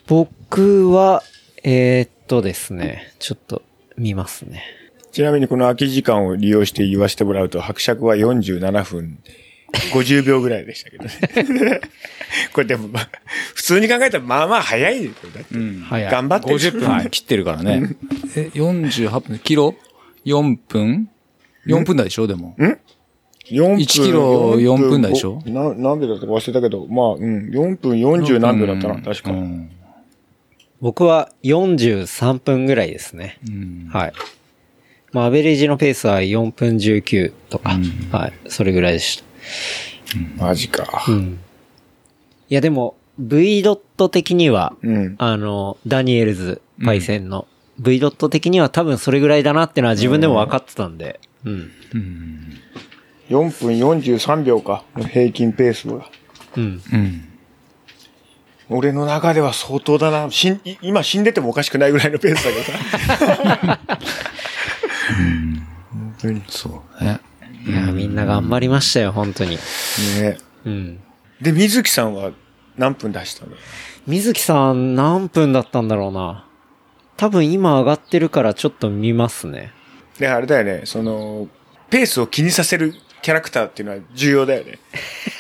[0.07, 1.23] 僕は、
[1.65, 3.63] えー、っとですね、ちょっと
[3.97, 4.63] 見ますね。
[5.11, 9.19] ちなみにこの空き時間を利用して言わせてもらうと、伯爵は47分
[9.93, 11.11] 50秒ぐらいでしたけどね。
[12.53, 13.09] これでもまあ、
[13.55, 15.31] 普通に考えたらまあまあ早いですよ。
[15.35, 15.81] だってうん。
[15.89, 16.11] 早い。
[16.11, 17.97] 頑張ってる50分切ってるからね。
[18.37, 19.75] え、48分、キロ
[20.25, 21.09] ?4 分
[21.67, 22.55] ?4 分台でしょでも。
[22.59, 23.77] 4分。
[23.77, 25.41] 1キロ4分台でしょ？
[25.47, 29.31] な、なんでだったか忘れたけど、まあ、うん、4分40何秒だったな、うん確か。
[29.31, 29.71] うん。
[30.81, 33.39] 僕は43分ぐらいですね。
[33.49, 34.13] うんはい。
[35.13, 37.79] まあ、アベレージのペースは4分19とか、
[38.13, 38.33] はい。
[38.49, 39.26] それぐらいでした。
[40.37, 41.05] マジか。
[41.09, 41.39] うん。
[42.49, 45.15] いや、でも、V ドット的には、うん。
[45.19, 47.47] あの、ダニエルズパイセンの
[47.79, 51.71] V ドット的には多分それぐらいだなってのは自分でも分かってたんで、うん。
[53.29, 56.11] 4分43秒か、平均ペースは。
[56.57, 56.83] うん。
[56.93, 57.29] うん。
[58.69, 60.31] 俺の中では相当だな。
[60.31, 63.81] 死ん、い今死んでてもおかしくないぐらいのペースだけどさ。
[65.93, 66.43] 本当に。
[66.49, 67.21] そうね。
[67.67, 69.59] いや、みんな頑張りましたよ、本当に。
[70.21, 71.01] ねうん。
[71.41, 72.31] で、水木さんは
[72.77, 73.53] 何分出したの？
[74.07, 76.47] 水木さん何分だったんだろうな。
[77.17, 79.73] 多分今上がってるからちょっと見ますね。
[80.19, 81.49] で、あれだよね、その、
[81.91, 84.79] ペースを気にさせるキャラクターっていうのは重要だよね。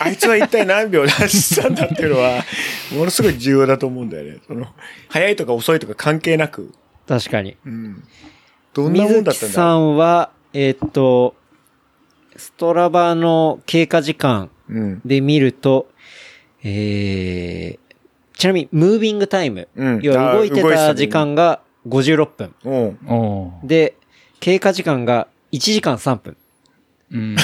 [0.00, 2.42] あいつは一体何秒出したんだっていうのは、
[2.92, 4.38] ものすごい重要だと思うんだよね。
[4.46, 4.66] その、
[5.08, 6.72] 早いとか遅いとか関係なく。
[7.06, 7.56] 確かに。
[7.64, 8.02] うん。
[8.74, 9.48] どんなも水んだったんだ？
[9.48, 11.34] 木さんは、えーっと、
[12.36, 15.00] ストラバの経過時間うん。
[15.04, 15.88] で見ると、
[16.62, 17.78] えー、
[18.36, 19.68] ちなみに、ムービングタイム。
[19.76, 22.54] うん要は動いてた時間が56分。
[22.64, 22.98] うん。
[23.08, 23.94] おーで、
[24.40, 26.36] 経過時間が1時間3分。
[27.12, 27.36] うん。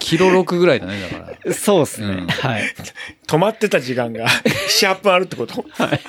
[0.00, 1.54] キロ6ぐらいだね、だから。
[1.54, 2.06] そうですね。
[2.08, 2.62] うんはい。
[3.26, 5.64] 止まってた時間が7、8分あるってこと？
[5.70, 6.00] はい。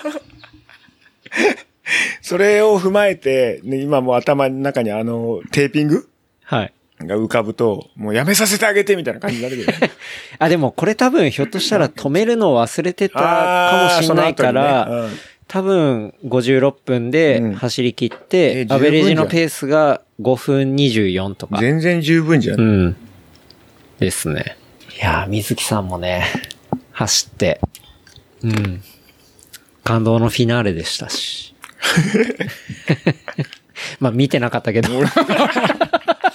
[2.21, 6.09] それを踏まえて、ね、今もう頭の中にあの、テーピング？
[6.43, 6.73] はい。
[7.01, 9.91] が浮かぶと、もうやめさせてあげてみたいな感じになるけどね。
[10.39, 21.59] あ、でもこれ多分ひょっとしたら止めるのを忘れてたかもしれないから、あーその後にね多分56分でうん走り切っえて、アベレージのペースが5分24とか。
[21.59, 22.59] 全然十分じゃん。
[22.59, 22.95] うん。
[23.99, 24.57] ですね。
[24.95, 26.25] いやー、水木さんもね、
[26.91, 27.59] 走って、
[28.43, 28.81] うん。
[29.83, 31.53] 感動のフィナーレでしたし。
[33.99, 34.89] まあ見てなかったけど。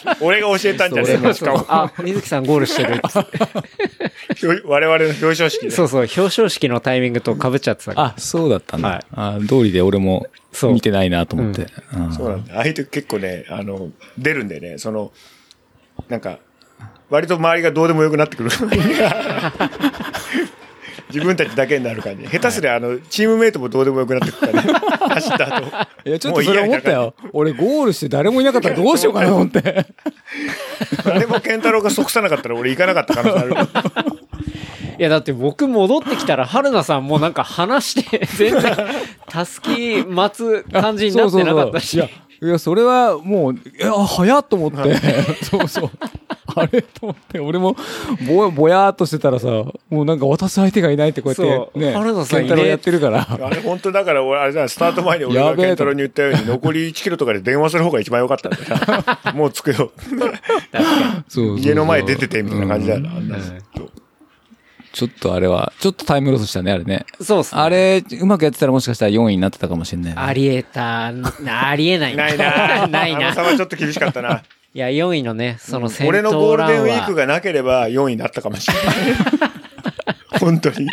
[0.21, 1.33] 俺が教えたんじゃねえの？
[1.33, 1.65] しかも。
[1.69, 3.01] あ、水木さんゴールしてる
[4.65, 5.71] 我々の表彰式で。
[5.71, 8.07] そうそう、表彰式のタイミングと被っちゃってたから。
[8.09, 8.89] あ、そうだったんだ。
[8.89, 11.67] はいあ通りで俺もそう見てないなと思って。
[11.95, 12.55] うんそうなんだ。
[12.57, 15.13] ああいう時結構ね、あの、出るんでね、その、
[16.09, 16.39] なんか、
[17.11, 18.51] 割と周りがどうでもよくなってくる。
[21.13, 22.27] 自分たちだけになる感じ。
[22.27, 24.73] 下手すりゃ、あの、チームメイトもどうでもよくなってくるからね。
[25.15, 25.67] 走った後。
[26.05, 27.15] いや、ちょっとそれ思ったよ。
[27.33, 29.87] 俺ゴールして誰もいなかったらどうしようかなと思って。
[31.05, 33.55] 誰も健太郎が即さなかったら俺行かなかった可能性ある。
[34.99, 38.77] いや、だって僕戻ってきたら、春菜さんもなんか話して、全然、
[39.29, 42.03] たすき待つ感じになってなかったし。
[42.43, 44.97] いや、それはもう、いや、早っと思って。
[45.45, 45.91] そうそう。
[46.57, 47.77] あれと思って、俺も、
[48.27, 49.47] ぼ、ぼやーっとしてたらさ、
[49.91, 53.27] もうなんか渡す相手がいないってこうやって、ね、原田さんいね健太郎やってるから。
[53.29, 58.59] あれ本当だから俺、あれだ、スタート前に俺が健太郎に言ったように、残り1キロとかで電話する方が一番良かったんだ
[59.33, 59.37] よ。
[59.37, 59.93] もう着くよ。
[61.59, 63.11] 家の前出ててみたいな感じだよな。
[63.17, 63.33] うん
[64.93, 67.07] ちょっとあれは、ちょっとタイムロスしたね、あれね。
[67.21, 67.61] そうっすね。
[67.61, 70.21] あれ、うまくやってたらもしかしたら4位になってたかもしれないね。
[70.21, 71.13] ありえた、あ
[71.77, 72.17] りえない。
[72.17, 73.43] ないな ないなあの差。
[73.43, 74.43] はちょっと厳しかったな。
[74.75, 77.27] いや、4位のね、その先頭俺のゴールデンウィークが。
[77.27, 78.85] がなければ4位になったかもしれない。
[80.41, 80.89] 本当に。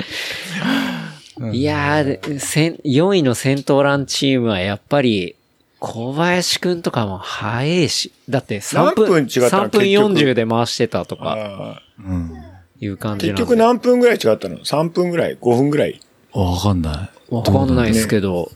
[1.53, 5.35] いやー、せん4位の先頭ランチームはやっぱり、
[5.79, 12.31] 小林くんとかも早いし、だって3分、何分違ったの？3分結局40で回してたとかあうん。
[12.79, 13.41] いう感ーじなんで。
[13.43, 15.99] 結局何分ぐらい違ったの ?3 分ぐらい ?5 分ぐらい？
[16.33, 17.33] わかんない。
[17.33, 18.51] わかんないですけど、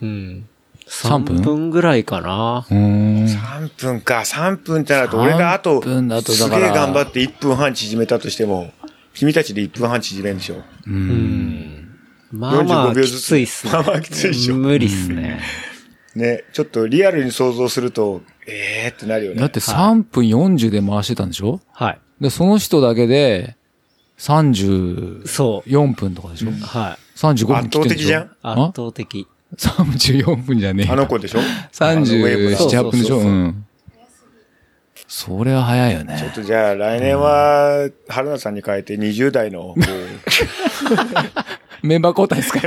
[0.00, 0.46] うん。
[0.88, 2.66] 3分？3分ぐらいかな。
[2.70, 3.24] うーん。
[3.26, 4.20] 3分か。
[4.20, 8.72] 3分ってなると、俺があと、3分だとだすげえ頑張って1分半縮めたとしても、
[9.14, 10.62] 君たちで1分半縮めるんでしょ？
[10.86, 11.88] うん。
[12.32, 13.72] まあまあ、45秒きずつついっすね。
[13.72, 15.40] まあまあきついでしょ無理っすね。
[16.14, 16.44] ね。
[16.52, 19.40] ちょっとリアルに想像すると、ええーってなるよね。
[19.40, 21.60] だって3分40で回してたんでしょ？
[21.72, 22.00] はい。
[22.20, 23.56] で、その人だけで
[24.18, 25.70] 34そう。
[25.94, 27.18] 分とかでしょ、はい。
[27.18, 28.22] ?35 分圧倒的じゃん？
[28.22, 28.72] 圧あ？
[28.76, 29.26] 倒的。
[29.56, 31.38] 34 分じゃねえよあの子でしょ
[31.72, 31.72] ？37、
[32.04, 32.20] 8分
[32.50, 32.60] でしょ？
[32.60, 33.66] そうそうそうそううん。
[35.08, 36.32] それは早いよちょっね。
[36.36, 39.74] とじゃあ来年は、春菜さんに変えて20代の、
[41.82, 42.60] メンバー交代ですか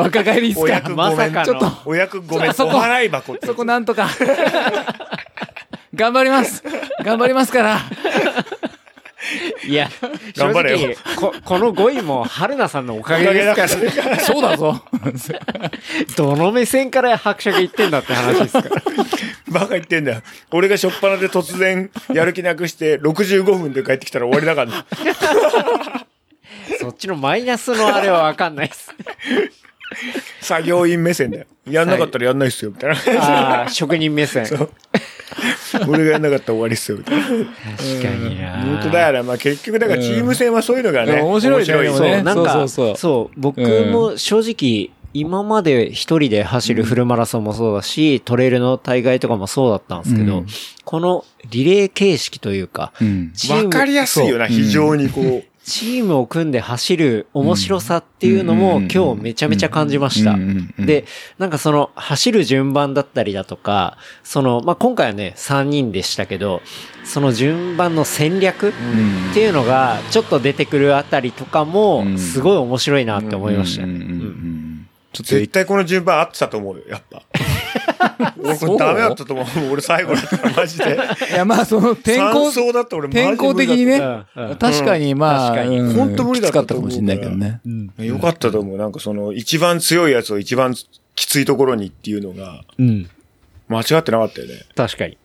[0.00, 0.88] 若返りですか？
[0.90, 2.54] まさかのちょっと、お役ごめん。
[2.54, 3.36] そこ払い箱。
[3.44, 4.08] そこなんとか。
[5.94, 6.62] 頑張ります。
[7.04, 7.78] 頑張りますから。
[9.66, 9.88] いや、
[10.34, 14.82] 正 頑張れよ直、こ、この5位も春菜さんのおかげですから、 そうだぞ。
[16.16, 18.82] どの目線から伯爵言ってんだって話ですから。
[19.48, 20.22] バカ言ってんだよ。
[20.50, 26.06] 俺が初っ端で突然やる気なくして65分で帰ってきたら終わりだからな。
[26.80, 28.90] そっちのマイナスのあれはわかんないです。
[30.40, 31.46] 作業員目線だよ。
[31.68, 33.22] やんなかったらやんないっすよ、みたいな。
[33.22, 34.46] ああ、職人目線。
[34.46, 34.70] 確
[35.88, 37.22] 俺がやんなかったら終わりっすよ、みたいな。
[37.22, 38.62] かにな。
[38.62, 39.22] 本当だよな。
[39.22, 41.12] まあ結局、だからチーム戦はそういうのがね。
[41.12, 50.46] うん面白いねそう、なんか、そうそうそう僕も正直、今まで一人で走るフルマラソンもそうだし、トレイルの大会とかもそうだったんですけど、うん
[50.84, 53.32] このリレー形式というか、うん。
[53.34, 55.44] チームわかりやすいよな、非常にこう。
[55.64, 60.36] チームを組んで走る面白さっていうのもうん今日めちゃめちゃ感じました。
[60.78, 61.04] で、
[61.38, 66.62] なんかその走る順番だったりだとか、その、まあ、今回はね、3人でしたけど、
[67.04, 68.72] その順番の戦略っ
[69.34, 72.18] ていうのがちょっと出てくるあたりとかもうん。
[72.18, 73.86] すごい面白いなって思いました。
[73.86, 74.71] ね。
[75.12, 77.22] んちょっ絶対この順番合ってたと思うよ、やっぱ。
[78.42, 79.46] 俺これダメだったと思う。
[79.72, 80.84] 俺最後だったから、マジで。
[80.84, 80.96] と、い
[81.34, 82.50] や、まあ、その天候、
[83.10, 83.98] 天候的にね、
[84.34, 87.60] うんうん確かにまあ、確かにうん本当無理だったかったかもしれないけどね。
[87.98, 88.78] よかったと思う。
[88.78, 90.74] なんかその、一番強いやつを一番
[91.14, 93.08] きついところにっていうのが、うん。
[93.68, 94.54] 間違ってなかったよね。
[94.74, 95.18] 確かに。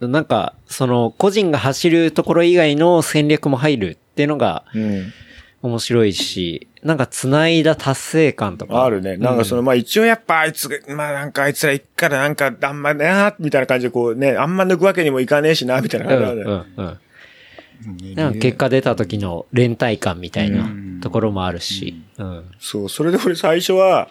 [0.00, 5.12] なんか、その、個人が走るところ以外の戦略も入るっていうのがうん。
[5.60, 8.84] 面白いし、なんか繋いだ達成感とか。
[8.84, 9.16] あるね。
[9.16, 16.64] なんかその、まあ一応やっぱあいつが、まあなんかあいつら行くからなんかあんまね、あーみたいな感じでこうね、あんま抜くわけにもいかねえしな、みたいなうん感じだね。
[16.76, 18.14] うんうん。
[18.14, 20.68] なんか結果出た時の連帯感みたいな
[21.00, 22.00] ところもあるし。
[22.18, 22.44] うん。
[22.58, 24.08] そう、それで俺最初は、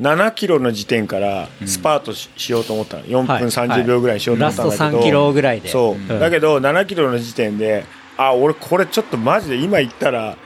[0.00, 3.04] 7キロの時点からスパートし,、ようと思ったの。
[3.04, 4.80] 4分はい30秒ぐらいにしようと思ったんだけど。
[4.80, 5.94] ラスト3キロぐらいでそう。
[5.94, 7.84] うんだけど、7キロの時点で、
[8.16, 10.36] あ、俺これちょっとマジで今言ったら、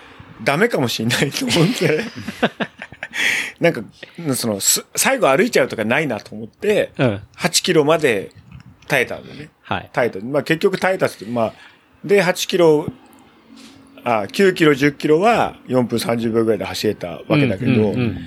[0.44, 2.01] ダメかもしんないと思って。
[3.60, 3.82] なんか、
[4.35, 7.23] その、す最後歩いちゃうとかないなと思って、うん。
[7.36, 8.31] 8キロまで
[8.89, 9.51] 耐えたんだよね。
[9.62, 9.90] はい。
[9.93, 10.20] 耐えた。
[10.20, 11.55] まあ結局耐えたって、まあ、
[12.05, 12.86] で、8キロ、
[14.05, 18.19] あ、9キロ、10キロは4分30秒ぐらいで走れたわけだけど、うんうんうん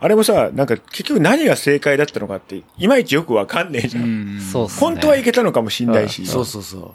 [0.00, 4.40] あれもさ、なんか結局何が正解だったのかって、いまいちよくわかんねえじゃん。
[4.40, 4.80] そうっすね。
[4.80, 6.92] 本当はいけたのかもしんないし、そうそうそう。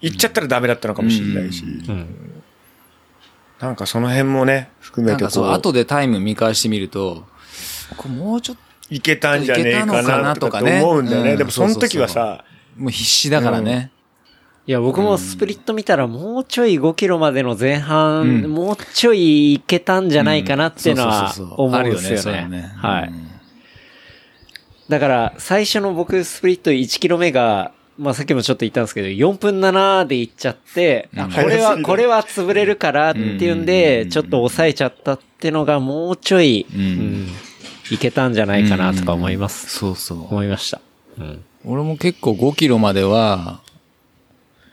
[0.00, 2.43] 行っちゃったらダメだったのかもしんないし、うん。
[3.64, 7.24] なんかその辺もね、含めてこなんかそう、う、後でタイム見返してみると、
[7.96, 8.56] これもうちょっ
[8.90, 10.82] いけたんじゃねえかいけたのかななとかね。
[10.82, 11.32] 思うんだよね。
[11.32, 11.38] うん。
[11.38, 12.44] でもその時はさ、
[12.76, 13.90] と、もう必死だからね。
[14.66, 18.50] いや、僕もスプリット見たらもうちょい5キロまでの前半、うん。
[18.50, 22.48] もうちょいいけたんじゃないかなっていうのは思うんですよね。
[22.48, 22.72] ね。
[22.76, 23.08] はい。
[23.08, 23.28] うん。
[24.88, 37.28] だから、最初の僕スプリット1キロ目が、まあさっきもちょっと言ったんですけど、4分7で行っちゃって、あこれは、これは潰れるからっていうんで、ちょっと抑えちゃったってのがもうちょい、うんうん
[37.90, 39.68] いけたんじゃないかなとか思います。
[39.68, 40.18] そうそう。
[40.24, 40.80] 思いました。
[41.18, 41.44] うん。
[41.66, 43.60] 俺も結構5キロまでは、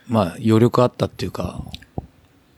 [0.07, 1.61] まあ余力あったっていうか、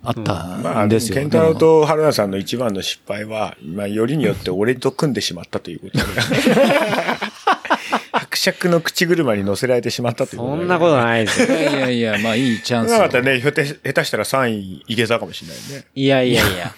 [0.03, 1.15] あっまたあ、んですよ。
[1.15, 6.03] ケンタロウと春菜さんの一番の失敗は、まあ、よりによって俺と組んでしまったということで。
[8.11, 10.57] 伯爵の口車に乗せられてしまったということで。
[10.59, 11.47] そんなことないですよ。
[11.47, 15.85] いやいやいや、まあいいチャンスなかったらね、ひょって下手したら3位いけたかもしれないね。
[15.95, 16.73] いやいやいや。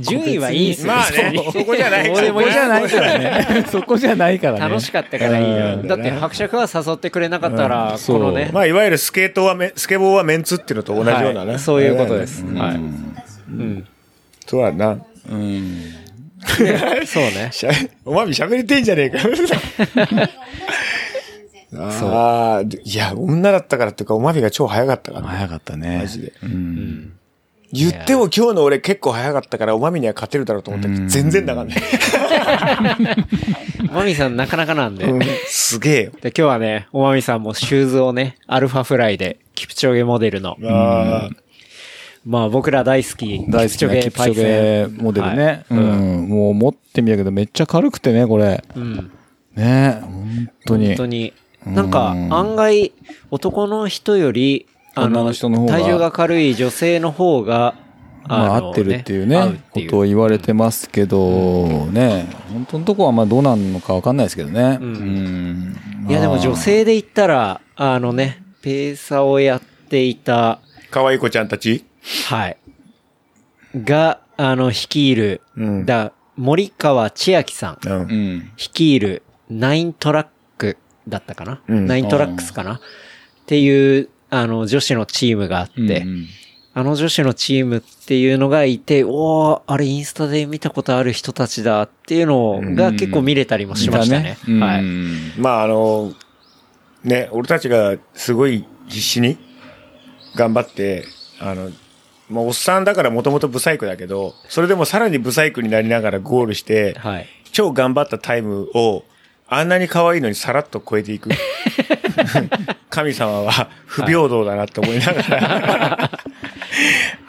[0.00, 0.92] 順位はいいですよ。
[0.92, 3.66] まあね、そこじゃないどうでもいいそこじゃないからね。
[3.70, 4.60] そこじゃないからね。
[4.60, 5.66] 楽しかったからいいよ。
[5.74, 8.50] うんだって伯爵は誘ってくれなかったら、そうこのね。
[8.52, 11.50] まあ、いわゆるスケートはメ、スケボーはメンツっていうのと同じようなね。
[11.50, 12.44] はいそういうことです。
[12.44, 12.74] うんはい。
[12.74, 13.86] うん。
[14.46, 14.98] そうだな。
[15.30, 16.05] うん。
[17.06, 17.50] そうね。
[17.52, 17.70] しゃ
[18.04, 19.18] おまみ喋りてんじゃねえか。
[21.78, 25.98] ああ、いや、女だったからっていうか、おまみが超早かったから、早かったね。
[25.98, 26.32] マジで。
[26.42, 27.12] うん。
[27.72, 31.76] 言っても今日の俺結構早かったから、おまみには勝てるだろうと思ったけど、全然だからね。
[33.92, 35.04] マミさんなかなかなんで。
[35.04, 36.12] うんで、すげえよ。
[36.22, 40.56] 今日はね、おまみさんもシューズをね、アルファフライで、キプチョゲモデルの。
[40.64, 41.30] ああ、
[42.26, 45.44] まあ僕ら大好き、大好きなキプチョゲモデルね。
[45.44, 46.28] はいうん。
[46.28, 48.64] もう持ってみたけどめっちゃ軽くてね、これ。
[48.74, 49.10] うん。
[49.54, 50.86] ね本当に。
[50.88, 51.32] 本当に。
[51.64, 52.92] なんか、案外、
[53.30, 54.66] 男の人より、
[54.96, 57.74] あ女の、の人の方が体重が軽い女性の方が、
[58.28, 64.78] まあ、の合ってるっていうね、ことを言われてますけど、ね、本当のとこはまあどうなんのかわかんないですけどね。
[64.80, 65.76] うん。
[66.08, 70.58] いやでも女性で言ったら、あのね、ペーサーをやっていた、
[70.90, 71.84] 可愛い子ちゃんたち？
[72.28, 72.56] はい。
[73.74, 75.86] が、あの、率いる、うん。
[75.86, 77.78] だ、森川千秋さん。
[77.86, 77.92] うん。
[77.92, 78.52] うん。
[78.56, 80.26] 率いるナイントラッ
[80.58, 80.76] ク
[81.08, 81.86] だったかな、うん。
[81.86, 82.74] ナイントラックスかな？
[82.74, 82.80] っ
[83.46, 86.26] ていう、あの、女子のチームがあって、うん
[86.78, 94.36] あの女子のチームっていうのがいて、おー、あれインスタで見たことある人たちだっていうのが結構見れたりもしましたね。
[94.46, 94.60] うん。
[94.60, 94.82] はい。
[95.38, 96.12] まああの、
[97.02, 99.38] ね、俺たちがすごい必死に
[100.34, 101.06] 頑張って、
[101.40, 101.70] あの、
[102.28, 107.26] まあ、おっさんだからもともとブサイクだけど、それでもさらにブサイクになりながらゴールして、はい。
[107.52, 109.04] 超頑張ったタイムを、
[109.48, 111.30] あんなに可愛いのにさらっと超えていく。
[112.90, 116.10] 神様は不平等だなって思いながら、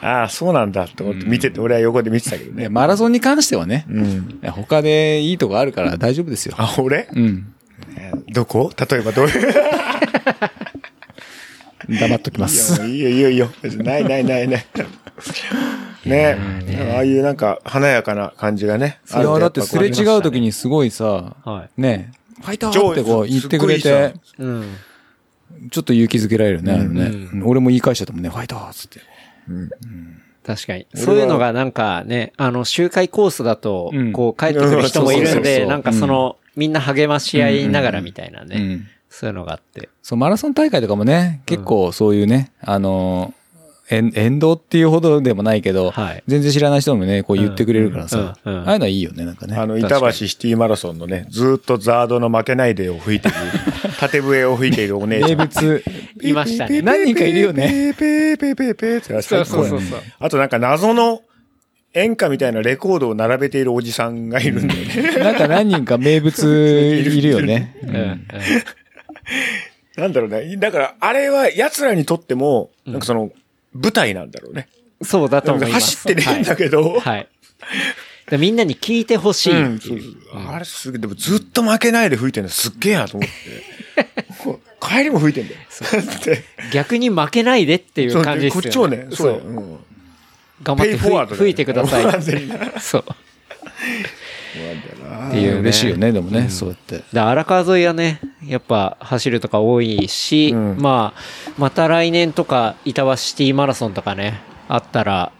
[0.00, 2.68] ああ、そうなんだって思って見てて、俺は横で見てたけどねね。
[2.68, 4.40] マラソンに関してはね、うん。
[4.50, 6.54] 他でいいとこあるから大丈夫ですよ。
[6.58, 7.08] あ、俺？
[7.14, 7.52] うん。
[8.32, 8.70] どこ？
[8.90, 9.54] 例えばどういう？
[11.88, 12.84] 黙っときます。
[12.86, 13.50] いいよ、いいよ、いいよ。
[13.78, 14.66] ないないないない。
[16.04, 16.36] ね
[16.94, 19.00] ああいうなんか華やかな感じがね。
[19.04, 20.48] それはだってすれ違う時に。
[20.48, 21.80] にすごいさ、はい。
[21.80, 24.14] ね、ファイターってこう言ってくれて。
[25.70, 27.42] ちょっと勇気づけられるね、あのねうん。
[27.44, 29.00] 俺も言い返しちゃったもんね、ファイターっつって。
[30.46, 30.86] 確かに。
[30.94, 38.80] そういうのがなんかね、あの、周回コースだとうん、こう帰ってくる人もいるんで、なんかその、みんな励まし合いながらみたいなね。
[39.08, 39.14] うん。
[39.14, 39.88] そういうのがあって。
[40.02, 43.38] そう、マラソン大会とかもね、結構そういうね、あのー、
[43.90, 49.56] 沿沿道っていうほどでもないけど、はい全然知らない人もね、こう言ってくれるからさ、うんうんうんああいうのはいいよね、なんかね。
[49.56, 53.34] あの、板橋シティマラソンのね、ずーっとザードの負けないでを吹いてる、
[53.98, 55.28] 縦笛を吹いているお姉ちゃん。
[55.30, 55.84] 名物。
[56.22, 56.82] いましたね。
[56.82, 57.94] 何人かいるよね。
[57.98, 59.80] ペーペーペーペーって最高やね
[60.18, 61.22] あとなんか謎の
[61.94, 65.18] 演歌みたいなレコードを並べているおじさんがいるんだよね。
[65.24, 67.74] なんか何人か名物いるよね。
[67.82, 68.26] うんうん
[69.96, 70.56] なんだろうね。
[70.56, 73.30] だから、あれは奴らにとっても、なんかその、
[73.72, 74.68] 舞台なんだろうね。
[75.02, 75.96] そうだと思います。
[75.96, 77.00] 走ってねえんだけど、はい。
[77.00, 77.28] はい
[78.30, 80.14] でみんなに聞いてほしいうんっていう。
[80.48, 84.58] あれすげえ、でもずっと負けないで吹いてるのすっげえなと思って。
[84.86, 85.60] 帰りも吹いてんだよ。
[86.72, 88.62] 逆に負けないでっていう感じですよね。
[88.62, 89.78] こっちをね、そうそうん
[90.62, 92.22] 頑張ってペイフォワードだよ吹いてください。
[92.80, 93.04] そう。
[95.28, 97.02] っていう嬉しいよね、でもね、そうやって。
[97.12, 100.76] で、荒川沿いはね、やっぱ走るとか多いし、うん。
[100.78, 101.20] まあ、
[101.58, 105.32] また来年とか、板橋シティマラソンとかね、あったら、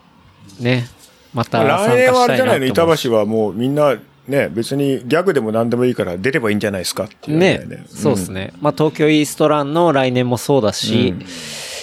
[0.60, 0.88] ね、
[1.32, 8.52] また参加来年はあれじゃないの板橋はもうみんな、ね、別にギャグでも何でもいいから出ればいいんじゃないですかっていうね、そうですね。
[8.60, 11.14] まあ、東京イーストランの来年もそうだし、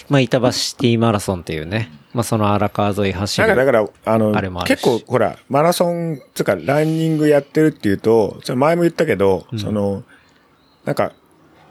[0.09, 3.65] まあ、板橋シティマラソンっていうね、まあ、その荒川沿い走なんかだる。
[3.65, 3.71] か
[4.05, 10.03] ら、あのあれもあ、結構ほら、マラソン、つうか、ランニングやってるっていうと、前も言ったけど、その、
[10.85, 11.13] なんか、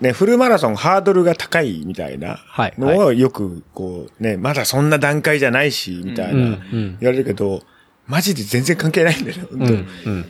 [0.01, 6.47] ね、フルマラソンハードルが高いみたいなはいのをよく、こう、ね、まだそんな段階じゃないし、みたいな、うんう
[6.77, 7.63] ん言われるけど、
[8.07, 10.27] マジで全然関係ないんだよね、本当にうん、うん。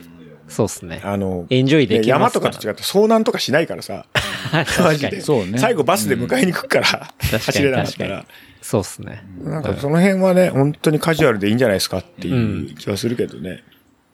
[0.47, 1.01] そうですね。
[1.03, 4.05] あの、エンジョイできね山とかと違って遭難とかしないからさ、
[4.51, 5.21] 確マジで。
[5.21, 8.25] そうね最後バスで迎えに来るから、確か走にれなかったら。
[8.61, 9.23] そうですね。
[9.43, 13.63] なんかその辺はね、本当にカジュアルでいいんじゃないですかっていう気はするけどね。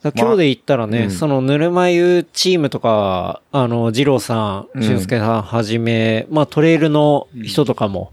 [0.03, 8.11] 今日で言ったらね、そのぬるま湯チームとか、あの、二郎さん、俊介さんはじめ、まあトレイルの人とかも、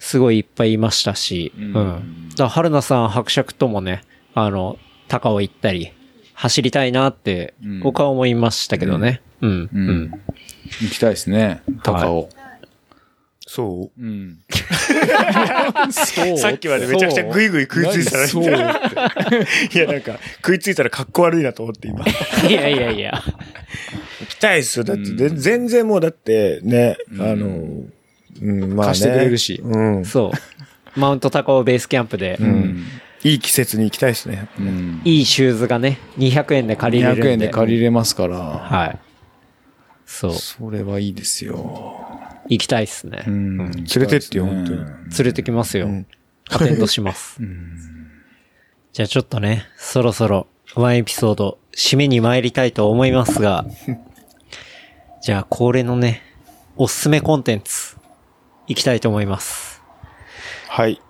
[0.00, 2.28] すごいいっぱいいましたし、うん。
[2.30, 4.02] だから春菜さん、伯爵ともね、
[4.34, 5.92] あの、高尾行ったり、
[6.34, 9.22] 走りたいなって、僕は思いましたけどね。
[9.40, 9.70] うん。
[9.72, 9.88] うん。
[9.88, 10.10] うん。
[10.82, 12.28] 行きたいですね、高尾。
[13.50, 14.02] そう？
[14.02, 14.38] うん。
[15.90, 22.04] さっきまでめちゃくちゃグイグイ食いついてたそうら、いやなんか食いついたら格好悪いなと思って今。
[22.46, 23.22] いやいやいや。
[24.20, 24.84] 行きたいですよ。
[24.84, 27.46] だってぜ全然もうだってね、あの、
[28.42, 28.92] うん、まあね。
[28.92, 30.04] 貸してくれるしうん。
[30.04, 30.30] そ
[30.96, 31.00] う。
[31.00, 32.38] マウント高尾ベースキャンプで、
[33.24, 34.48] いい季節に行きたいですね。
[34.58, 35.00] うん。
[35.04, 37.22] いいシューズがね、200円で借りれるんで。
[37.22, 38.98] 200円で借りれますから、はい。
[40.04, 40.32] そう。
[40.34, 42.04] それはいいですよ。
[42.48, 43.24] 行きたいっすね。
[43.26, 43.56] うん。
[43.58, 44.78] 連れてってよ、本当に。
[44.78, 44.86] 連
[45.24, 45.88] れてきますよ。
[46.50, 47.40] アテンドします。
[48.92, 53.64] じゃあちょっとね、そろそろワンエピソード締めに参りたいと思いますが、
[55.22, 56.22] じゃあ恒例のね、
[56.76, 57.96] おすすめコンテンツ、
[58.66, 59.82] 行きたいと思います。
[60.68, 61.00] はい。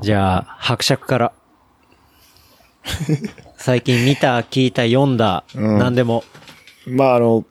[0.00, 1.32] じゃあ、伯爵から。
[3.56, 6.24] 最近見た、聞いた、読んだ、うん何でも。
[6.86, 7.44] まああの、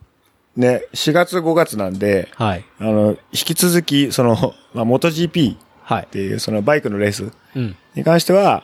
[0.57, 2.65] ね、4月5月なんで、はい。
[2.79, 4.35] あの、引き続き、その、
[4.73, 6.07] まあ、MotoGP っはい。
[6.11, 7.75] ていう、そのバイクのレースうん。
[7.95, 8.63] に関しては、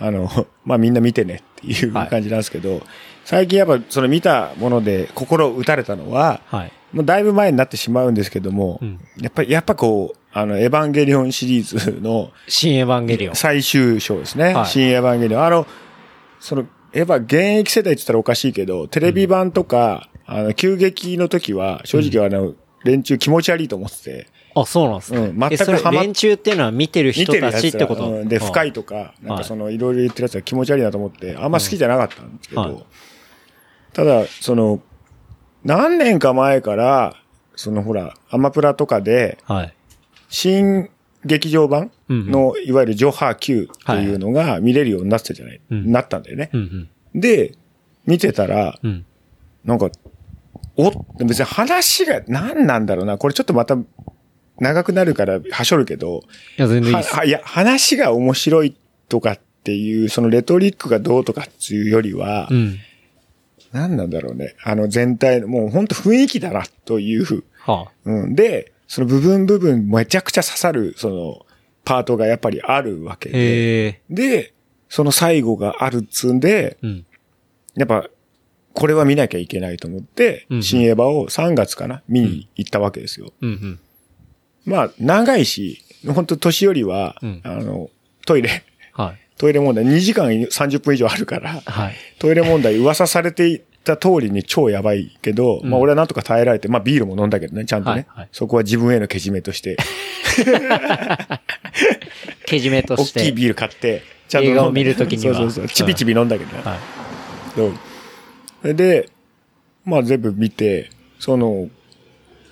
[0.00, 0.28] あの、
[0.64, 2.82] まあ、みんな見てねっていうはい感じなんですけど、
[3.24, 6.72] 最近やっぱその見たもので心打たれたのは、はい。
[6.92, 13.34] もうだいぶ前になってしまうんですけども、うんやっぱり、やっぱこう、あの、エヴァンゲリオンシリーズの新エヴァンゲリオン。
[13.36, 14.54] 最終章ですね。
[14.54, 15.44] はい新エヴァンゲリオン。
[15.44, 15.66] あの、
[16.40, 25.18] その、やっぱ現役世代って言ったらおかしいけど、テレビ版とか、あの、急激の時は、正直あの、連中気持ち悪いと思ってて、あ、そうなんですね。
[25.18, 28.72] うん全くハマっ連中っていうのは見てる人たちってことうんで、深い。
[28.72, 28.82] と。
[28.82, 32.70] とか、なんかその、いろいろ言ってるやつは気持ち悪いなと思って、あんま好きじゃなかったんですけはい。
[32.70, 32.86] ど、
[33.92, 34.80] ただ、その、
[35.64, 37.16] 何年か前から、
[37.56, 39.74] そのほら、アマプラとかで、はい。
[40.28, 40.90] 新
[41.24, 44.14] 劇場版の、いわゆるジョハ Q ってい。
[44.14, 45.90] うのが見れるようになってたじゃない、うん。
[45.90, 46.50] なったんだよね。
[46.52, 46.88] うん。
[47.14, 47.54] で、
[48.06, 49.06] 見てたら、うん。
[49.64, 49.68] うん。
[49.68, 49.90] なんか、
[50.76, 50.90] お、
[51.24, 53.18] 別に話が何なんだろうな。
[53.18, 53.76] これちょっとまた
[54.58, 56.22] 長くなるからはしょるけど、
[56.58, 57.26] いや、全然いいです。
[57.26, 58.76] いや、話が面白い
[59.08, 62.78] とかっていう、そのレトリックがどうとかっていうよりは、うん。
[63.72, 64.54] 何なんだろうね。
[64.62, 67.44] あの全体の、もう本当雰囲気だなという。
[67.58, 68.34] はうん。
[68.34, 71.46] で、その部分部分めちゃくちゃ刺さる、その、
[71.84, 73.32] パートがやっぱりあるわけあ。
[73.32, 74.00] で。
[74.08, 74.54] で、
[74.88, 77.06] その最後があるっつんで、うん。
[77.74, 78.08] やっぱ、
[78.74, 83.32] これは見なきゃいけないと思って、うん新エヴァを3月かな見に行ったわけですよ。
[83.40, 83.80] うんうん。
[84.66, 87.88] まあ、長いし、本当年寄りは、うんあの、
[88.26, 89.18] トイレ、はい。
[89.38, 91.94] トイレ問題2時間30分以上あるから、はい。
[92.18, 98.06] トイレ問題噂されていた通りに超やばいけど、うんまあ俺はなんとか耐えられて、まあビールも飲んだけどね、ちゃんとね。
[98.08, 99.76] はいはいそこは自分へのけじめとして、
[102.46, 103.20] けじめとして。
[103.22, 105.68] 大きいビール買って、ちゃんと映画を見る時には そうそうそう。
[105.68, 106.62] ちびちび飲んだけどね。
[106.64, 107.93] はい。
[108.72, 109.10] で、
[109.84, 111.68] まあ全部見て、その、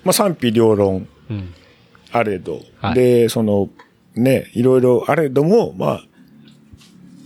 [0.03, 1.53] まあ賛否両論うん。
[2.11, 2.93] あれど、はい。
[2.93, 3.69] で、その、
[4.15, 6.03] ね、いろいろあれども、まあ、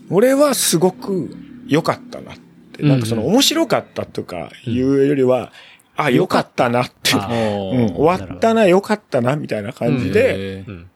[0.10, 1.36] 俺はすごく
[1.68, 2.38] 良かったなっ
[2.72, 3.28] て、なんかそのうん。
[3.34, 5.52] 面白かったとかいうよりは、
[5.98, 10.90] あ、良かったなって、あうん、終わったな、良かったな、みたいな感じで、うん。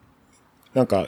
[0.73, 1.07] なんか、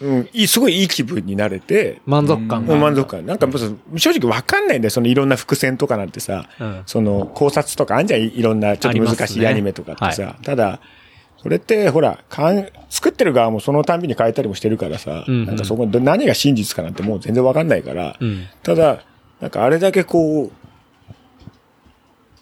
[0.00, 2.74] うん、いい、すごいいい気分になれて、満足感が。
[2.74, 3.26] うん満足感。
[3.26, 3.48] なんか
[3.96, 6.82] 正直わかんないんだよ、そのいろんな伏線とかなんてさ、うん。
[6.86, 10.36] その考察とかあんじゃん、いろんなちょっと難しいアニメとかってさ。
[10.42, 10.80] ただ、
[11.42, 18.46] それってほら、かん作ってる側もそのたんびに変えたりもしてるからさ、うんうんなんかそこで何が真実かなんてもう全然わかんないから、うん。
[18.62, 19.04] ただ、
[19.40, 20.52] なんかあれだけこう、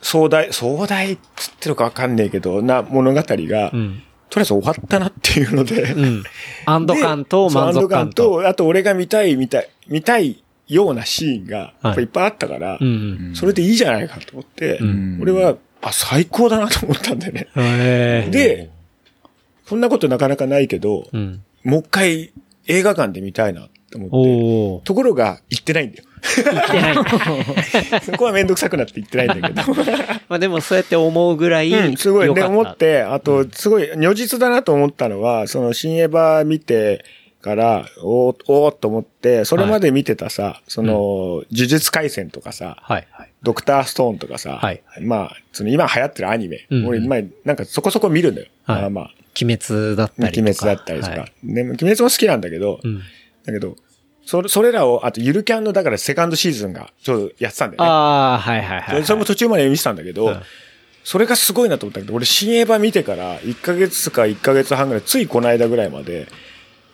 [0.03, 4.03] 壮大、壮大っつってるかわかんないけど、な物語が、うん。
[4.37, 6.25] とりあえず終わったなっていうので、うん。
[6.67, 8.25] 安堵感と満足感安と。
[8.25, 12.87] 堵感と、あと俺が見たい、見たい、見たいようなシーンが、やっぱいっぱいあったから、うん
[13.29, 13.35] うん。
[13.35, 18.29] それでいいじゃないかと思って、ん俺は、あ、最高だなと思ったんだよね。
[18.31, 18.69] で、
[19.65, 21.43] そんなことなかなかないけど、うん。
[21.65, 22.33] もう一回
[22.67, 24.87] 映画館で見たいなって思って。
[24.87, 26.05] ところが行ってないんだよ。
[26.45, 26.95] 言ってない。
[28.03, 29.75] そこはめんどくさくなって行ってないんだけど。
[30.29, 37.05] まあでもそうやって思うぐらい、うん、すごいね、良かった思って、あと、すごい、如実だなと思ったのは、その、新エヴァ見て
[37.41, 43.31] から、おーおーっと思って、それまで見てたさ、その、呪術回戦とかさ、はいはい。
[43.43, 48.49] ドクターストーンとかさ、はいまあ、その今流行ってるアニメ、うん俺、今、なんかそこそこ見るんだよ。
[48.65, 49.11] はいまあまあ、
[49.41, 50.43] 鬼滅だったりとか。
[50.43, 51.13] 鬼滅だったりとか。
[51.13, 52.99] はいね、鬼滅も好きなんだけど、うん。
[53.45, 53.77] だけど、
[54.27, 57.89] それ、それらを、あと、ゆるキャンの、だからセカンドシーズンが、ちょうどやってたんだよね。
[57.89, 59.05] ああ、はいはいはい。
[59.05, 60.43] それも途中まで見てたんだけど、うん
[61.07, 66.27] それがすごいなと思ったけど、俺新エヴァ見てから1ヶ月か1ヶ月半ぐらい、ついこの間ぐらいまで、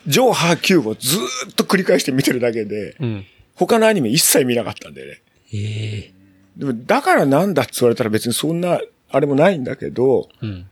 [0.07, 3.25] ジョーハーキューブをずーっと繰り返して見てるだけで、うん。
[3.55, 5.23] 他のアニメ一切見なかったんだよね。
[5.55, 6.13] ええ。
[6.59, 10.67] でも、だからなんだって言われたら別にそんな、あれもないんだけど、うん。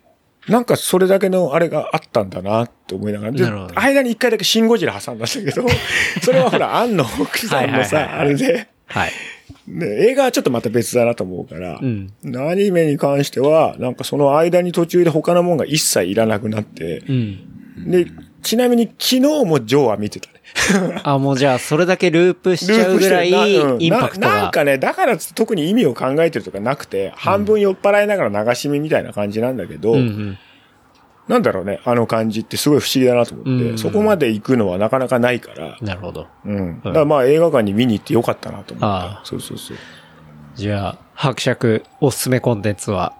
[0.49, 3.33] なんかそれだけのあれがあったんだなって思いながら。
[3.75, 5.67] 間に一回だけシンゴジラ挟んだんだけど、
[6.23, 9.12] それはほら、アンの奥さんのさ、あれで、はい。
[9.67, 12.12] ね、映画はちょっとまた別だなと思うから、うん。
[12.37, 17.91] アニメに関しては、なんかその間に途中で他のもんが一切いらなくなって、うん。
[17.91, 18.07] で、
[18.43, 20.40] ちなみに昨日もジョーは見てたね。
[21.02, 24.35] あ、もうじゃあ、それだけループしちゃうぐらい、インパクトが。
[24.35, 30.39] ななんかね、だから特に意味を考えてるとかなくて、半分酔っ払いながら流し見みたいな感じなんだけど、うんうん。
[31.28, 36.27] なんだろうね、あの感じってすごい不思議だなと思って、うんそこまで行くのはなかなかないから、なるほど。
[36.44, 36.81] うん。
[36.82, 39.20] だからまあ映画館に見に行ってよかったなと思った。
[39.24, 39.77] そうそうそう。
[40.56, 43.14] じゃあ、伯爵おすすめコンテンツは、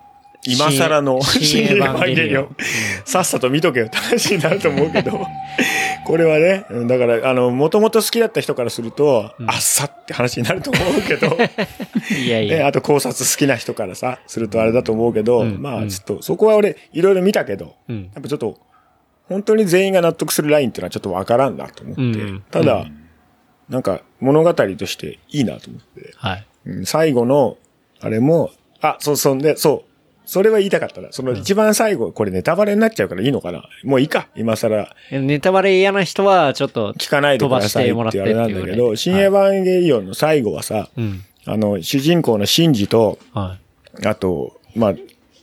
[0.47, 2.57] 今更の新新エヴァンゲリオン。
[3.05, 5.27] さっさと見とけよって話になると思うけど、
[6.07, 11.37] これはね、うんだから、あの、もともと好きだった人からすると、あっさって話になると思うけど、
[12.17, 12.67] いやいね、や。
[12.67, 15.61] あと考察好きな人からさ、するとあれだと思うけど、うん。
[15.61, 18.11] まあ、ちょっと、そこは俺、いろいろ見たけど、うん。
[18.15, 18.59] やっぱちょっと、
[19.29, 22.87] 本当に全員が納得するラインっていうのはちょっとわからんなと思って、うんただ、
[23.69, 26.47] なんか物語としていいなと思って、はい。
[26.67, 27.57] うん最後の、
[28.01, 28.51] あれも、
[28.81, 29.90] あ、そうそう、で、そう、
[30.31, 31.09] それは言いたかったな。
[31.11, 34.29] その一番最後、これネタバレになっちゃうからいいのかなもういいか。
[34.37, 41.25] 今更ネタバレ嫌な人は、ちょっと、聞かないでくださいっていうあれなんだけど、新エヴァンゲリオンの最後はさ、うん。
[41.47, 43.59] あの、主人公のシンジと、は
[44.07, 44.95] あと、まあ、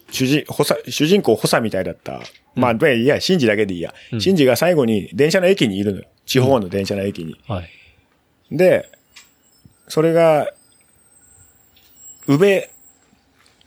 [0.09, 2.21] 主人、補佐主人公補佐みたいだった。
[2.55, 3.93] まあ、まあいや、シンジだけでいいや。
[4.19, 6.05] シンジが最後に電車の駅にいるのよ。
[6.25, 7.31] 地方の電車の駅に。
[7.31, 7.35] い。
[7.45, 7.69] はい。
[8.51, 8.89] で、
[9.89, 10.49] それが、
[12.27, 12.69] 宇部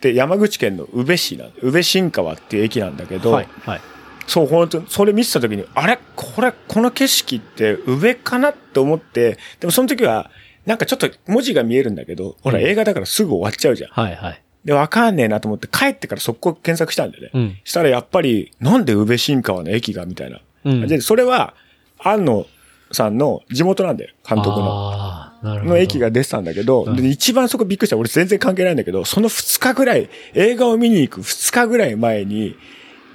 [0.01, 3.49] って山口県の宇部市な、宇部新川っていう駅なんだけど、はい。
[3.67, 3.81] はい。
[4.27, 5.99] そう、本当それ見てた時に、あれ？
[6.17, 10.31] これ、この景色って上かなって思って、でもその時は、
[10.65, 13.91] なんかちょっと文字が見えるんだけど、ほらうん映画だからすぐ終わっちゃうじゃん。
[13.91, 14.17] はい。
[14.17, 14.43] はい。
[14.65, 17.31] で、わかんねえなと思って帰ってから速攻検索したんだよね。
[17.35, 20.41] うんしたらやっぱり、なんで宇部新川の駅がみたいな。
[20.65, 21.55] うんで、それは、
[21.99, 22.47] 安野
[22.93, 25.30] さんの地元なんだよ、監督の。
[25.43, 27.97] の駅が出てたんだけど、で一番そこびっくりした。
[27.97, 32.57] 俺全然関係ないんだけど、その2日ぐらい、映画を見に行く2日ぐらい前に、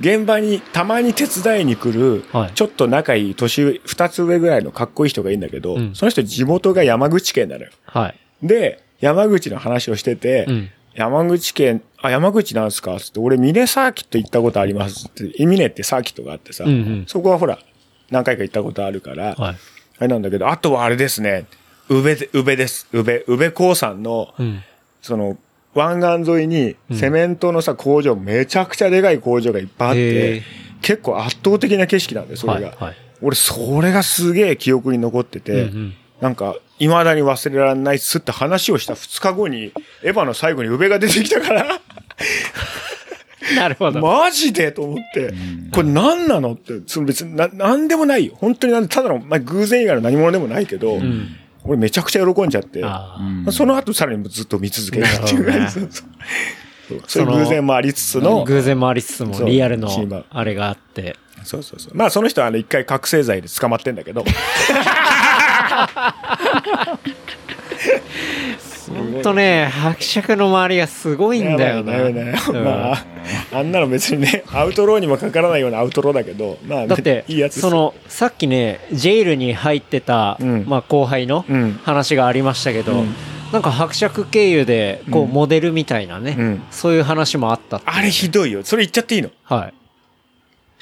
[0.02, 7.72] 現場にたまに手伝いに来る、はいちょっと仲いい年上、2つ上ぐらいのかっこいい人がいいんだけど、うんその人地元が山口県なのよ。
[7.86, 8.16] はい。
[8.44, 12.98] で、山口の話をしてて、うん山口県、あ、山口なんすか？
[13.02, 17.60] つって、俺、峰サーキット行ったことありますって、峰ってサーキットがあってさ、うんうんそこはほら、
[18.12, 19.56] 何回か行ったことあるから、はい。
[19.98, 21.48] あれなんだけど、あとはあれですね、
[21.90, 22.88] 宇部で、宇部です。
[22.94, 24.64] 宇部、宇部鉱山の、うん。
[25.02, 25.38] その、
[25.74, 30.44] 湾岸沿いに、セメントのさ、工場、めちゃくちゃでかい工場がいっぱいあっへてー、
[30.82, 32.68] 結構圧倒的な景色なんだよ、それが。
[32.70, 41.82] はいはい俺、それがすげえ記憶に残ってて、うんうんなんか、未だに忘れられないっすって話をした2日後に、エヴァの最後に宇部が出てきたから、
[43.58, 44.00] なるほど。
[44.00, 45.34] マジでと思って、
[45.74, 48.34] これ何なのって、その別にな、なんでもないよ。
[48.38, 51.36] 本当になんただの、まあ、偶然以外の何者でもないけど、ん
[51.66, 52.84] 俺めちゃくちゃ喜んじゃって、
[53.52, 55.46] その後さらにずっと見続けるっていう。
[55.46, 55.80] 感じ。
[55.80, 55.92] なる
[57.08, 59.90] そう偶然もありつつの、偶然もありつつも、リアルの
[60.30, 61.18] あれがあって。
[61.44, 61.96] そうそうそう。
[61.96, 64.24] まあその人はあの一回覚醒剤で捕まってんだけど、
[68.96, 72.34] ほんとね、伯爵の周りがすごいんだよね。
[72.50, 72.64] うん。
[72.64, 73.06] まあ、
[73.54, 80.66] あんなの別にね、アウトローにもかからないようなアウトローだけど、まあ、だっていいやつそのさっきねジェイルに入ってた、うん。
[80.68, 81.80] まあ、後輩のうん。
[81.84, 83.16] 話がありましたけど、うん。
[83.52, 85.30] なんか伯爵経由でこう、うん。
[85.32, 86.64] モデルみたいなね、うん。
[86.72, 88.64] そういう話もあったってあれひどいよ。
[88.64, 89.30] それ言っちゃっていいの？
[89.44, 89.74] はい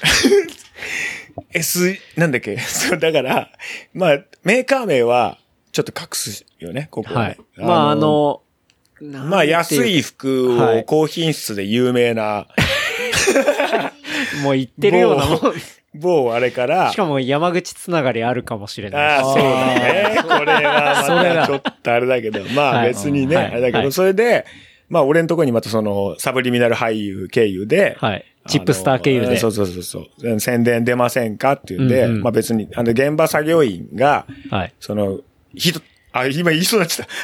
[1.52, 2.58] ?S、なんだっけ？
[2.60, 3.50] そう、だから、
[3.92, 5.38] まあ、メーカー名は、
[5.74, 7.60] ちょっと隠すよね、ここははねい。
[7.60, 8.42] まああ、の
[9.02, 12.46] まあ、安い服をはい高品質で有名な、
[14.44, 15.40] もう言ってるようなもん。
[15.94, 19.02] 某あれから、しかも山口つながりあるかもしれない。
[19.16, 20.16] ああ、そうだね。
[20.22, 23.46] これはそれだまたちょっとあれだけど、まあはい別にね、はい。
[23.46, 24.46] あれだけど、はいそれで、
[24.88, 28.24] まあ俺のとこにまたそのサブリミナル俳優経由で、はい。
[28.46, 29.38] チップスター経由で。
[29.38, 30.40] そうそうそうそう。
[30.40, 32.22] 宣伝出ませんかって言うんで、うんうん。
[32.22, 34.72] まあ別に、あの現場作業員が、はい。
[34.78, 35.18] その、
[35.56, 35.80] ひと、
[36.12, 37.14] あ、今言いそうになっちゃった。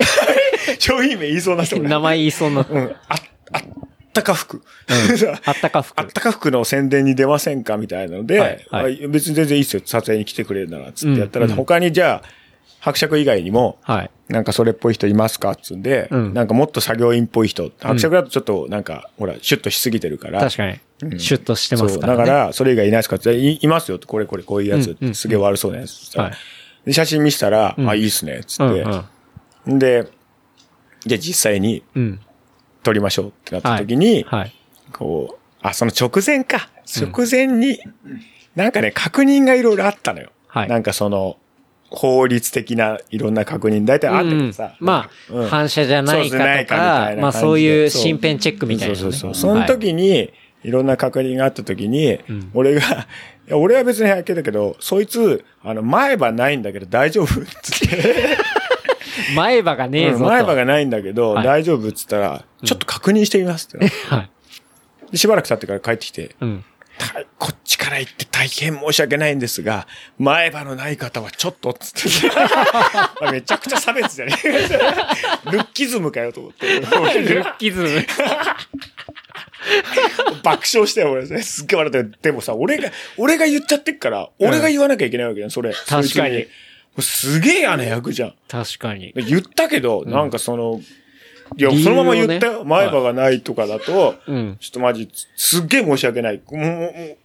[0.79, 1.89] 商品名言いそうな人が。
[1.89, 2.97] 名前言いそうな、うん。
[3.09, 3.15] あ、
[3.53, 3.63] あっ
[4.13, 4.63] たか服。
[5.45, 9.83] あったか服あったか服の宣伝に出ませんかみたいなので、はいはいあ別に全然いいっすよ。
[9.85, 12.29] 撮影に来てくれるなら、つってやったら、うんうん他にじゃあ、
[12.81, 17.71] 伯爵以外にも、はいなんかそれっぽい人いますかっつうんで、うんなんかもっと作業員っぽい人。
[17.81, 20.41] 伯爵だとちょっとなんか、ほら、シュッとしすぎてるから。
[20.41, 26.17] 確かに、シュッとしてますから、ね、だから、それ以外いないですかっていいますよって、これこれこういうやつ、うんうんすげえ悪そうなやつ。
[26.17, 26.33] はい
[26.85, 27.89] で写真見せたら、ん。
[27.89, 28.65] あ、いいっすね、つって。
[28.65, 29.05] うん
[29.67, 29.79] うん。
[29.79, 30.07] で、
[31.07, 32.21] じゃあ実際にうん。
[32.83, 34.53] 撮りましょうってなった時に、はい。
[34.93, 36.71] こう、あ、その直前か。
[36.87, 37.79] 直前に、
[38.57, 40.31] なんかね、確認がいろいろあったのよ。
[40.49, 40.69] はい。
[40.69, 41.37] なんかその、
[41.91, 44.77] 法律的ないろんな確認、大体あったけどさ。
[44.81, 44.87] うん。
[44.87, 45.49] まあ、うん。
[45.49, 49.01] 反射じゃないかとかみたかまあそういう身辺チェックみたいな、ね。
[49.01, 49.53] そうそうそう。
[49.53, 50.33] その時に、
[50.63, 50.71] い。
[50.71, 52.51] ろんな確認があった時に、ん。
[52.55, 57.97] 俺が、いや俺は別に平気だけど、そいつ、あの、前歯ないんだけど大丈夫っつって。
[57.97, 58.03] は
[59.33, 60.25] い前歯がねえぞと。
[60.25, 63.87] 前歯がないんだけど、はい大丈夫っつったら、ちょっと確認してみますって。
[64.09, 64.31] はい。
[65.13, 66.65] でしばらく経ってから帰ってきて、うん。
[66.99, 69.87] たこっちから言って大変申し訳ないんですが、
[70.19, 72.31] 前歯のない方はちょっとっつって。
[73.33, 74.51] めちゃくちゃ差別じゃねえ
[75.51, 76.67] ルッキズムかよと思って。
[76.69, 76.85] ル
[77.43, 78.07] ッキズム。
[80.43, 81.27] 爆笑してよ、俺。
[81.43, 82.19] すっげえ笑って。
[82.23, 85.73] でもさ、俺が、俺が言っちゃってっから、俺が言わなきゃいけないわけじゃん、それ。
[85.73, 86.47] かに
[86.99, 88.35] すげえ嫌な役じゃん。
[88.49, 89.13] 確かに。
[89.15, 90.81] 言ったけど、なんかその、
[91.57, 92.65] いや、そのまま言ったよ。
[92.65, 94.57] 前歯がないとかだと、うん。
[94.61, 96.41] ちょっとマジ、すっげえ申し訳ない。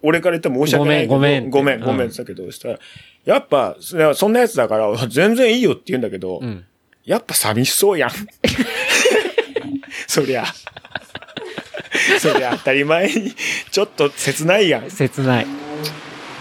[0.01, 1.07] 俺から言っても申し訳ない。
[1.07, 2.79] ごめんごめんごめん、ごめんって言ったけど、したら、
[3.25, 6.65] やっぱ、そんなやつだから、全然いいよって言うんだけど、うん。
[7.05, 8.11] やっぱ寂しそうやん。
[10.07, 10.45] そりゃ。
[12.19, 13.33] それ当たり前に、
[13.71, 14.89] ちょっと切ないやん。
[14.89, 15.47] 切ない。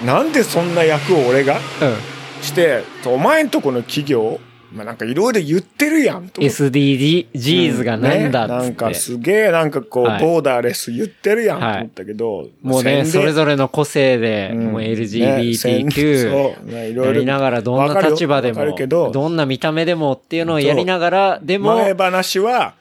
[0.04, 2.42] なんでそんな役を俺がうん。
[2.42, 4.40] して、お前んとこの企業、
[4.74, 8.58] まあなんかいろいろ言ってるやんと SDGs がなんだっつって。
[8.58, 22.74] ねなんかすげえなんかこう、はいボーダーレス言ってるやんとはい思ったけど、もうね、それぞれの個性で、うんもうね LGBTQ、ねやりながら、どんな立場でも、けどどんな見た目でもっていうのをやりながら、でも、前話は、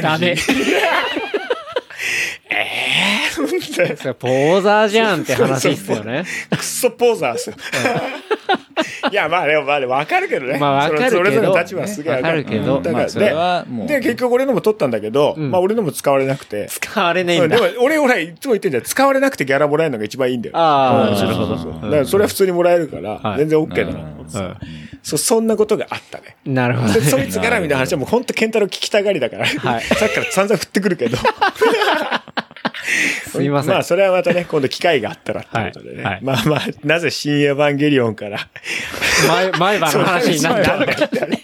[0.00, 0.36] ダメ。
[3.80, 6.24] えそれポーザーじゃんって話っすよね。
[6.50, 7.56] クソポーザーっすよ。
[9.10, 10.58] いや、まあでも、まあでもわかるけどね。
[10.58, 16.66] まあわかるけどそれぞれの立場はすげえわかるけどだから、まあそれはもうで、で、結局俺のも取ったんだけど、うんまあ俺のも使われなくて。
[16.70, 17.78] 使われねえんだうんで。
[17.78, 18.82] も、俺、俺、いつも言ってんじゃん。
[18.82, 20.56] 使われなくてギャラもらえるのが一番いいんだよ。
[20.56, 21.72] ああうんそうそうそう。
[21.82, 24.56] だからそれは普通にもらえるから、はい全然 OK だなと思ってさ。
[25.02, 26.36] そう、そんなことがあったね。
[26.46, 26.94] なるほど。
[27.00, 31.18] そいつ絡みの話はもう本当ケンタロウ聞きたがりだから、はいさっきから散々振ってくるけど。
[33.30, 36.02] すいませんまあ、それはまたね、今度機会があったらってことでね。
[36.02, 38.48] はいはいまあまあ、なぜ新エヴァンゲリオンから、
[39.28, 40.86] 前、前歯の話になったんだ。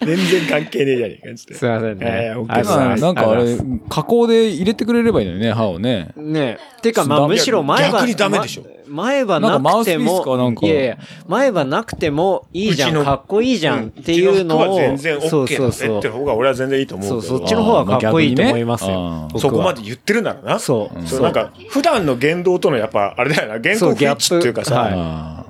[0.06, 1.54] 全然関係ねえじゃねえかっつって。
[1.54, 2.06] すいませんね。
[2.06, 3.02] ええ OK ありがとうございます。
[3.02, 3.56] なんかあれ、
[3.88, 6.08] 加工で入れてくれればいいのにね、歯をね。
[6.16, 6.82] ねえ。
[6.82, 7.92] てか、まあ、むしろ前歯。
[7.92, 8.62] 逆にダメでしょ。
[8.62, 10.66] ま前歯ななんかマウくてスピースかなもん、か。
[10.66, 10.98] いやいや、
[11.28, 15.98] 前歯なくてもいいじゃん、かっこいいじゃんっていうのを、全然 OK だそうねそうそう。
[15.98, 17.08] って方が俺は全然いいと思う。
[17.08, 19.28] そう、そっちの方はかっこいいと思いますよ。
[19.36, 20.58] そこまで言ってるならな。
[20.58, 21.06] そう。
[21.06, 25.46] そう、なんか、普段の言動とのやっぱ、あれだよな、言そう語不一致っていうかさ、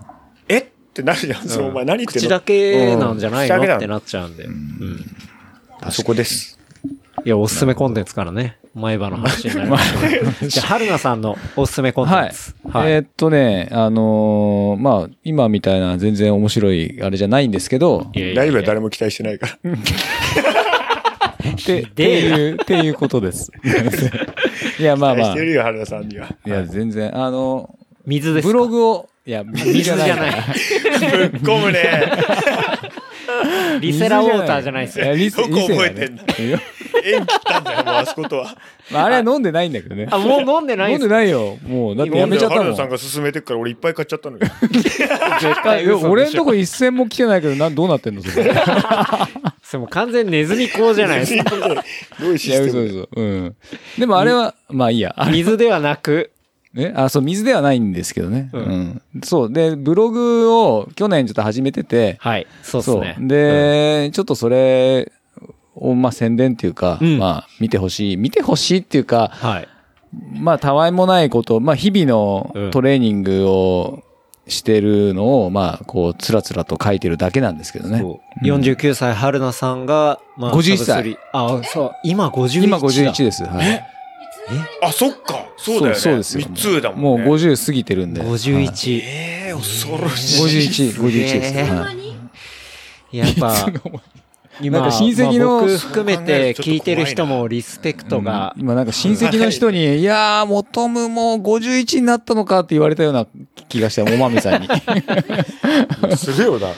[0.91, 1.49] ってなるじゃん。
[1.49, 2.27] そう、お前何言ってんの？
[2.27, 4.45] 口だけなんじゃないのってなっちゃうんで。
[4.45, 5.05] うん。
[5.91, 6.59] そこです。
[7.25, 9.93] いや、おすすめコンテンツからね、前歯の話になり まし
[10.41, 10.49] た。
[10.49, 12.55] じゃあ、春菜さんのおすすめコンテはいンツ。。
[12.65, 19.73] えーっとね、あのーまあ、今みたいな全然面白いあれじゃないんですけど、大丈夫よ、誰も期待してないから。
[21.51, 23.51] って、っていう、っていうことです。
[24.79, 25.33] いや、まあまあ。
[25.33, 26.29] い期待してるよ、原田さんには。
[26.47, 27.75] や、全然、あの、
[28.11, 28.53] 水ですか？
[28.53, 30.31] ブログを、いや、水水じゃない。
[31.31, 32.11] ぶっ込むね。
[33.81, 35.05] リセラウォーターじゃないですよ。
[35.05, 36.59] いやリセ覚えてんのいや
[37.05, 38.57] 縁切ったんだよ、もうあそことは。
[38.91, 40.09] まあ、あれは飲んでないんだけどね。
[40.11, 41.57] あ、もう飲んでない飲んんでないよ。
[41.67, 42.77] もう、だってやめちゃったもん。
[42.77, 44.43] さんが勧めてっから俺いっぱい買っちゃったのよ。
[44.73, 48.47] 絶対いや嘘でしょ俺んとこ一銭も来てないけど、な、どうなってんのそれ。
[48.47, 48.49] い
[49.63, 51.51] それもう完全ネズミ講じゃないですか。
[51.57, 51.67] ど
[52.27, 53.09] ういうシや、ステム嘘嘘。
[53.17, 53.57] うん。
[53.99, 55.15] でもあれは、まあいいや。
[55.31, 56.33] 水ではなく、
[56.75, 58.49] ね、あ、そう、水ではないんですけどね。
[58.53, 59.03] ううんん。
[59.25, 59.53] そう。
[59.53, 63.17] で、ブログを去年ちょっと始めてて、はい、そうですね。
[63.29, 65.11] で、ちょっとそれ
[65.75, 68.17] を、まあ宣伝っていうか、うんまあ見てほしい。
[68.17, 69.69] 見てほしいっていうか、はい。
[70.39, 74.05] まあたわいもないこと、まあ日々うんのトレーニングを
[74.47, 77.99] してるのを、まあこう、つらつらと書いてるだけなんですけどね。
[77.99, 82.65] そう49歳春菜さんが、まあ、51歳あ、そう、今51だ。
[82.67, 83.45] 今51です。
[83.45, 83.87] はい。
[84.83, 85.47] あ、そっか。
[85.57, 85.95] そうだよね。
[85.99, 86.47] そうですよ。
[86.47, 87.27] 三つだもんね。
[87.27, 88.21] もう50過ぎてるんで。
[88.21, 89.01] はい51。
[89.03, 90.67] ええ、恐ろしい。
[90.69, 91.59] 51、51です。
[91.59, 92.01] えーはい
[93.13, 93.67] やっぱ、
[94.61, 103.27] 今、なんか親戚のまあ僕含めて聞いてる人もリスペクトが、今なんか親戚の人に、いやー、もとむも51になったのかって言われたような
[103.69, 104.69] 気がした、おまみさんに。
[106.17, 106.69] するよな。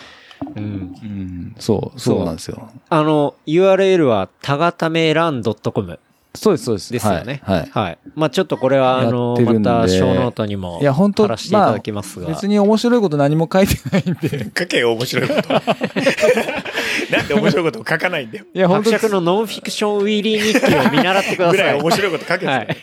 [0.56, 0.62] うん。
[0.62, 2.70] うん、そう、そうなんですよ。
[2.88, 5.98] あの、URL は、たがためラン .com
[6.34, 6.92] そうです、そうです。
[6.92, 7.42] ですよね。
[7.44, 7.60] はい。
[7.60, 7.98] はいはい。
[8.14, 12.28] まあちょっとこれは、あの、また、小ノートにも、いや、本当貼らせていただきますが。
[12.28, 14.50] 別に面白いこと何も書いてないんで。
[14.58, 15.48] 書けよ、面白いこと。
[17.12, 18.46] なんで面白いことを書かないんだよ。
[18.54, 21.78] いや、本当伯爵のノンフィクションウィリー日記を見習ってくだぐらさい。
[21.78, 22.74] い面白いこと書けてはいた。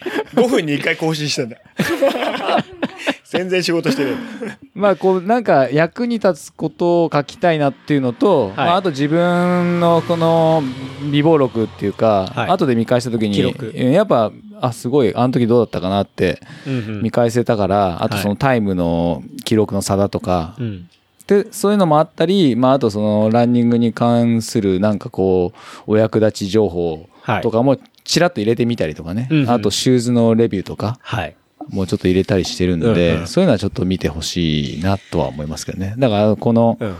[0.41, 1.61] 5分に1回更新したんだよ。
[3.29, 4.15] 全然仕事してる。
[4.73, 10.63] まあ、こう、なんか役に立つことを書きたいなっていうのと、まあ、あと自分のこの
[11.01, 12.49] 備忘録っていうか、はい。
[12.49, 17.01] 後で見返した時に、やっぱ、あ、すごい、あの時どうだったかなってうんうん。
[17.03, 20.89] 見返せたから、あとそのタイムの記録の差だとか、うん。
[21.27, 25.53] で、そういうのもあったり、まあ、あとそのランニングに関するなんかこ
[25.87, 27.41] う、お役立ち情報はい。
[27.43, 29.49] とかもちらっと入れてみたりとかね、うんうん。
[29.51, 31.35] あとシューズのレビューとか、はい。
[31.69, 35.95] もうちょっと入れたりしてるんで、うんうんそういうのはちょっと見てほしいなとは思いますけどね。
[35.97, 36.95] だから、この、うん。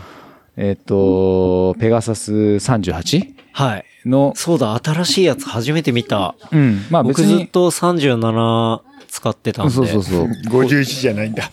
[0.56, 3.34] えっ、と、ペガサス 38?
[3.52, 3.84] はい。
[4.04, 6.34] の、そうだ、新しいやつ初めて見た。
[6.52, 9.72] うん、まあ別に、僕ずっと37使ってたんで。
[9.72, 10.26] そうそうそう。
[10.48, 11.50] 51じゃないんだ。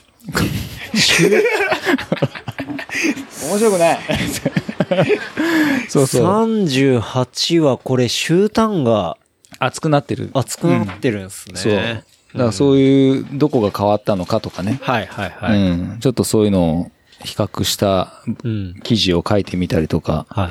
[3.50, 4.00] 面白くない。
[5.90, 6.26] そうそう。
[6.26, 9.18] 38はこれ、終端が
[9.60, 10.30] 熱くなってる。
[10.34, 11.56] 熱くなってるんですね。
[11.56, 12.04] そう。
[12.34, 14.80] だからそういう、どこが変わったのかとかね。
[14.82, 15.60] はいはいはい。
[15.60, 16.00] うん。
[16.00, 16.92] ちょっとそういうのを
[17.24, 18.76] 比較したうん。
[18.84, 20.50] 記事を書いてみたりとか、はい。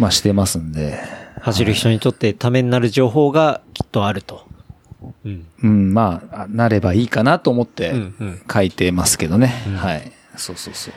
[0.00, 0.98] まあしてますんで。
[1.40, 4.46] 走る人にとってためになる情報がきっとあると。
[5.24, 5.46] うん。
[5.62, 9.48] うん、まああ、なればいいかなと思ってうんうん書いてますけどね。
[9.76, 10.12] はい。
[10.36, 10.94] そうそうそう。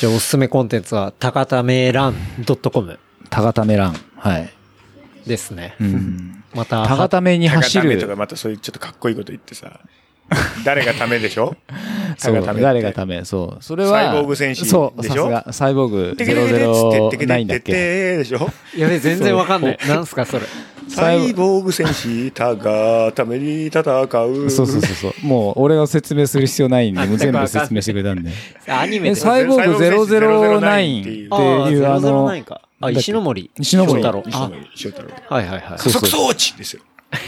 [0.00, 2.14] じゃあおすすめコンテンツは、高ためらん
[2.72, 2.98] .com
[3.30, 3.94] 高ため欄。
[4.16, 4.52] はい。
[5.26, 5.74] ですね。
[5.80, 6.34] うん。
[6.54, 8.16] また、高ために走高ためとかる。
[8.16, 9.80] またそういうちょっとかっこいいこと言ってさ。
[10.62, 11.56] 誰がためでしょ？
[12.18, 13.24] そう、誰がため？
[13.24, 13.64] そう。
[13.64, 15.22] それは、サイボーグ戦士そう、でしょ？
[15.30, 15.52] さすが。
[15.54, 19.78] サイボーグテケテケテッつってテケテ009だっテけテでしょやべえ、全然わかんない。
[19.88, 20.44] なんすか、それ。
[20.86, 24.50] サイボーグ戦士、たがために戦う。
[24.50, 25.26] そうそうそうそう。
[25.26, 28.30] もう、俺が説明する必要ないんで、もう全部説明してくれたんで。
[28.66, 29.14] え、アニメで。
[29.14, 32.60] サイボーグ009っていう、あの009、か。
[32.80, 33.50] あ、石ノ森。
[33.58, 34.22] 石ノ森翔太郎。
[34.26, 35.08] あ石森、翔太郎。
[35.28, 35.78] はいはいはい。
[35.78, 36.82] 加速装置ですよ。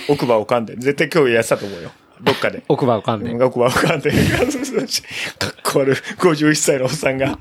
[0.09, 0.77] 奥歯を噛んで。
[0.77, 1.91] 絶対今日やってたと思うよ。
[2.23, 2.63] どっかで。
[2.69, 3.45] 奥歯を噛んで。
[3.45, 4.11] 奥歯を噛んで。
[4.11, 5.03] 加速装置。
[5.39, 5.97] かっこ悪い。
[5.97, 7.39] 51歳のおっさんが。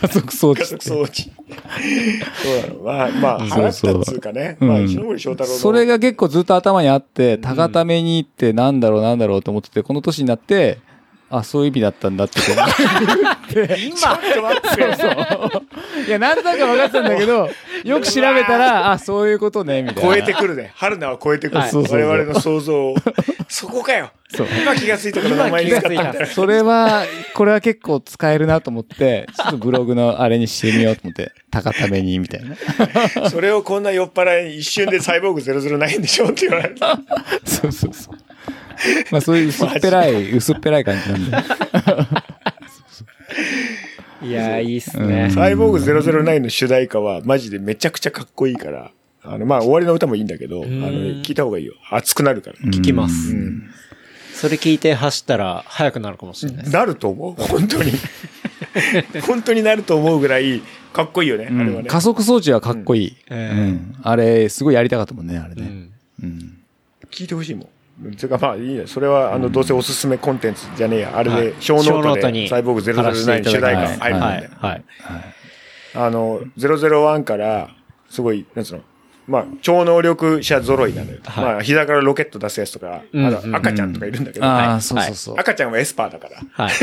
[0.00, 1.22] 加速装置加速装置。
[1.22, 1.30] そ
[2.52, 2.82] うなの。
[2.82, 4.56] まあ、まあ、そう腹そう立つつうかね。
[4.60, 5.56] うんまあ、石森章太郎の。
[5.56, 10.78] それが結構ずっと頭にあって、高ためにってなんだろうなんだろうと思ってて、この年になって、
[11.30, 12.52] あ、そういう意味だったんだってこう。
[12.54, 14.76] 今、ちょっと待っ
[16.04, 16.08] て。
[16.08, 17.50] いや、なんとなく分かってたんだけど、
[17.84, 20.10] よく調べたら、あ、そういうことね、みたいな。
[20.10, 20.72] 超えてくるね。
[20.74, 21.60] 春菜は超えてくる。
[21.60, 22.94] はいそうそうそう我々の想像を。
[23.48, 24.10] そこかよ。
[24.62, 25.82] 今気がついたから名前に使っ
[26.12, 26.26] た。
[26.26, 32.56] それは、これは結構使えるなと思って、ちょっとブログのあれにしてみようと思って、高ために、みたいな。
[33.30, 36.98] それをこんな酔っ払いに一瞬でサイボーグ009でしょって言われた。
[37.44, 38.27] そうそうそう。
[39.10, 41.36] まあそういう薄っぺらい、薄っぺらい感じなんで。
[44.28, 45.30] いやー、いいっすね。
[45.30, 48.90] サイボーグ009の主題歌はマジでめちゃくちゃかっこいいから。
[49.22, 50.90] あの、まあ、終わりの歌もいいんだけど、あの、
[51.22, 51.74] 聞いた方がいいよ。
[51.90, 52.56] 熱くなるから。
[52.70, 53.34] 聞きます。
[54.34, 56.72] それ聞いて走ったら速くなるかもしれないです。
[56.72, 57.42] なると思う？
[57.42, 57.92] 本当に。
[59.26, 61.88] 本当になると思うぐらい、かっこいいよね、あれはね。
[61.88, 63.16] 加速装置はかっこいい。
[63.30, 63.94] ええうん。
[64.02, 65.62] あれ、すごいやりたかったもんね、あれね。
[65.62, 65.90] うん
[66.22, 66.58] うん。
[67.10, 67.68] 聞いてほしいもん。
[68.16, 68.86] ていうかまあいいね。
[68.86, 71.16] それは、あの、どうせおすすめコンテンツじゃねえや。
[71.16, 74.26] あれはいで、ショーノートにで、サイボーグ貼らせてい009主題歌入るんで。
[74.26, 74.50] はい。
[74.60, 74.84] はい。
[75.94, 77.70] あの、001から、
[78.08, 78.82] すごい、なんつうの、
[79.26, 81.18] まあ、超能力者揃いなのよ。
[81.24, 85.34] はいまあ、膝からロケット出すやつとか、うんあの赤ちゃんとかいるんだけど、ああ、はいそうそうそう。
[85.38, 86.40] 赤ちゃんはエスパーだから。
[86.50, 86.74] はい。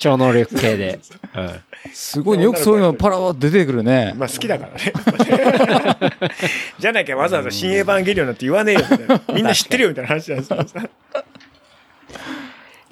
[0.00, 0.98] 超能力系で。
[1.36, 1.60] うん
[1.92, 2.44] すごいね。
[2.44, 4.14] よくそういうのパラッ出てくるね。
[4.16, 4.92] まあ好きだからね。
[6.78, 9.22] じゃなきゃわざわざ新エヴァンゲリオンなんて言わねえよみたいな。
[9.34, 10.58] みんな知ってるよみたいな話なんですよ。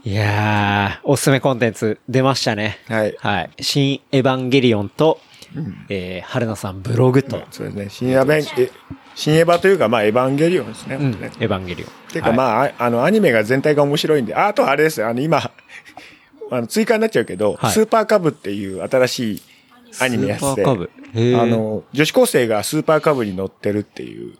[0.04, 2.78] いやー、おすすめコンテンツ出ましたね。
[2.88, 3.16] はい。
[3.18, 3.50] はい。
[3.60, 5.20] 新エヴァンゲリオンと、
[5.90, 7.88] えー、春菜さんブログと、そうですね。
[7.90, 8.70] 新エヴァン、え
[9.14, 10.96] 新エヴァというか、まあエヴァンゲリオンですね。
[10.96, 11.90] うん、ねエヴァンゲリオン。
[12.10, 15.08] ていうかまあ、ああの、アニメが全体が面白いんで、ああとはあれですよ。
[15.08, 15.50] あの、今、
[16.50, 17.72] あの、追加になっちゃうけど、はい。
[17.72, 19.42] スーパーカブっていう新しい
[20.00, 20.90] アニメやってて、スーパーカブ？
[21.14, 21.40] へー。
[21.40, 24.36] あの、女子高生がスーパーカブに乗ってるっていう。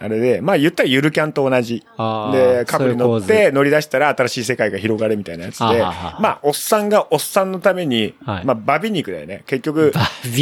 [0.00, 1.84] あれで、まあ言ったらゆるキャンと同じ。
[2.32, 8.44] で、カブに乗って乗り出したら新しい世界が広がるみたいなやつで、まあ、おっさんがおっさんのために、はい。
[8.44, 9.44] まあ、バビ肉だよね。
[9.46, 9.92] 結局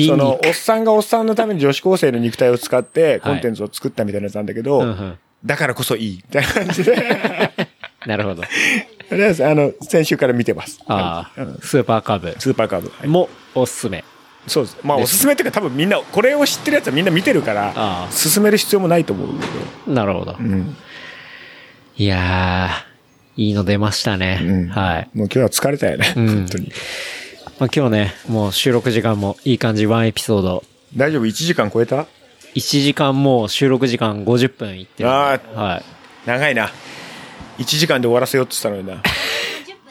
[0.06, 5.18] その、おっさんがおっさんのために女子高生の肉体を使ってコンテンツを作ったみたいなやつなんだけど、うんうん。
[5.44, 6.96] だからこそいい、みたいな感じで、
[8.06, 8.42] なるほど。
[9.08, 10.80] とりあえず、あの、先週から見てます。
[10.86, 12.90] ああ、スーパーカブスーパーカブ。
[13.08, 14.04] もおすすめ。
[14.46, 14.78] そうです。
[14.82, 19.28] まあ、おすすめっていうか多分みんな、これを知ってるやつはみんな見てるからあ、あ進める必要もないと思う
[19.86, 20.32] けなるほど。
[20.32, 20.38] ど。
[20.38, 20.76] うん。
[21.96, 24.40] いやー、いいの出ましたね。
[24.42, 25.08] うんはい。
[25.14, 26.12] もう今日は疲れたよね。
[26.16, 26.72] うん本当に。
[27.58, 30.64] まあ、今日ね、もう収録時間もいい感じ、ワンエピソード。
[30.96, 32.06] 大丈夫 ?1 時間超えた
[32.54, 35.14] ？1時間もう収録時間50分いってるんで。
[35.14, 35.82] あはい。
[36.26, 36.70] 長いな。
[37.58, 39.02] 1時間で終わらせようって言ったのにな。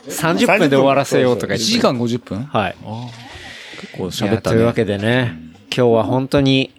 [0.08, 1.66] 30分で終わらせようとか1言って。
[1.66, 2.44] 時間50分？
[2.44, 2.76] はい。
[3.82, 4.36] 結構い喋ったね。
[4.36, 5.36] やというわけでね、
[5.76, 6.72] 今日は本当に、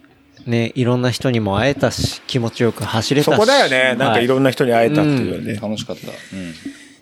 [0.45, 3.35] ね、いろんな人にも会えたし、気持ちよく走れたし。
[3.35, 3.95] そこだよね。
[3.97, 5.55] なんかいろんな人に会えたっていうね。
[5.55, 6.07] 楽しかった。
[6.07, 6.53] うん。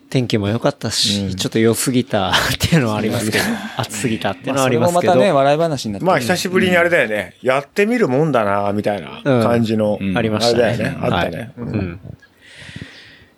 [0.10, 3.44] 天気も良かったし、ちょっと良すぎたっていうのはありますけど、
[3.78, 5.14] 暑すぎたっていうのはありますけど。
[5.14, 6.06] それもまたね、笑い話になって。
[6.06, 7.36] まあ久しぶりにあれだよね。
[7.42, 10.00] やってみるもんだな、みたいな感じの。
[10.16, 10.64] ありましたね。
[10.64, 10.98] あれだよね。
[11.02, 11.38] あったね。
[11.38, 12.00] はいうん。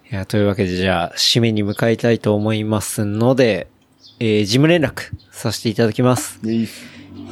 [0.09, 3.67] いや、というわけで、じゃあ、締めに向かいたいと思いますので、
[4.21, 5.01] えー、事務連絡
[5.31, 6.39] させていただきます。
[6.45, 6.67] いい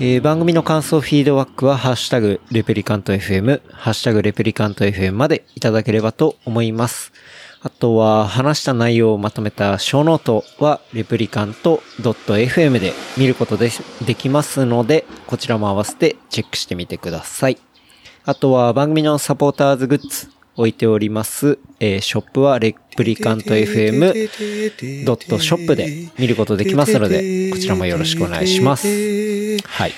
[0.02, 7.14] えー番組の感想、フィードバックは、ハッシュタグ、レプリカント FM、ハッシュタグ、レプリカント FM までいただければと思います。
[7.61, 13.69] あとは、話した内容をまとめたショーノートは、レプリカント .fm で見ることで
[14.06, 17.57] できますので、こちらも合わせてチェックしてみてください。
[18.26, 28.88] あとは、番組のサポーターズグッズ置いております、えー、ショップはレプリカント FM.shop で見ることできますので、こちらもよろしくお願いします。
[28.88, 28.94] は
[29.88, 29.91] い。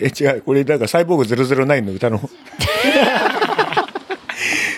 [0.00, 2.30] え、違う、これなんかサイボーグ009の歌の。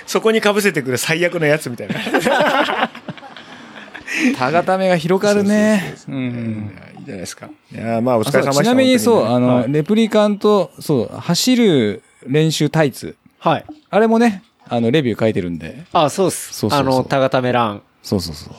[0.07, 1.97] そこに被せてくる最悪のやつみたいな。
[4.39, 5.97] たがためが広がるね。
[6.09, 6.94] うん。
[7.05, 7.49] じゃないですか。
[7.73, 8.65] いやーまあお疲れ様でした。
[8.65, 13.17] ちなみにそう、あの、はいレプリカント、そう、走る練習タイツ。
[13.39, 13.65] はい。
[13.91, 15.85] あれもね、あの、レビュー書いてるんで。
[15.93, 16.55] あ、そうっす。
[16.55, 18.55] そうそうそうあの、タガタメラン、そうそうそう。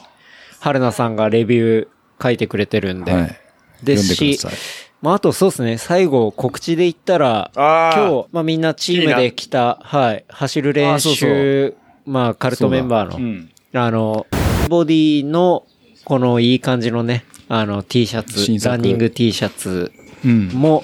[0.59, 1.88] 春菜さんがレビュー
[2.23, 3.11] 書いてくれてるんで。
[3.11, 3.41] はい。
[3.84, 4.59] ですし読んでください、
[5.01, 7.91] まあ、あとそうですね、最後告知で言ったら、今
[8.23, 13.49] 日、まあみんなチームで来た、はい、走る練あそう習、まあカルトメンバーの、うん。
[13.73, 14.26] あの、
[14.69, 15.65] ボディの、
[16.05, 19.91] このいい感じのね、あの T シャ新ツ、ラ作ンニング T シャツ
[20.23, 20.47] うん。
[20.49, 20.84] も、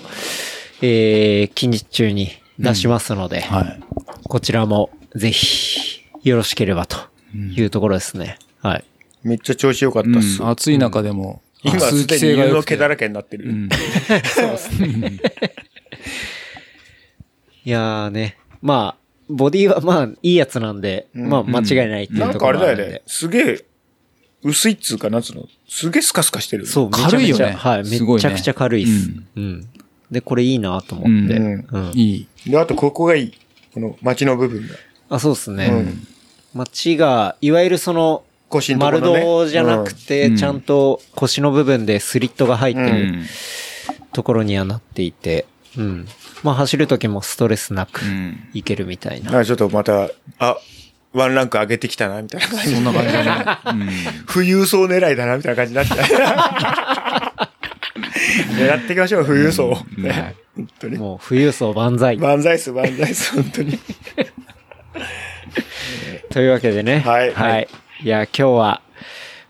[0.81, 2.29] えー、近日中に
[2.59, 3.79] 出しますので、はい。
[4.23, 6.97] こちらもぜひ、よろしければと
[7.35, 8.37] いうところですね。
[8.61, 8.85] はい。
[9.23, 10.41] めっちゃ調子良かったうっす。
[10.43, 13.49] ん、暑い中でも、今すでに湯性が良くての毛だらけになってる。
[13.49, 13.69] うん。
[17.63, 22.83] いやーね、まあ、ボディはまあ、いいやつなんで、まあ、間違いないっていうなんところもあるんで。
[22.83, 23.01] かあれだよね。
[23.05, 23.63] すげえ、
[24.43, 25.47] 薄いっつうか、なんつうの？
[25.67, 26.65] すげえスカスカしてる。
[26.65, 29.11] そう、軽いよねはい、すごいねめちゃくちゃ軽いっす。
[29.35, 29.69] うん。
[30.09, 31.35] で、これいいなと思って。
[31.37, 31.91] ううんん。
[31.93, 32.49] いい。
[32.49, 33.33] で、あとここがいい。
[33.73, 34.75] この街の部分が。
[35.09, 35.67] あ、そうっすね。
[35.67, 36.07] うん
[36.53, 43.25] 街が、いわゆるその、腰の丸胴じゃなくて、うんちゃんと腰の部分でスリットが入ってうるうん。
[44.11, 45.45] ところにはなっていて、
[45.77, 46.07] うん。
[46.43, 49.39] まあ走る時もストレスなくうんいけるみたいな。
[49.39, 50.09] あちょっとまた、
[50.39, 50.57] あ、
[51.13, 52.75] ワンランク上げてきたな、みたいな感じ。
[52.75, 53.91] そんな感じだね。
[54.31, 55.97] 富裕層狙いだな、みたいな感じになっちゃう。
[58.55, 59.77] 狙っていきましょう、富裕層を。
[59.97, 60.97] ね本当に。
[60.97, 62.17] もう富裕層万歳。
[62.17, 63.79] 万歳っす、万歳っす、本当に。
[66.31, 67.01] というわけでね。
[67.05, 67.67] はいはい。
[68.03, 68.81] いや、今日は、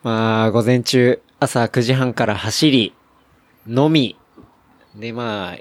[0.04, 2.94] まあ、午前中、朝9時半から走り、
[3.68, 4.16] 飲み、
[4.96, 5.58] で、まあ、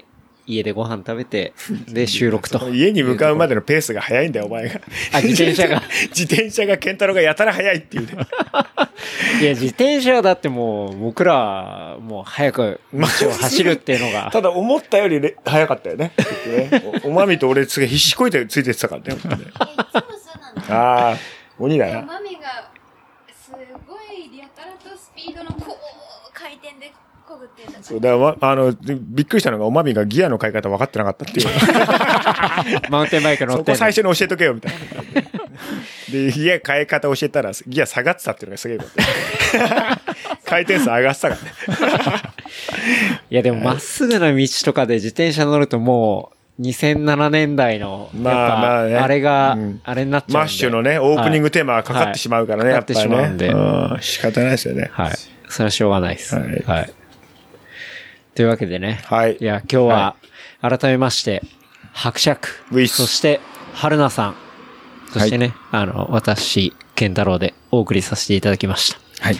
[0.51, 1.53] 家でご飯食べて、
[1.87, 2.69] で、収録と。
[2.69, 4.81] 家に向かうまでのペースが早いんだよ、お前が。
[5.13, 5.81] あ自転車が。
[6.09, 8.13] 自転車が、ケンタロウがやたら早いっていうね。
[9.41, 14.29] いや、自転車だってもう、僕ら、もう早く道を走るっていうのが。
[14.33, 16.11] ただ思ったよりれ早かったよね。
[16.45, 19.21] ねおおまみと俺すげえ必死こいてついてってたからね。
[20.69, 21.17] ああ、
[21.57, 22.01] 鬼だな。
[22.01, 22.71] マミが、
[23.33, 23.51] す
[23.87, 25.77] ごいやたらとスピードのこ
[27.31, 31.47] こぐってたからそうだから、ま、あの、でびっくりしたのが、おまみがギアの買い方分かってなかったっていう。
[32.91, 34.77] マウンテンバイク乗そってんのこ最初に教えとけよ、みたいな。
[36.11, 38.89] で、ギア変え方教えたら、ギア下がってたっていうのがすげえこと。
[40.45, 41.51] 回転数上がってたからね。
[43.29, 50.37] いや、でもまっすぐな道とかで自転車乗るともう、2007年代の、やっまあぱ、まあねあれがうん、あれになっちゃうんで。
[50.39, 53.53] マッシュのね、オープニングテーマがかかってしまうからね、はいやっぱりかかってしまうんでね。
[53.53, 54.89] うん、仕方ないですよね。
[54.91, 55.11] はい。
[55.47, 56.35] それはしょうがないです。
[56.35, 57.00] ははいい。
[58.35, 59.01] というわけでね。
[59.05, 60.15] はいいや、今日は、
[60.61, 61.41] 改めまして、
[61.93, 62.47] 伯爵
[62.87, 63.41] そして、
[63.73, 64.35] 春菜さん。
[65.11, 68.97] そしてね、あの、私、健太郎でお送りさせていただきました。
[68.97, 69.37] いはい。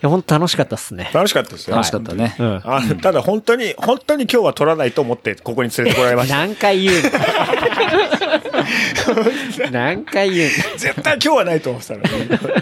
[0.00, 1.10] や、本当楽しかったっすね。
[1.12, 1.76] 楽しかったですよ。
[1.76, 2.34] 楽しかったね。
[2.38, 2.60] うん。
[2.64, 6.36] あただ本当に、本当に今日は取らないと思って、ここに連れてこられました。
[6.38, 7.10] 何回言うの？
[9.70, 10.78] 何回言うの？
[10.78, 12.08] 絶対今日はないと思ってたのに、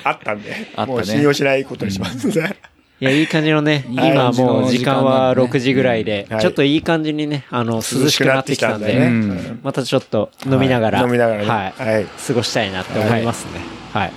[0.02, 2.28] あったんで、あったねもう信用しないことにします。
[3.00, 3.94] いや、いい感じのね、い。
[3.94, 5.48] 今もう時間は時間なんでね。
[5.48, 6.40] 6時ぐらいで、はい。
[6.40, 9.10] ちょっといい感じにね、あの、涼しくなってきたんで、
[9.62, 11.48] またちょっと飲みながら、はい飲みながらね。
[11.48, 12.04] はい、はい。
[12.06, 13.60] 過ごしたいなって思いますね。
[13.92, 14.12] はい。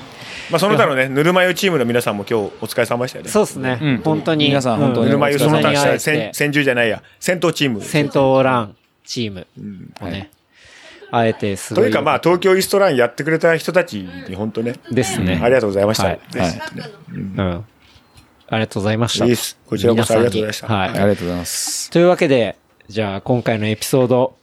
[0.50, 3.32] まあその他のね、ぬるま湯チームの皆さんも今日お疲れ様でしたよね。
[3.32, 3.98] そうですね、うん。
[4.04, 4.48] 本当に。
[4.48, 7.82] 皆さん本当にぬるま湯その他に会え戦じゃないや、戦闘チーム。
[7.82, 8.76] 戦闘ラン
[9.06, 9.48] チーム
[10.02, 10.30] をね、
[11.12, 11.84] あえてすごい。
[11.84, 15.40] というかまあ東京イーストランやってくれた人たちに本当ね、ですね。
[15.42, 16.06] ありがとうございました。
[16.06, 16.20] はい。
[17.14, 17.66] うん。
[18.52, 19.26] ありがとうございました。
[19.26, 20.90] いいっすこちらこそありがとうございましたはい。
[20.90, 21.90] ありがとうございます。
[21.90, 22.58] というわけで、
[22.90, 24.36] じゃあ今回のエピソード、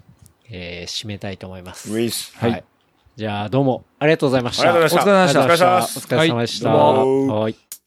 [0.50, 1.92] えー、締めたいと思います。
[1.92, 2.34] ウィス。
[2.38, 2.64] はい。
[3.16, 4.62] じゃあどうもありがとうございました。
[4.62, 5.60] ありがとうございましたお疲れ様でした。
[5.60, 6.70] お疲れ様ですお疲れ様でした。
[6.70, 7.77] はい